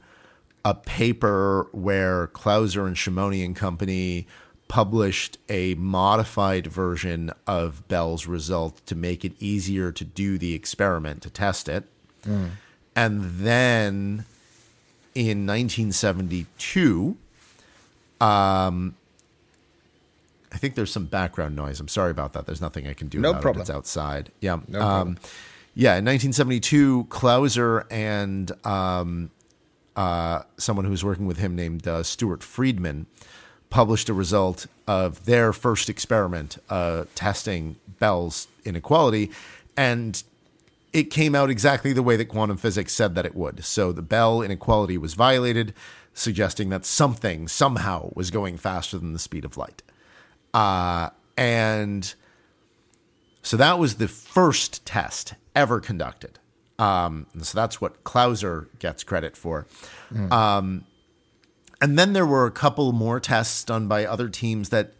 a 0.65 0.75
paper 0.75 1.69
where 1.73 2.27
Clauser 2.29 2.87
and 2.87 2.97
Shimony 2.97 3.45
and 3.45 3.57
company 3.57 4.27
published 4.69 5.37
a 5.49 5.75
modified 5.75 6.67
version 6.67 7.33
of 7.47 7.87
Bell's 7.89 8.27
result 8.27 8.85
to 8.87 8.95
make 8.95 9.25
it 9.25 9.33
easier 9.41 9.91
to 9.91 10.05
do 10.05 10.39
the 10.39 10.55
experiment 10.55 11.23
to 11.23 11.31
test 11.31 11.69
it. 11.69 11.85
And 12.25 13.23
then 13.41 14.25
in 15.15 15.47
1972, 15.47 17.17
um, 18.21 18.95
I 20.53 20.57
think 20.59 20.75
there's 20.75 20.93
some 20.93 21.07
background 21.07 21.57
noise. 21.57 21.81
I'm 21.81 21.89
sorry 21.89 22.11
about 22.11 22.33
that. 22.35 22.47
There's 22.47 22.61
nothing 22.61 22.87
I 22.87 22.93
can 22.93 23.09
do 23.09 23.19
No 23.19 23.31
about 23.31 23.43
problem. 23.43 23.61
it. 23.61 23.63
It's 23.63 23.71
outside. 23.71 24.31
Yeah. 24.41 24.61
No 24.69 24.81
um, 24.81 25.19
yeah. 25.75 25.97
In 25.97 26.05
1972, 26.05 27.05
Clauser 27.09 27.87
and 27.91 28.53
um, 28.67 29.31
uh, 30.01 30.45
someone 30.57 30.87
who 30.87 30.91
was 30.91 31.05
working 31.05 31.27
with 31.27 31.37
him 31.37 31.55
named 31.55 31.87
uh, 31.87 32.03
Stuart 32.03 32.43
Freedman 32.43 33.05
published 33.69 34.09
a 34.09 34.15
result 34.15 34.67
of 34.89 35.27
their 35.27 35.53
first 35.53 35.91
experiment 35.91 36.57
uh, 36.71 37.05
testing 37.15 37.77
Bell's 37.99 38.49
inequality, 38.65 39.31
and 39.77 40.23
it 40.95 41.11
came 41.11 41.35
out 41.35 41.51
exactly 41.51 41.93
the 41.93 42.03
way 42.03 42.17
that 42.17 42.25
quantum 42.25 42.57
physics 42.57 42.95
said 42.95 43.15
that 43.15 43.27
it 43.27 43.35
would. 43.35 43.63
So 43.63 43.93
the 43.93 44.01
Bell 44.01 44.41
inequality 44.41 44.97
was 44.97 45.13
violated, 45.13 45.75
suggesting 46.15 46.71
that 46.71 46.87
something 46.87 47.47
somehow 47.47 48.11
was 48.15 48.31
going 48.31 48.57
faster 48.57 48.97
than 48.97 49.13
the 49.13 49.19
speed 49.19 49.45
of 49.45 49.59
light. 49.59 49.83
Uh, 50.55 51.11
and 51.37 52.15
so 53.43 53.59
that 53.59 53.79
was 53.79 53.97
the 53.97 54.09
first 54.09 54.87
test 54.87 55.35
ever 55.55 55.79
conducted. 55.79 56.40
Um, 56.81 57.27
so 57.43 57.57
that's 57.57 57.81
what 57.81 58.03
Clauser 58.05 58.69
gets 58.79 59.05
credit 59.05 59.37
for. 59.37 59.67
Um, 60.33 60.85
and 61.81 61.99
then 61.99 62.13
there 62.13 62.27
were 62.27 62.47
a 62.47 62.51
couple 62.51 62.93
more 62.93 63.21
tests 63.21 63.65
done 63.65 63.87
by 63.87 64.07
other 64.07 64.29
teams 64.29 64.71
that 64.71 64.93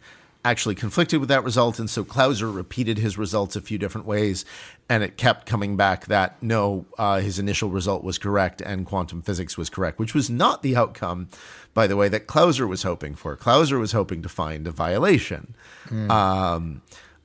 actually 0.43 0.73
conflicted 0.75 1.19
with 1.19 1.29
that 1.29 1.43
result. 1.43 1.79
And 1.79 1.89
so 1.89 2.03
Clauser 2.03 2.53
repeated 2.53 2.97
his 2.97 3.17
results 3.17 3.55
a 3.55 3.61
few 3.61 3.77
different 3.77 4.07
ways, 4.07 4.45
and 4.89 5.03
it 5.03 5.17
kept 5.17 5.45
coming 5.45 5.77
back 5.77 6.07
that 6.07 6.41
no, 6.41 6.85
uh, 6.97 7.19
his 7.19 7.37
initial 7.39 7.69
result 7.69 8.03
was 8.03 8.17
correct 8.17 8.61
and 8.61 8.85
quantum 8.85 9.21
physics 9.21 9.57
was 9.57 9.69
correct, 9.69 9.99
which 9.99 10.13
was 10.15 10.29
not 10.29 10.63
the 10.63 10.75
outcome, 10.75 11.29
by 11.73 11.87
the 11.87 11.95
way, 11.95 12.09
that 12.09 12.27
Clauser 12.27 12.67
was 12.67 12.83
hoping 12.83 13.15
for. 13.15 13.35
Clauser 13.37 13.79
was 13.79 13.91
hoping 13.91 14.21
to 14.23 14.29
find 14.29 14.67
a 14.67 14.71
violation. 14.71 15.53
Um, 15.91 16.81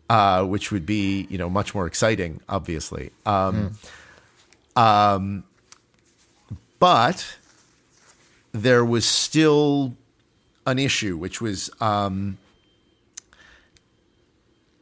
uh, 0.09 0.45
which 0.45 0.71
would 0.71 0.87
be, 0.87 1.27
you 1.31 1.37
know, 1.37 1.51
much 1.51 1.75
more 1.75 1.87
exciting, 1.87 2.41
obviously. 2.49 3.11
Um, 3.25 3.77
um, 4.77 5.45
but 6.79 7.39
there 8.53 8.85
was 8.85 9.05
still 9.05 9.95
an 10.67 10.79
issue, 10.79 11.17
which 11.17 11.41
was 11.41 11.71
um, 11.81 12.39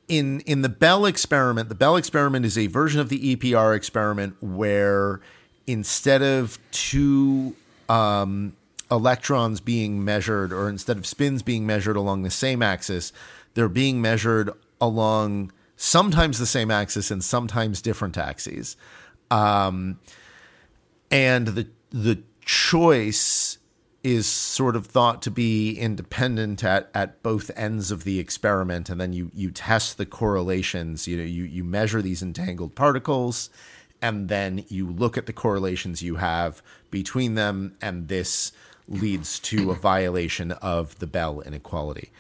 in 0.09 0.41
in 0.41 0.63
the 0.63 0.69
Bell 0.69 1.07
experiment. 1.07 1.69
The 1.69 1.75
Bell 1.75 1.97
experiment 1.97 2.45
is 2.45 2.59
a 2.59 2.67
version 2.67 3.01
of 3.01 3.09
the 3.09 3.37
EPR 3.37 3.77
experiment 3.77 4.37
where 4.41 5.21
instead 5.67 6.23
of 6.23 6.59
two 6.73 7.55
um, 7.89 8.55
electrons 8.91 9.61
being 9.61 10.05
measured, 10.05 10.53
or 10.53 10.69
instead 10.69 10.97
of 10.97 11.07
spins 11.07 11.43
being 11.43 11.67
measured 11.67 11.97
along 11.97 12.23
the 12.23 12.31
same 12.31 12.63
axis, 12.63 13.13
they're 13.55 13.69
being 13.69 14.01
measured 14.01 14.51
along 14.81 15.53
sometimes 15.77 16.39
the 16.39 16.47
same 16.47 16.71
axis 16.71 17.11
and 17.11 17.23
sometimes 17.23 17.81
different 17.81 18.17
axes. 18.17 18.77
Um, 19.35 19.99
and 21.11 21.49
the 21.49 21.69
the 21.91 22.23
choice 22.45 23.59
is 24.03 24.27
sort 24.27 24.77
of 24.77 24.87
thought 24.87 25.23
to 25.23 25.31
be 25.31 25.75
independent 25.79 26.63
at, 26.63 26.91
at 26.95 27.23
both 27.23 27.51
ends 27.57 27.91
of 27.91 28.05
the 28.05 28.19
experiment. 28.19 28.91
And 28.91 29.01
then 29.01 29.13
you 29.13 29.31
you 29.35 29.51
test 29.51 29.97
the 29.97 30.07
correlations. 30.07 31.09
You 31.09 31.17
know 31.17 31.25
you 31.25 31.45
you 31.45 31.65
measure 31.65 32.01
these 32.01 32.23
entangled 32.23 32.75
particles 32.75 33.51
and 34.01 34.29
then 34.29 34.65
you 34.69 34.89
look 34.89 35.17
at 35.17 35.27
the 35.27 35.33
correlations 35.33 36.03
you 36.03 36.17
have 36.17 36.63
between 36.91 37.35
them 37.35 37.75
and 37.81 38.09
this 38.09 38.53
leads 38.87 39.39
to 39.39 39.71
a 39.71 39.75
violation 39.75 40.53
of 40.53 40.99
the 40.99 41.07
Bell 41.07 41.41
inequality. 41.41 42.11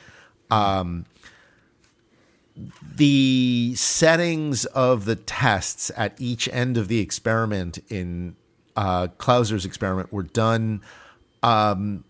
Um, 0.50 1.04
the 2.96 3.74
settings 3.76 4.64
of 4.66 5.04
the 5.06 5.16
tests 5.16 5.90
at 5.96 6.14
each 6.20 6.48
end 6.52 6.76
of 6.76 6.88
the 6.88 7.00
experiment 7.00 7.78
in 7.88 8.36
uh, 8.76 9.08
Clauser's 9.18 9.64
experiment 9.64 10.12
were 10.12 10.22
done 10.22 10.80
um, 11.42 12.04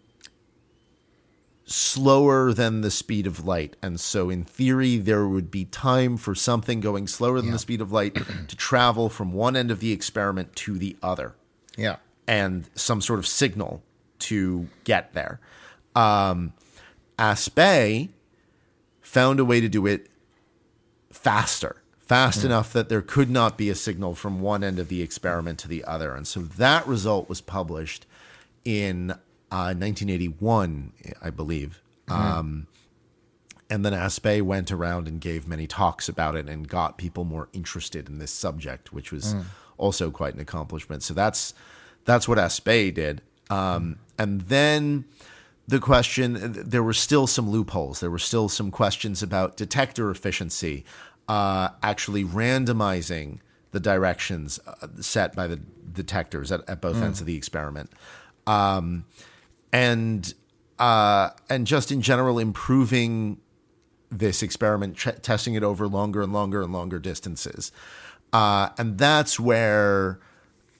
slower 1.64 2.52
than 2.52 2.82
the 2.82 2.90
speed 2.90 3.26
of 3.26 3.44
light. 3.44 3.76
And 3.82 3.98
so, 3.98 4.28
in 4.30 4.44
theory, 4.44 4.98
there 4.98 5.26
would 5.26 5.50
be 5.50 5.64
time 5.64 6.16
for 6.16 6.34
something 6.34 6.80
going 6.80 7.06
slower 7.06 7.40
than 7.40 7.50
the 7.50 7.58
speed 7.58 7.80
of 7.80 7.90
light 7.92 8.14
to 8.48 8.56
travel 8.56 9.08
from 9.08 9.32
one 9.32 9.56
end 9.56 9.70
of 9.70 9.80
the 9.80 9.92
experiment 9.92 10.54
to 10.56 10.76
the 10.78 10.96
other 11.02 11.34
Yeah. 11.76 11.96
and 12.26 12.68
some 12.74 13.00
sort 13.00 13.18
of 13.18 13.26
signal 13.26 13.82
to 14.20 14.68
get 14.84 15.14
there. 15.14 15.40
Um, 15.94 16.52
Aspect 17.18 18.08
found 19.00 19.38
a 19.38 19.44
way 19.44 19.60
to 19.60 19.68
do 19.68 19.86
it 19.86 20.08
faster, 21.24 21.82
fast 22.00 22.44
enough 22.44 22.72
that 22.74 22.90
there 22.90 23.00
could 23.00 23.30
not 23.30 23.56
be 23.56 23.70
a 23.70 23.74
signal 23.74 24.14
from 24.14 24.40
one 24.40 24.62
end 24.62 24.78
of 24.78 24.88
the 24.88 25.00
experiment 25.00 25.58
to 25.60 25.68
the 25.68 25.82
other. 25.84 26.14
And 26.14 26.26
so 26.26 26.40
that 26.40 26.86
result 26.86 27.30
was 27.30 27.40
published 27.40 28.06
in 28.64 29.12
uh, 29.50 29.72
1981, 29.72 30.92
I 31.22 31.30
believe. 31.30 31.80
Um, 32.08 32.66
and 33.70 33.84
then 33.84 33.94
Aspect 33.94 34.44
went 34.44 34.70
around 34.70 35.08
and 35.08 35.18
gave 35.18 35.48
many 35.48 35.66
talks 35.66 36.08
about 36.08 36.36
it 36.36 36.46
and 36.46 36.68
got 36.68 36.98
people 36.98 37.24
more 37.24 37.48
interested 37.54 38.08
in 38.08 38.18
this 38.18 38.30
subject, 38.30 38.92
which 38.92 39.10
was 39.10 39.34
also 39.78 40.10
quite 40.10 40.34
an 40.34 40.40
accomplishment. 40.40 41.02
So 41.02 41.14
that's 41.14 41.54
that's 42.04 42.28
what 42.28 42.38
Aspect 42.38 42.96
did. 42.96 43.22
Um, 43.48 43.98
and 44.18 44.42
then 44.42 45.06
the 45.66 45.80
question 45.80 46.52
there 46.52 46.82
were 46.82 46.92
still 46.92 47.26
some 47.26 47.48
loopholes. 47.50 48.00
There 48.00 48.10
were 48.10 48.18
still 48.18 48.48
some 48.48 48.70
questions 48.70 49.22
about 49.22 49.56
detector 49.56 50.10
efficiency. 50.10 50.84
Uh, 51.28 51.68
actually 51.82 52.24
randomizing 52.24 53.38
the 53.72 53.80
directions 53.80 54.60
uh, 54.66 54.86
set 55.00 55.34
by 55.34 55.46
the 55.46 55.56
detectors 55.92 56.52
at, 56.52 56.68
at 56.68 56.80
both 56.80 56.96
ends 57.02 57.20
of 57.20 57.26
the 57.26 57.36
experiment, 57.36 57.90
um, 58.46 59.04
and 59.72 60.34
uh, 60.78 61.30
and 61.48 61.66
just 61.66 61.90
in 61.92 62.00
general 62.02 62.38
improving 62.38 63.38
this 64.10 64.42
experiment, 64.42 64.96
tr- 64.96 65.10
testing 65.10 65.54
it 65.54 65.62
over 65.62 65.88
longer 65.88 66.22
and 66.22 66.32
longer 66.32 66.62
and 66.62 66.72
longer 66.72 66.98
distances, 66.98 67.72
uh, 68.32 68.68
and 68.78 68.98
that's 68.98 69.40
where 69.40 70.20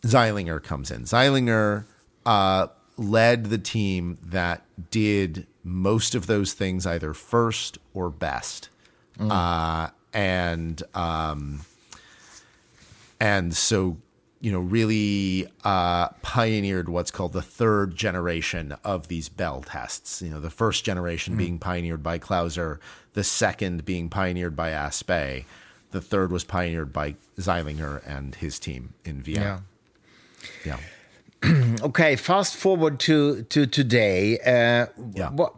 Zeilinger 0.03 0.62
comes 0.62 0.90
in. 0.90 1.03
Zeilinger 1.05 1.86
uh, 2.26 2.68
led 2.97 3.47
the 3.47 3.59
team 3.59 4.18
that 4.22 4.64
did 4.90 5.47
most 5.64 6.14
of 6.14 6.26
those 6.26 6.53
things 6.53 6.86
either 6.86 7.14
first 7.14 7.78
or 7.92 8.11
best, 8.11 8.68
uh, 9.18 9.88
and 10.15 10.83
um, 10.95 11.61
and 13.21 13.55
so 13.55 13.99
you 14.41 14.53
know 14.53 14.61
really 14.61 15.47
uh, 15.65 16.09
pioneered 16.23 16.89
what's 16.89 17.11
called 17.11 17.33
the 17.33 17.43
third 17.43 17.97
generation 17.97 18.75
of 18.85 19.09
these 19.09 19.29
Bell 19.29 19.62
tests. 19.62 20.23
You 20.23 20.31
know, 20.31 20.41
the 20.41 20.51
first 20.51 20.85
generation 20.85 21.37
being 21.37 21.59
pioneered 21.59 22.03
by 22.03 22.19
Clauser, 22.19 22.79
the 23.15 23.25
second 23.25 23.85
being 23.85 24.09
pioneered 24.09 24.55
by 24.57 24.71
Aspect, 24.71 25.47
the 25.91 26.01
third 26.01 26.31
was 26.31 26.45
pioneered 26.45 26.93
by 26.93 27.17
Zeilinger 27.39 28.03
and 28.07 28.35
his 28.37 28.59
team 28.59 28.95
in 29.05 29.23
Vienna. 29.23 29.62
Yeah. 30.65 30.79
Okay, 31.83 32.17
fast 32.17 32.57
forward 32.57 32.99
to 33.01 33.43
to 33.45 33.67
today. 33.67 34.39
Uh, 34.39 34.87
Yeah. 35.15 35.31
What 35.31 35.55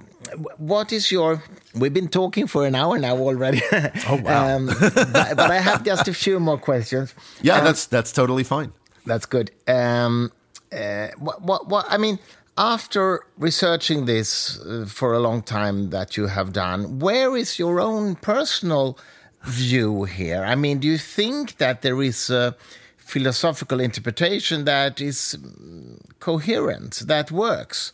what 0.58 0.92
is 0.92 1.10
your? 1.10 1.42
We've 1.74 1.94
been 1.94 2.08
talking 2.08 2.46
for 2.46 2.66
an 2.66 2.74
hour 2.74 2.98
now 2.98 3.16
already. 3.16 3.62
Oh, 4.08 4.20
wow. 4.22 4.56
um, 4.56 4.66
but, 4.66 5.36
but 5.36 5.50
I 5.50 5.58
have 5.58 5.84
just 5.84 6.08
a 6.08 6.14
few 6.14 6.38
more 6.40 6.58
questions. 6.58 7.14
Yeah, 7.42 7.60
that's 7.60 7.86
that's 7.86 8.12
totally 8.12 8.44
fine. 8.44 8.72
That's 9.06 9.26
good. 9.26 9.50
Um, 9.68 10.32
uh, 10.72 11.08
what, 11.18 11.42
what, 11.42 11.68
what, 11.68 11.86
I 11.88 11.96
mean, 11.96 12.18
after 12.58 13.24
researching 13.38 14.06
this 14.06 14.58
uh, 14.60 14.86
for 14.88 15.14
a 15.14 15.20
long 15.20 15.42
time 15.42 15.90
that 15.90 16.16
you 16.16 16.26
have 16.26 16.52
done, 16.52 16.98
where 16.98 17.36
is 17.36 17.58
your 17.58 17.80
own 17.80 18.16
personal 18.16 18.98
view 19.44 20.04
here? 20.04 20.44
I 20.44 20.54
mean, 20.56 20.78
do 20.78 20.88
you 20.88 20.98
think 20.98 21.58
that 21.58 21.82
there 21.82 22.02
is 22.02 22.30
a 22.30 22.56
philosophical 22.96 23.80
interpretation 23.80 24.64
that 24.64 25.00
is 25.00 25.38
mm, 25.40 26.00
coherent, 26.18 27.02
that 27.06 27.30
works? 27.30 27.92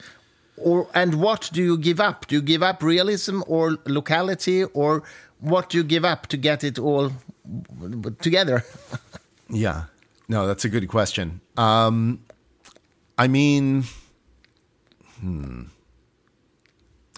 Or, 0.57 0.89
and 0.95 1.15
what 1.21 1.51
do 1.53 1.63
you 1.63 1.79
give 1.79 1.99
up? 1.99 2.27
Do 2.27 2.37
you 2.37 2.43
give 2.43 2.63
up 2.63 2.83
realism 2.83 3.43
or 3.47 3.79
locality, 3.87 4.65
or 4.65 5.03
what 5.41 5.71
do 5.71 5.79
you 5.79 5.85
give 5.85 6.05
up 6.05 6.27
to 6.29 6.37
get 6.37 6.63
it 6.63 6.79
all 6.79 7.13
together? 8.21 8.65
Yeah. 9.53 9.85
No, 10.29 10.47
that's 10.47 10.65
a 10.65 10.69
good 10.71 10.89
question. 10.89 11.43
Um, 11.59 12.25
I 13.19 13.29
mean, 13.29 13.85
hmm. 15.21 15.65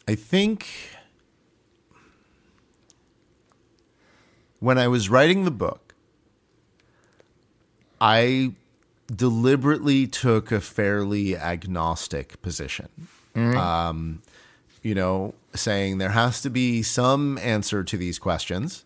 I 0.09 0.17
think 0.17 0.67
when 4.59 4.79
I 4.79 4.89
was 4.89 5.09
writing 5.09 5.45
the 5.45 5.53
book, 5.53 5.95
I 8.01 8.53
deliberately 9.15 10.07
took 10.07 10.51
a 10.51 10.61
fairly 10.61 11.37
agnostic 11.37 12.43
position. 12.43 12.89
Um, 13.37 14.23
you 14.83 14.95
know, 14.95 15.35
saying 15.55 15.99
there 15.99 16.11
has 16.11 16.41
to 16.43 16.51
be 16.51 16.83
some 16.83 17.39
answer 17.39 17.83
to 17.85 17.97
these 17.97 18.19
questions. 18.19 18.85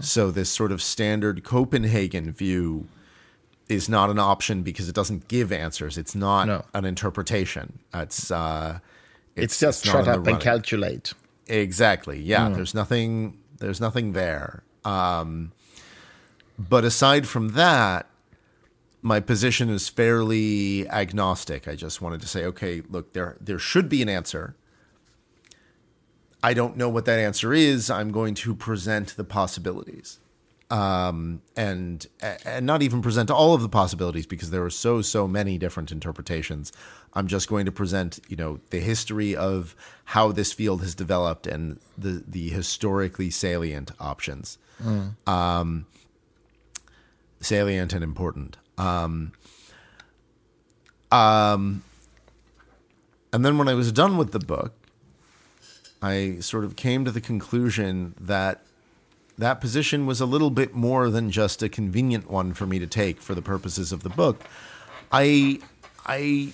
So, 0.00 0.30
this 0.30 0.48
sort 0.48 0.72
of 0.72 0.80
standard 0.80 1.44
Copenhagen 1.44 2.32
view 2.32 2.88
is 3.68 3.90
not 3.90 4.08
an 4.08 4.18
option 4.18 4.62
because 4.62 4.88
it 4.88 4.94
doesn't 4.94 5.28
give 5.28 5.52
answers. 5.52 5.98
It's 5.98 6.14
not 6.14 6.46
No. 6.46 6.64
an 6.72 6.86
interpretation. 6.86 7.78
It's 7.92 8.30
uh, 8.30 8.78
It's, 9.34 9.58
just 9.60 9.84
not 9.84 9.92
shut 9.92 10.08
up 10.08 10.16
and 10.18 10.26
running. 10.28 10.40
calculate. 10.40 11.12
Exactly. 11.46 12.18
Yeah. 12.18 12.48
There's 12.48 12.72
nothing. 12.74 13.36
There's 13.58 13.78
nothing 13.80 14.12
there. 14.14 14.62
Um, 14.84 15.52
but 16.58 16.84
aside 16.84 17.28
from 17.28 17.48
that, 17.50 18.06
my 19.06 19.20
position 19.20 19.70
is 19.70 19.88
fairly 19.88 20.88
agnostic. 20.88 21.68
I 21.68 21.76
just 21.76 22.02
wanted 22.02 22.20
to 22.22 22.26
say, 22.26 22.44
okay, 22.44 22.82
look, 22.88 23.12
there 23.12 23.36
there 23.40 23.58
should 23.58 23.88
be 23.88 24.02
an 24.02 24.08
answer. 24.08 24.56
I 26.42 26.54
don't 26.54 26.76
know 26.76 26.88
what 26.88 27.04
that 27.04 27.20
answer 27.20 27.54
is. 27.54 27.88
I'm 27.88 28.10
going 28.10 28.34
to 28.34 28.54
present 28.56 29.16
the 29.16 29.22
possibilities, 29.22 30.18
um, 30.70 31.40
and 31.56 32.04
and 32.44 32.66
not 32.66 32.82
even 32.82 33.00
present 33.00 33.30
all 33.30 33.54
of 33.54 33.62
the 33.62 33.68
possibilities 33.68 34.26
because 34.26 34.50
there 34.50 34.64
are 34.64 34.70
so 34.70 35.02
so 35.02 35.28
many 35.28 35.56
different 35.56 35.92
interpretations. 35.92 36.72
I'm 37.14 37.28
just 37.28 37.48
going 37.48 37.64
to 37.66 37.72
present, 37.72 38.18
you 38.28 38.36
know, 38.36 38.58
the 38.70 38.80
history 38.80 39.36
of 39.36 39.76
how 40.06 40.32
this 40.32 40.52
field 40.52 40.82
has 40.82 40.96
developed 40.96 41.46
and 41.46 41.78
the 41.96 42.24
the 42.26 42.48
historically 42.48 43.30
salient 43.30 43.92
options, 44.00 44.58
um, 45.28 45.86
salient 47.40 47.92
and 47.92 48.02
important. 48.02 48.56
Um, 48.78 49.32
um, 51.10 51.82
and 53.32 53.44
then 53.44 53.58
when 53.58 53.68
I 53.68 53.74
was 53.74 53.92
done 53.92 54.16
with 54.16 54.32
the 54.32 54.38
book, 54.38 54.72
I 56.02 56.38
sort 56.40 56.64
of 56.64 56.76
came 56.76 57.04
to 57.04 57.10
the 57.10 57.20
conclusion 57.20 58.14
that 58.20 58.62
that 59.38 59.60
position 59.60 60.06
was 60.06 60.20
a 60.20 60.26
little 60.26 60.50
bit 60.50 60.74
more 60.74 61.10
than 61.10 61.30
just 61.30 61.62
a 61.62 61.68
convenient 61.68 62.30
one 62.30 62.54
for 62.54 62.66
me 62.66 62.78
to 62.78 62.86
take 62.86 63.20
for 63.20 63.34
the 63.34 63.42
purposes 63.42 63.92
of 63.92 64.02
the 64.02 64.08
book. 64.08 64.42
I 65.12 65.60
I 66.04 66.52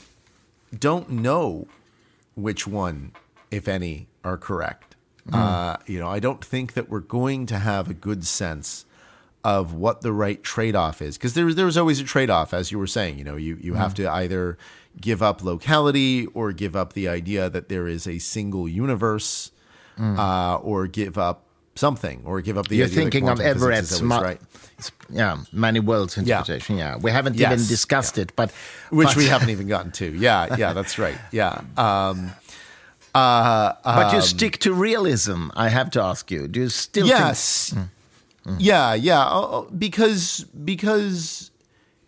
don't 0.76 1.10
know 1.10 1.66
which 2.34 2.66
one, 2.66 3.12
if 3.50 3.68
any, 3.68 4.08
are 4.24 4.36
correct. 4.36 4.96
Uh, 5.32 5.76
you 5.86 6.00
know, 6.00 6.08
I 6.08 6.18
don't 6.18 6.44
think 6.44 6.72
that 6.72 6.88
we're 6.88 7.00
going 7.00 7.46
to 7.46 7.58
have 7.58 7.88
a 7.88 7.94
good 7.94 8.26
sense 8.26 8.84
of 9.44 9.74
what 9.74 10.02
the 10.02 10.12
right 10.12 10.42
trade-off 10.42 11.02
is. 11.02 11.18
Because 11.18 11.34
there, 11.34 11.52
there's 11.52 11.76
always 11.76 12.00
a 12.00 12.04
trade-off 12.04 12.54
as 12.54 12.70
you 12.70 12.78
were 12.78 12.86
saying 12.86 13.18
you 13.18 13.24
know 13.24 13.36
you, 13.36 13.56
you 13.60 13.74
have 13.74 13.94
to 13.94 14.08
either 14.10 14.56
give 15.00 15.22
up 15.22 15.42
locality 15.42 16.26
or 16.26 16.52
give 16.52 16.76
up 16.76 16.92
the 16.92 17.08
idea 17.08 17.48
that 17.50 17.68
there 17.68 17.88
is 17.88 18.06
a 18.06 18.18
single 18.18 18.68
universe 18.68 19.50
uh, 19.98 20.56
or 20.56 20.86
give 20.86 21.16
up 21.18 21.44
something 21.74 22.22
or 22.24 22.40
give 22.40 22.58
up 22.58 22.68
the 22.68 22.76
You're 22.76 22.86
idea 22.86 22.96
that 22.96 23.02
thinking 23.02 23.28
of 23.28 23.40
Everett's 23.40 24.00
always 24.00 24.22
right. 24.22 24.40
yeah, 25.08 25.38
many 25.52 25.80
worlds 25.80 26.18
interpretation. 26.18 26.76
Yeah, 26.76 26.96
we 26.98 27.10
haven't 27.10 27.34
even 27.34 27.50
Yes, 27.50 27.68
discussed 27.68 28.18
it, 28.18 28.34
but 28.36 28.50
which 28.90 29.08
but, 29.08 29.16
we 29.16 29.26
haven't 29.26 29.50
even 29.50 29.68
gotten 29.68 29.90
to. 29.92 30.06
Yeah 30.06 30.56
yeah 30.56 30.72
that's 30.78 30.98
right. 30.98 31.18
Yeah 31.30 31.62
um, 31.76 32.32
uh, 33.14 33.72
But 33.84 34.12
you 34.14 34.20
stick 34.22 34.58
to 34.58 34.72
realism. 34.72 35.48
I 35.54 35.68
have 35.68 35.90
to 35.92 36.02
ask 36.02 36.30
you. 36.30 36.48
Do 36.48 36.60
you 36.60 36.68
still? 36.68 37.06
yes 37.06 37.74
yeah 38.58 38.94
yeah 38.94 39.24
uh, 39.24 39.60
uh, 39.60 39.62
because 39.70 40.44
because 40.64 41.50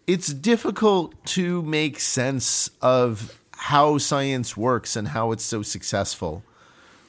it's 0.06 0.28
difficult 0.28 1.14
to 1.24 1.62
make 1.62 1.98
sense 2.00 2.70
of 2.82 3.38
how 3.52 3.96
science 3.98 4.56
works 4.56 4.96
and 4.96 5.08
how 5.08 5.32
it's 5.32 5.44
so 5.44 5.62
successful 5.62 6.42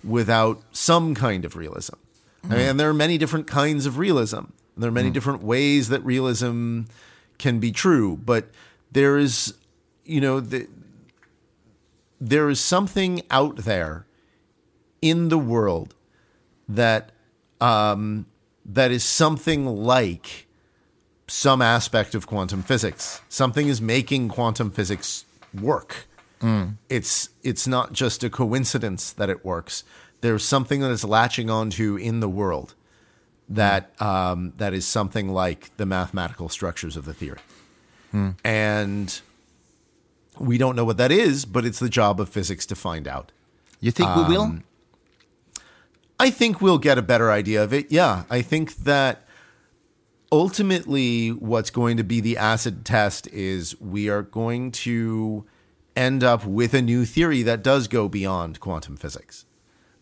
without 0.04 0.62
some 0.72 1.14
kind 1.16 1.44
of 1.44 1.56
realism. 1.56 1.96
I 2.44 2.48
mean, 2.50 2.60
and 2.60 2.80
there 2.80 2.90
are 2.90 2.94
many 2.94 3.18
different 3.18 3.48
kinds 3.48 3.86
of 3.88 3.98
realism. 3.98 4.46
There 4.78 4.88
are 4.88 4.94
many 4.94 5.10
different 5.10 5.42
ways 5.42 5.90
that 5.90 6.06
realism 6.06 6.84
can 7.38 7.60
be 7.60 7.72
true 7.72 8.18
but 8.18 8.50
there 8.92 9.18
is 9.18 9.54
you 10.06 10.22
know 10.22 10.40
the, 10.40 10.68
there 12.20 12.50
is 12.50 12.60
something 12.60 13.22
out 13.30 13.58
there 13.58 14.06
in 15.02 15.30
the 15.30 15.38
world 15.38 15.94
that 16.68 17.12
um, 17.62 18.26
that 18.66 18.92
is 18.92 19.04
something 19.04 19.66
like 19.66 20.48
some 21.28 21.62
aspect 21.62 22.16
of 22.16 22.28
quantum 22.28 22.64
physics. 22.64 23.22
Something 23.30 23.68
is 23.68 23.82
making 23.82 24.30
quantum 24.30 24.72
physics 24.72 25.26
work. 25.54 26.08
Hmm. 26.42 26.72
It's 26.90 27.30
it's 27.44 27.68
not 27.68 27.94
just 27.94 28.24
a 28.24 28.30
coincidence 28.30 29.12
that 29.14 29.30
it 29.30 29.46
works. 29.46 29.84
There's 30.22 30.44
something 30.44 30.82
that 30.82 30.92
is 30.92 31.04
latching 31.04 31.50
onto 31.50 31.96
in 31.96 32.20
the 32.20 32.30
world 32.30 32.74
that 33.48 33.92
hmm. 33.98 34.06
um, 34.06 34.54
that 34.58 34.74
is 34.74 34.88
something 34.88 35.30
like 35.30 35.76
the 35.78 35.86
mathematical 35.86 36.50
structures 36.50 36.98
of 36.98 37.06
the 37.06 37.14
theory, 37.14 37.40
hmm. 38.12 38.32
and 38.44 39.22
we 40.38 40.58
don't 40.58 40.76
know 40.76 40.86
what 40.86 40.98
that 40.98 41.12
is, 41.12 41.46
but 41.46 41.66
it's 41.66 41.80
the 41.80 41.90
job 41.90 42.20
of 42.20 42.28
physics 42.30 42.66
to 42.66 42.76
find 42.76 43.08
out. 43.08 43.32
You 43.80 43.92
think 43.92 44.14
we 44.16 44.24
will? 44.24 44.42
Um, 44.42 44.64
I 46.20 46.30
think 46.30 46.62
we'll 46.62 46.78
get 46.78 46.98
a 46.98 47.02
better 47.02 47.32
idea 47.32 47.64
of 47.64 47.74
it. 47.74 47.92
Yeah, 47.92 48.24
I 48.30 48.42
think 48.42 48.76
that 48.78 49.28
ultimately 50.32 51.30
what's 51.30 51.70
going 51.70 51.98
to 51.98 52.04
be 52.04 52.20
the 52.20 52.38
acid 52.38 52.86
test 52.86 53.28
is 53.28 53.80
we 53.80 54.10
are 54.10 54.22
going 54.22 54.72
to 54.72 55.46
end 55.96 56.24
up 56.24 56.46
with 56.46 56.74
a 56.74 56.82
new 56.82 57.06
theory 57.06 57.42
that 57.44 57.64
does 57.64 57.88
go 57.88 58.10
beyond 58.10 58.60
quantum 58.60 58.98
physics. 58.98 59.46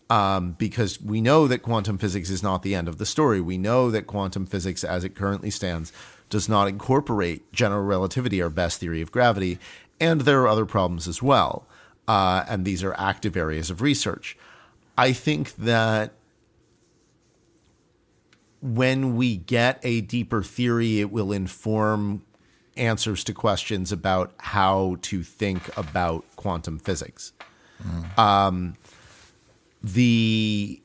Um, 0.09 0.51
because 0.53 1.01
we 1.01 1.21
know 1.21 1.47
that 1.47 1.59
quantum 1.59 1.97
physics 1.97 2.29
is 2.29 2.43
not 2.43 2.61
the 2.61 2.75
end 2.75 2.87
of 2.87 2.97
the 2.97 3.05
story. 3.05 3.41
We 3.41 3.57
know 3.57 3.89
that 3.89 4.05
quantum 4.05 4.45
physics, 4.45 4.83
as 4.83 5.03
it 5.03 5.15
currently 5.15 5.49
stands, 5.49 5.91
does 6.29 6.47
not 6.47 6.67
incorporate 6.67 7.51
general 7.51 7.83
relativity, 7.83 8.41
our 8.41 8.49
best 8.49 8.79
theory 8.79 9.01
of 9.01 9.11
gravity, 9.11 9.59
and 9.99 10.21
there 10.21 10.41
are 10.41 10.47
other 10.47 10.65
problems 10.65 11.07
as 11.07 11.23
well. 11.23 11.65
Uh, 12.07 12.43
and 12.47 12.65
these 12.65 12.83
are 12.83 12.93
active 12.97 13.37
areas 13.37 13.69
of 13.69 13.81
research. 13.81 14.37
I 14.97 15.13
think 15.13 15.55
that 15.55 16.13
when 18.61 19.15
we 19.15 19.37
get 19.37 19.79
a 19.83 20.01
deeper 20.01 20.41
theory, 20.41 20.99
it 20.99 21.11
will 21.11 21.31
inform 21.31 22.23
answers 22.77 23.23
to 23.25 23.33
questions 23.33 23.91
about 23.91 24.33
how 24.37 24.97
to 25.01 25.23
think 25.23 25.75
about 25.77 26.23
quantum 26.35 26.79
physics. 26.79 27.33
Mm. 27.83 28.17
Um, 28.17 28.75
the 29.83 30.81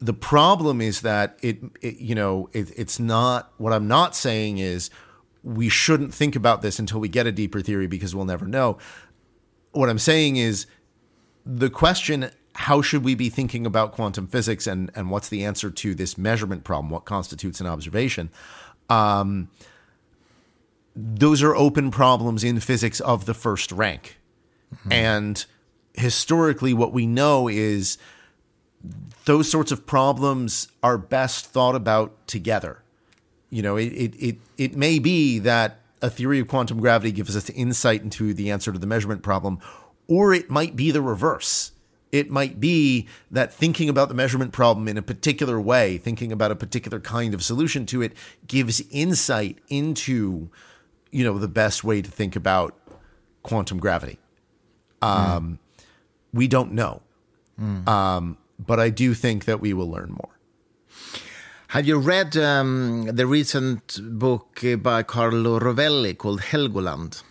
the 0.00 0.12
problem 0.12 0.80
is 0.80 1.00
that 1.02 1.38
it, 1.40 1.58
it 1.80 1.98
you 1.98 2.14
know 2.14 2.50
it, 2.52 2.70
it's 2.76 2.98
not 2.98 3.52
what 3.58 3.72
I'm 3.72 3.88
not 3.88 4.16
saying 4.16 4.58
is 4.58 4.90
we 5.42 5.68
shouldn't 5.68 6.12
think 6.12 6.34
about 6.34 6.62
this 6.62 6.78
until 6.78 6.98
we 6.98 7.08
get 7.08 7.26
a 7.26 7.32
deeper 7.32 7.60
theory 7.60 7.86
because 7.86 8.14
we'll 8.14 8.24
never 8.24 8.46
know. 8.46 8.78
What 9.70 9.88
I'm 9.88 9.98
saying 9.98 10.36
is 10.36 10.66
the 11.46 11.70
question 11.70 12.30
how 12.54 12.80
should 12.80 13.04
we 13.04 13.14
be 13.14 13.28
thinking 13.28 13.66
about 13.66 13.92
quantum 13.92 14.26
physics 14.26 14.66
and 14.66 14.90
and 14.94 15.10
what's 15.10 15.28
the 15.28 15.44
answer 15.44 15.70
to 15.70 15.94
this 15.94 16.18
measurement 16.18 16.64
problem? 16.64 16.90
What 16.90 17.04
constitutes 17.04 17.60
an 17.60 17.66
observation? 17.66 18.30
Um, 18.90 19.50
those 20.94 21.42
are 21.42 21.54
open 21.54 21.90
problems 21.90 22.42
in 22.42 22.58
physics 22.60 23.00
of 23.00 23.26
the 23.26 23.34
first 23.34 23.70
rank. 23.72 24.18
Mm-hmm. 24.74 24.92
and 24.92 25.46
historically 25.94 26.74
what 26.74 26.92
we 26.92 27.06
know 27.06 27.46
is 27.46 27.98
those 29.26 29.48
sorts 29.48 29.70
of 29.70 29.86
problems 29.86 30.66
are 30.82 30.98
best 30.98 31.46
thought 31.46 31.76
about 31.76 32.26
together. 32.26 32.82
You 33.48 33.62
know 33.62 33.76
it 33.76 33.92
it 33.92 34.14
it, 34.16 34.36
it 34.58 34.76
may 34.76 34.98
be 34.98 35.38
that 35.38 35.78
a 36.02 36.10
theory 36.10 36.40
of 36.40 36.48
quantum 36.48 36.80
gravity 36.80 37.12
gives 37.12 37.36
us 37.36 37.48
insight 37.50 38.02
into 38.02 38.34
the 38.34 38.50
answer 38.50 38.72
to 38.72 38.78
the 38.78 38.88
measurement 38.88 39.22
problem 39.22 39.60
or 40.08 40.32
it 40.32 40.50
might 40.50 40.76
be 40.76 40.90
the 40.90 41.02
reverse 41.02 41.72
it 42.12 42.30
might 42.30 42.60
be 42.60 43.06
that 43.30 43.52
thinking 43.52 43.88
about 43.88 44.08
the 44.08 44.14
measurement 44.14 44.52
problem 44.52 44.88
in 44.88 44.96
a 44.96 45.02
particular 45.02 45.60
way, 45.60 45.98
thinking 45.98 46.32
about 46.32 46.50
a 46.50 46.56
particular 46.56 47.00
kind 47.00 47.34
of 47.34 47.42
solution 47.42 47.84
to 47.86 48.02
it, 48.02 48.12
gives 48.46 48.82
insight 48.90 49.58
into, 49.68 50.48
you 51.10 51.24
know, 51.24 51.38
the 51.38 51.48
best 51.48 51.84
way 51.84 52.00
to 52.00 52.10
think 52.10 52.36
about 52.36 52.74
quantum 53.42 53.78
gravity. 53.78 54.18
Um, 55.02 55.58
mm. 55.78 55.86
We 56.32 56.48
don't 56.48 56.72
know, 56.72 57.02
mm. 57.60 57.86
um, 57.88 58.38
but 58.58 58.80
I 58.80 58.90
do 58.90 59.12
think 59.14 59.44
that 59.44 59.60
we 59.60 59.72
will 59.72 59.90
learn 59.90 60.10
more. 60.10 60.30
Have 61.68 61.86
you 61.86 61.98
read 61.98 62.36
um, 62.36 63.06
the 63.06 63.26
recent 63.26 63.98
book 64.18 64.62
by 64.78 65.02
Carlo 65.02 65.58
Rovelli 65.58 66.16
called 66.16 66.40
Helgoland? 66.40 67.22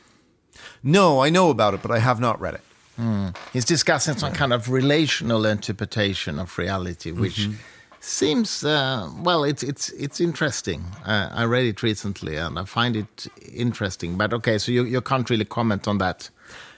No, 0.85 1.19
I 1.19 1.31
know 1.31 1.49
about 1.49 1.73
it, 1.73 1.81
but 1.81 1.89
I 1.89 1.97
have 1.97 2.19
not 2.19 2.39
read 2.39 2.53
it. 2.53 2.61
Mm. 2.99 3.35
He's 3.51 3.65
discussing 3.65 4.17
some 4.17 4.33
kind 4.33 4.53
of 4.53 4.69
relational 4.69 5.45
interpretation 5.45 6.39
of 6.39 6.57
reality, 6.57 7.11
which 7.11 7.39
mm 7.39 7.51
-hmm. 7.51 7.99
seems 7.99 8.63
uh, 8.63 9.09
well. 9.23 9.43
It's 9.43 9.63
it's 9.63 9.89
it's 9.89 10.19
interesting. 10.19 10.81
Uh, 11.05 11.41
I 11.41 11.45
read 11.45 11.65
it 11.65 11.81
recently, 11.81 12.37
and 12.37 12.59
I 12.59 12.65
find 12.65 12.95
it 12.95 13.27
interesting. 13.53 14.17
But 14.17 14.33
okay, 14.33 14.59
so 14.59 14.71
you 14.71 14.85
you 14.85 15.01
can't 15.01 15.29
really 15.29 15.45
comment 15.45 15.87
on 15.87 15.97
that? 15.97 16.31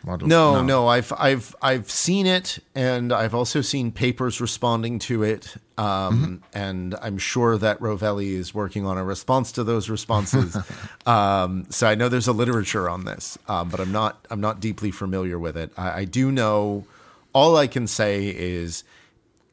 No, 0.08 0.56
no, 0.56 0.64
no, 0.64 0.88
I've 0.88 1.12
I've 1.18 1.56
I've 1.62 1.90
seen 1.92 2.26
it, 2.26 2.60
and 2.74 3.12
I've 3.12 3.36
also 3.36 3.62
seen 3.62 3.92
papers 3.92 4.40
responding 4.40 5.00
to 5.00 5.24
it. 5.24 5.56
Um, 5.78 5.86
mm-hmm. 5.86 6.36
And 6.58 6.96
I'm 7.02 7.18
sure 7.18 7.58
that 7.58 7.80
Rovelli 7.80 8.30
is 8.30 8.54
working 8.54 8.86
on 8.86 8.98
a 8.98 9.04
response 9.04 9.52
to 9.54 9.64
those 9.64 9.90
responses. 9.90 10.58
um, 11.06 11.66
so 11.70 11.88
I 11.88 11.96
know 11.96 12.10
there's 12.10 12.28
a 12.28 12.34
literature 12.34 12.90
on 12.90 13.06
this, 13.06 13.38
um, 13.48 13.70
but 13.70 13.80
I'm 13.80 13.92
not 13.92 14.26
I'm 14.30 14.42
not 14.42 14.60
deeply 14.60 14.92
familiar 14.92 15.38
with 15.38 15.58
it. 15.58 15.72
I, 15.78 16.00
I 16.00 16.06
do 16.06 16.32
know. 16.32 16.86
All 17.34 17.56
I 17.56 17.68
can 17.68 17.86
say 17.86 18.28
is 18.30 18.84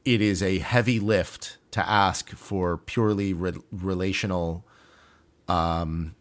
it 0.04 0.22
is 0.22 0.42
a 0.42 0.58
heavy 0.58 1.00
lift 1.00 1.58
to 1.72 1.86
ask 1.86 2.30
for 2.30 2.78
purely 2.78 3.34
re- 3.34 3.52
relational 3.72 4.64
um, 5.48 6.14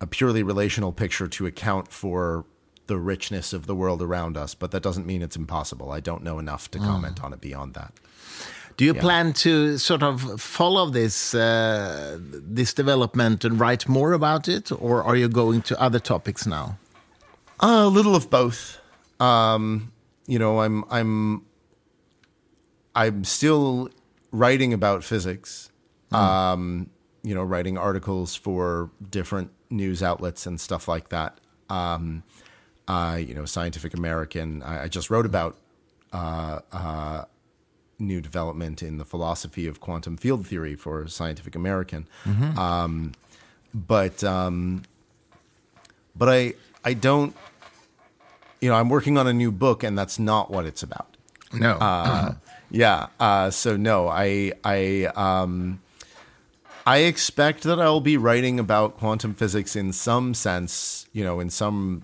a 0.00 0.06
purely 0.06 0.42
relational 0.42 0.92
picture 0.92 1.28
to 1.28 1.46
account 1.46 1.92
for 1.92 2.44
the 2.88 2.98
richness 2.98 3.52
of 3.52 3.66
the 3.66 3.74
world 3.74 4.02
around 4.02 4.36
us, 4.36 4.54
but 4.54 4.70
that 4.72 4.82
doesn't 4.82 5.06
mean 5.06 5.22
it's 5.22 5.36
impossible. 5.36 5.92
I 5.92 6.00
don't 6.00 6.22
know 6.22 6.38
enough 6.38 6.70
to 6.72 6.78
comment 6.78 7.20
mm. 7.20 7.24
on 7.24 7.32
it 7.32 7.40
beyond 7.40 7.74
that. 7.74 7.92
Do 8.76 8.84
you 8.84 8.94
yeah. 8.94 9.00
plan 9.00 9.32
to 9.44 9.76
sort 9.78 10.02
of 10.02 10.40
follow 10.40 10.88
this 10.90 11.34
uh, 11.34 12.18
this 12.20 12.72
development 12.72 13.44
and 13.44 13.58
write 13.58 13.88
more 13.88 14.12
about 14.12 14.48
it, 14.48 14.70
or 14.72 15.02
are 15.02 15.16
you 15.16 15.28
going 15.28 15.62
to 15.62 15.80
other 15.80 15.98
topics 15.98 16.46
now? 16.46 16.78
Uh, 17.60 17.84
a 17.86 17.88
little 17.88 18.14
of 18.14 18.30
both. 18.30 18.78
Um, 19.18 19.92
you 20.26 20.38
know, 20.38 20.60
I'm 20.60 20.84
I'm 20.90 21.44
I'm 22.94 23.24
still 23.24 23.90
writing 24.30 24.72
about 24.72 25.02
physics. 25.04 25.70
Mm. 26.12 26.16
Um, 26.16 26.90
you 27.24 27.34
know, 27.34 27.42
writing 27.42 27.76
articles 27.76 28.36
for 28.36 28.90
different 29.10 29.50
news 29.70 30.02
outlets 30.02 30.46
and 30.46 30.60
stuff 30.60 30.86
like 30.86 31.08
that. 31.08 31.40
Um, 31.68 32.22
uh, 32.88 33.16
you 33.20 33.34
know, 33.34 33.44
Scientific 33.44 33.94
American. 33.94 34.62
I, 34.62 34.84
I 34.84 34.88
just 34.88 35.10
wrote 35.10 35.26
about 35.26 35.56
uh, 36.12 36.60
uh, 36.72 37.24
new 37.98 38.20
development 38.20 38.82
in 38.82 38.96
the 38.96 39.04
philosophy 39.04 39.66
of 39.66 39.78
quantum 39.78 40.16
field 40.16 40.46
theory 40.46 40.74
for 40.74 41.06
Scientific 41.06 41.54
American. 41.54 42.08
Mm-hmm. 42.24 42.58
Um, 42.58 43.12
but 43.74 44.24
um, 44.24 44.82
but 46.16 46.28
I 46.28 46.54
I 46.84 46.94
don't. 46.94 47.36
You 48.60 48.70
know, 48.70 48.74
I'm 48.74 48.88
working 48.88 49.18
on 49.18 49.28
a 49.28 49.32
new 49.32 49.52
book, 49.52 49.84
and 49.84 49.96
that's 49.96 50.18
not 50.18 50.50
what 50.50 50.64
it's 50.64 50.82
about. 50.82 51.16
No. 51.52 51.72
Uh, 51.72 52.34
yeah. 52.70 53.08
Uh, 53.20 53.50
so 53.50 53.76
no, 53.76 54.08
I 54.08 54.52
I 54.64 55.04
um, 55.14 55.80
I 56.86 56.98
expect 56.98 57.64
that 57.64 57.78
I'll 57.78 58.00
be 58.00 58.16
writing 58.16 58.58
about 58.58 58.96
quantum 58.96 59.34
physics 59.34 59.76
in 59.76 59.92
some 59.92 60.32
sense. 60.32 61.06
You 61.12 61.22
know, 61.22 61.38
in 61.38 61.50
some 61.50 62.02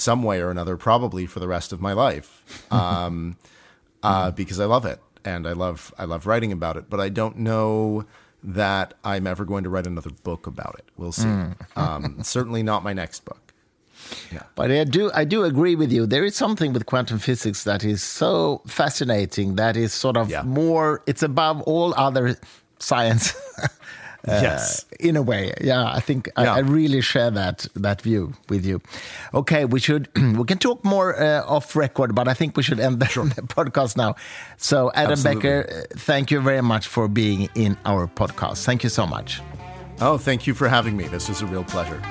some 0.00 0.22
way 0.22 0.40
or 0.40 0.50
another, 0.50 0.76
probably 0.76 1.26
for 1.26 1.40
the 1.40 1.48
rest 1.48 1.72
of 1.72 1.80
my 1.80 1.92
life, 1.92 2.66
um, 2.72 3.36
uh, 4.02 4.30
because 4.30 4.58
I 4.60 4.64
love 4.64 4.84
it 4.84 5.00
and 5.24 5.46
I 5.46 5.52
love 5.52 5.92
I 5.98 6.04
love 6.04 6.26
writing 6.26 6.52
about 6.52 6.76
it. 6.76 6.88
But 6.88 7.00
I 7.00 7.08
don't 7.08 7.38
know 7.38 8.06
that 8.42 8.94
I'm 9.04 9.26
ever 9.26 9.44
going 9.44 9.64
to 9.64 9.70
write 9.70 9.86
another 9.86 10.10
book 10.22 10.46
about 10.46 10.76
it. 10.78 10.84
We'll 10.96 11.12
see. 11.12 11.24
Mm. 11.24 11.76
Um, 11.76 12.18
certainly 12.22 12.62
not 12.62 12.82
my 12.82 12.92
next 12.92 13.24
book. 13.24 13.52
Yeah. 14.32 14.42
But 14.54 14.70
I 14.70 14.84
do 14.84 15.10
I 15.14 15.24
do 15.24 15.44
agree 15.44 15.74
with 15.74 15.92
you. 15.92 16.06
There 16.06 16.24
is 16.24 16.34
something 16.34 16.72
with 16.72 16.86
quantum 16.86 17.18
physics 17.18 17.64
that 17.64 17.84
is 17.84 18.02
so 18.02 18.62
fascinating. 18.66 19.56
That 19.56 19.76
is 19.76 19.92
sort 19.92 20.16
of 20.16 20.30
yeah. 20.30 20.42
more. 20.42 21.02
It's 21.06 21.22
above 21.22 21.60
all 21.62 21.94
other 21.96 22.36
science. 22.78 23.34
Uh, 24.28 24.40
yes, 24.42 24.84
in 24.98 25.16
a 25.16 25.22
way, 25.22 25.52
yeah. 25.60 25.84
I 25.84 26.00
think 26.00 26.28
yeah. 26.36 26.52
I, 26.52 26.56
I, 26.56 26.58
really 26.58 27.00
share 27.00 27.30
that 27.30 27.66
that 27.74 28.02
view 28.02 28.34
with 28.48 28.66
you. 28.66 28.80
Okay, 29.32 29.64
we 29.64 29.80
should 29.80 30.08
we 30.38 30.44
can 30.44 30.58
talk 30.58 30.84
more 30.84 31.20
uh, 31.20 31.42
off 31.46 31.74
record, 31.74 32.14
but 32.14 32.28
I 32.28 32.34
think 32.34 32.56
we 32.56 32.62
should 32.62 32.80
end 32.80 33.00
the, 33.00 33.06
sure. 33.06 33.24
the 33.36 33.42
podcast 33.42 33.96
now. 33.96 34.16
So, 34.58 34.90
Adam 34.94 35.12
Absolutely. 35.12 35.42
Becker, 35.42 35.86
thank 35.96 36.30
you 36.30 36.40
very 36.40 36.62
much 36.62 36.86
for 36.86 37.08
being 37.08 37.48
in 37.54 37.76
our 37.84 38.06
podcast. 38.06 38.64
Thank 38.64 38.84
you 38.84 38.90
so 38.90 39.06
much. 39.06 39.40
Oh, 40.00 40.18
thank 40.18 40.46
you 40.46 40.54
for 40.54 40.68
having 40.68 40.96
me. 40.96 41.08
This 41.08 41.28
is 41.28 41.42
a 41.42 41.46
real 41.46 41.64
pleasure. 41.64 42.02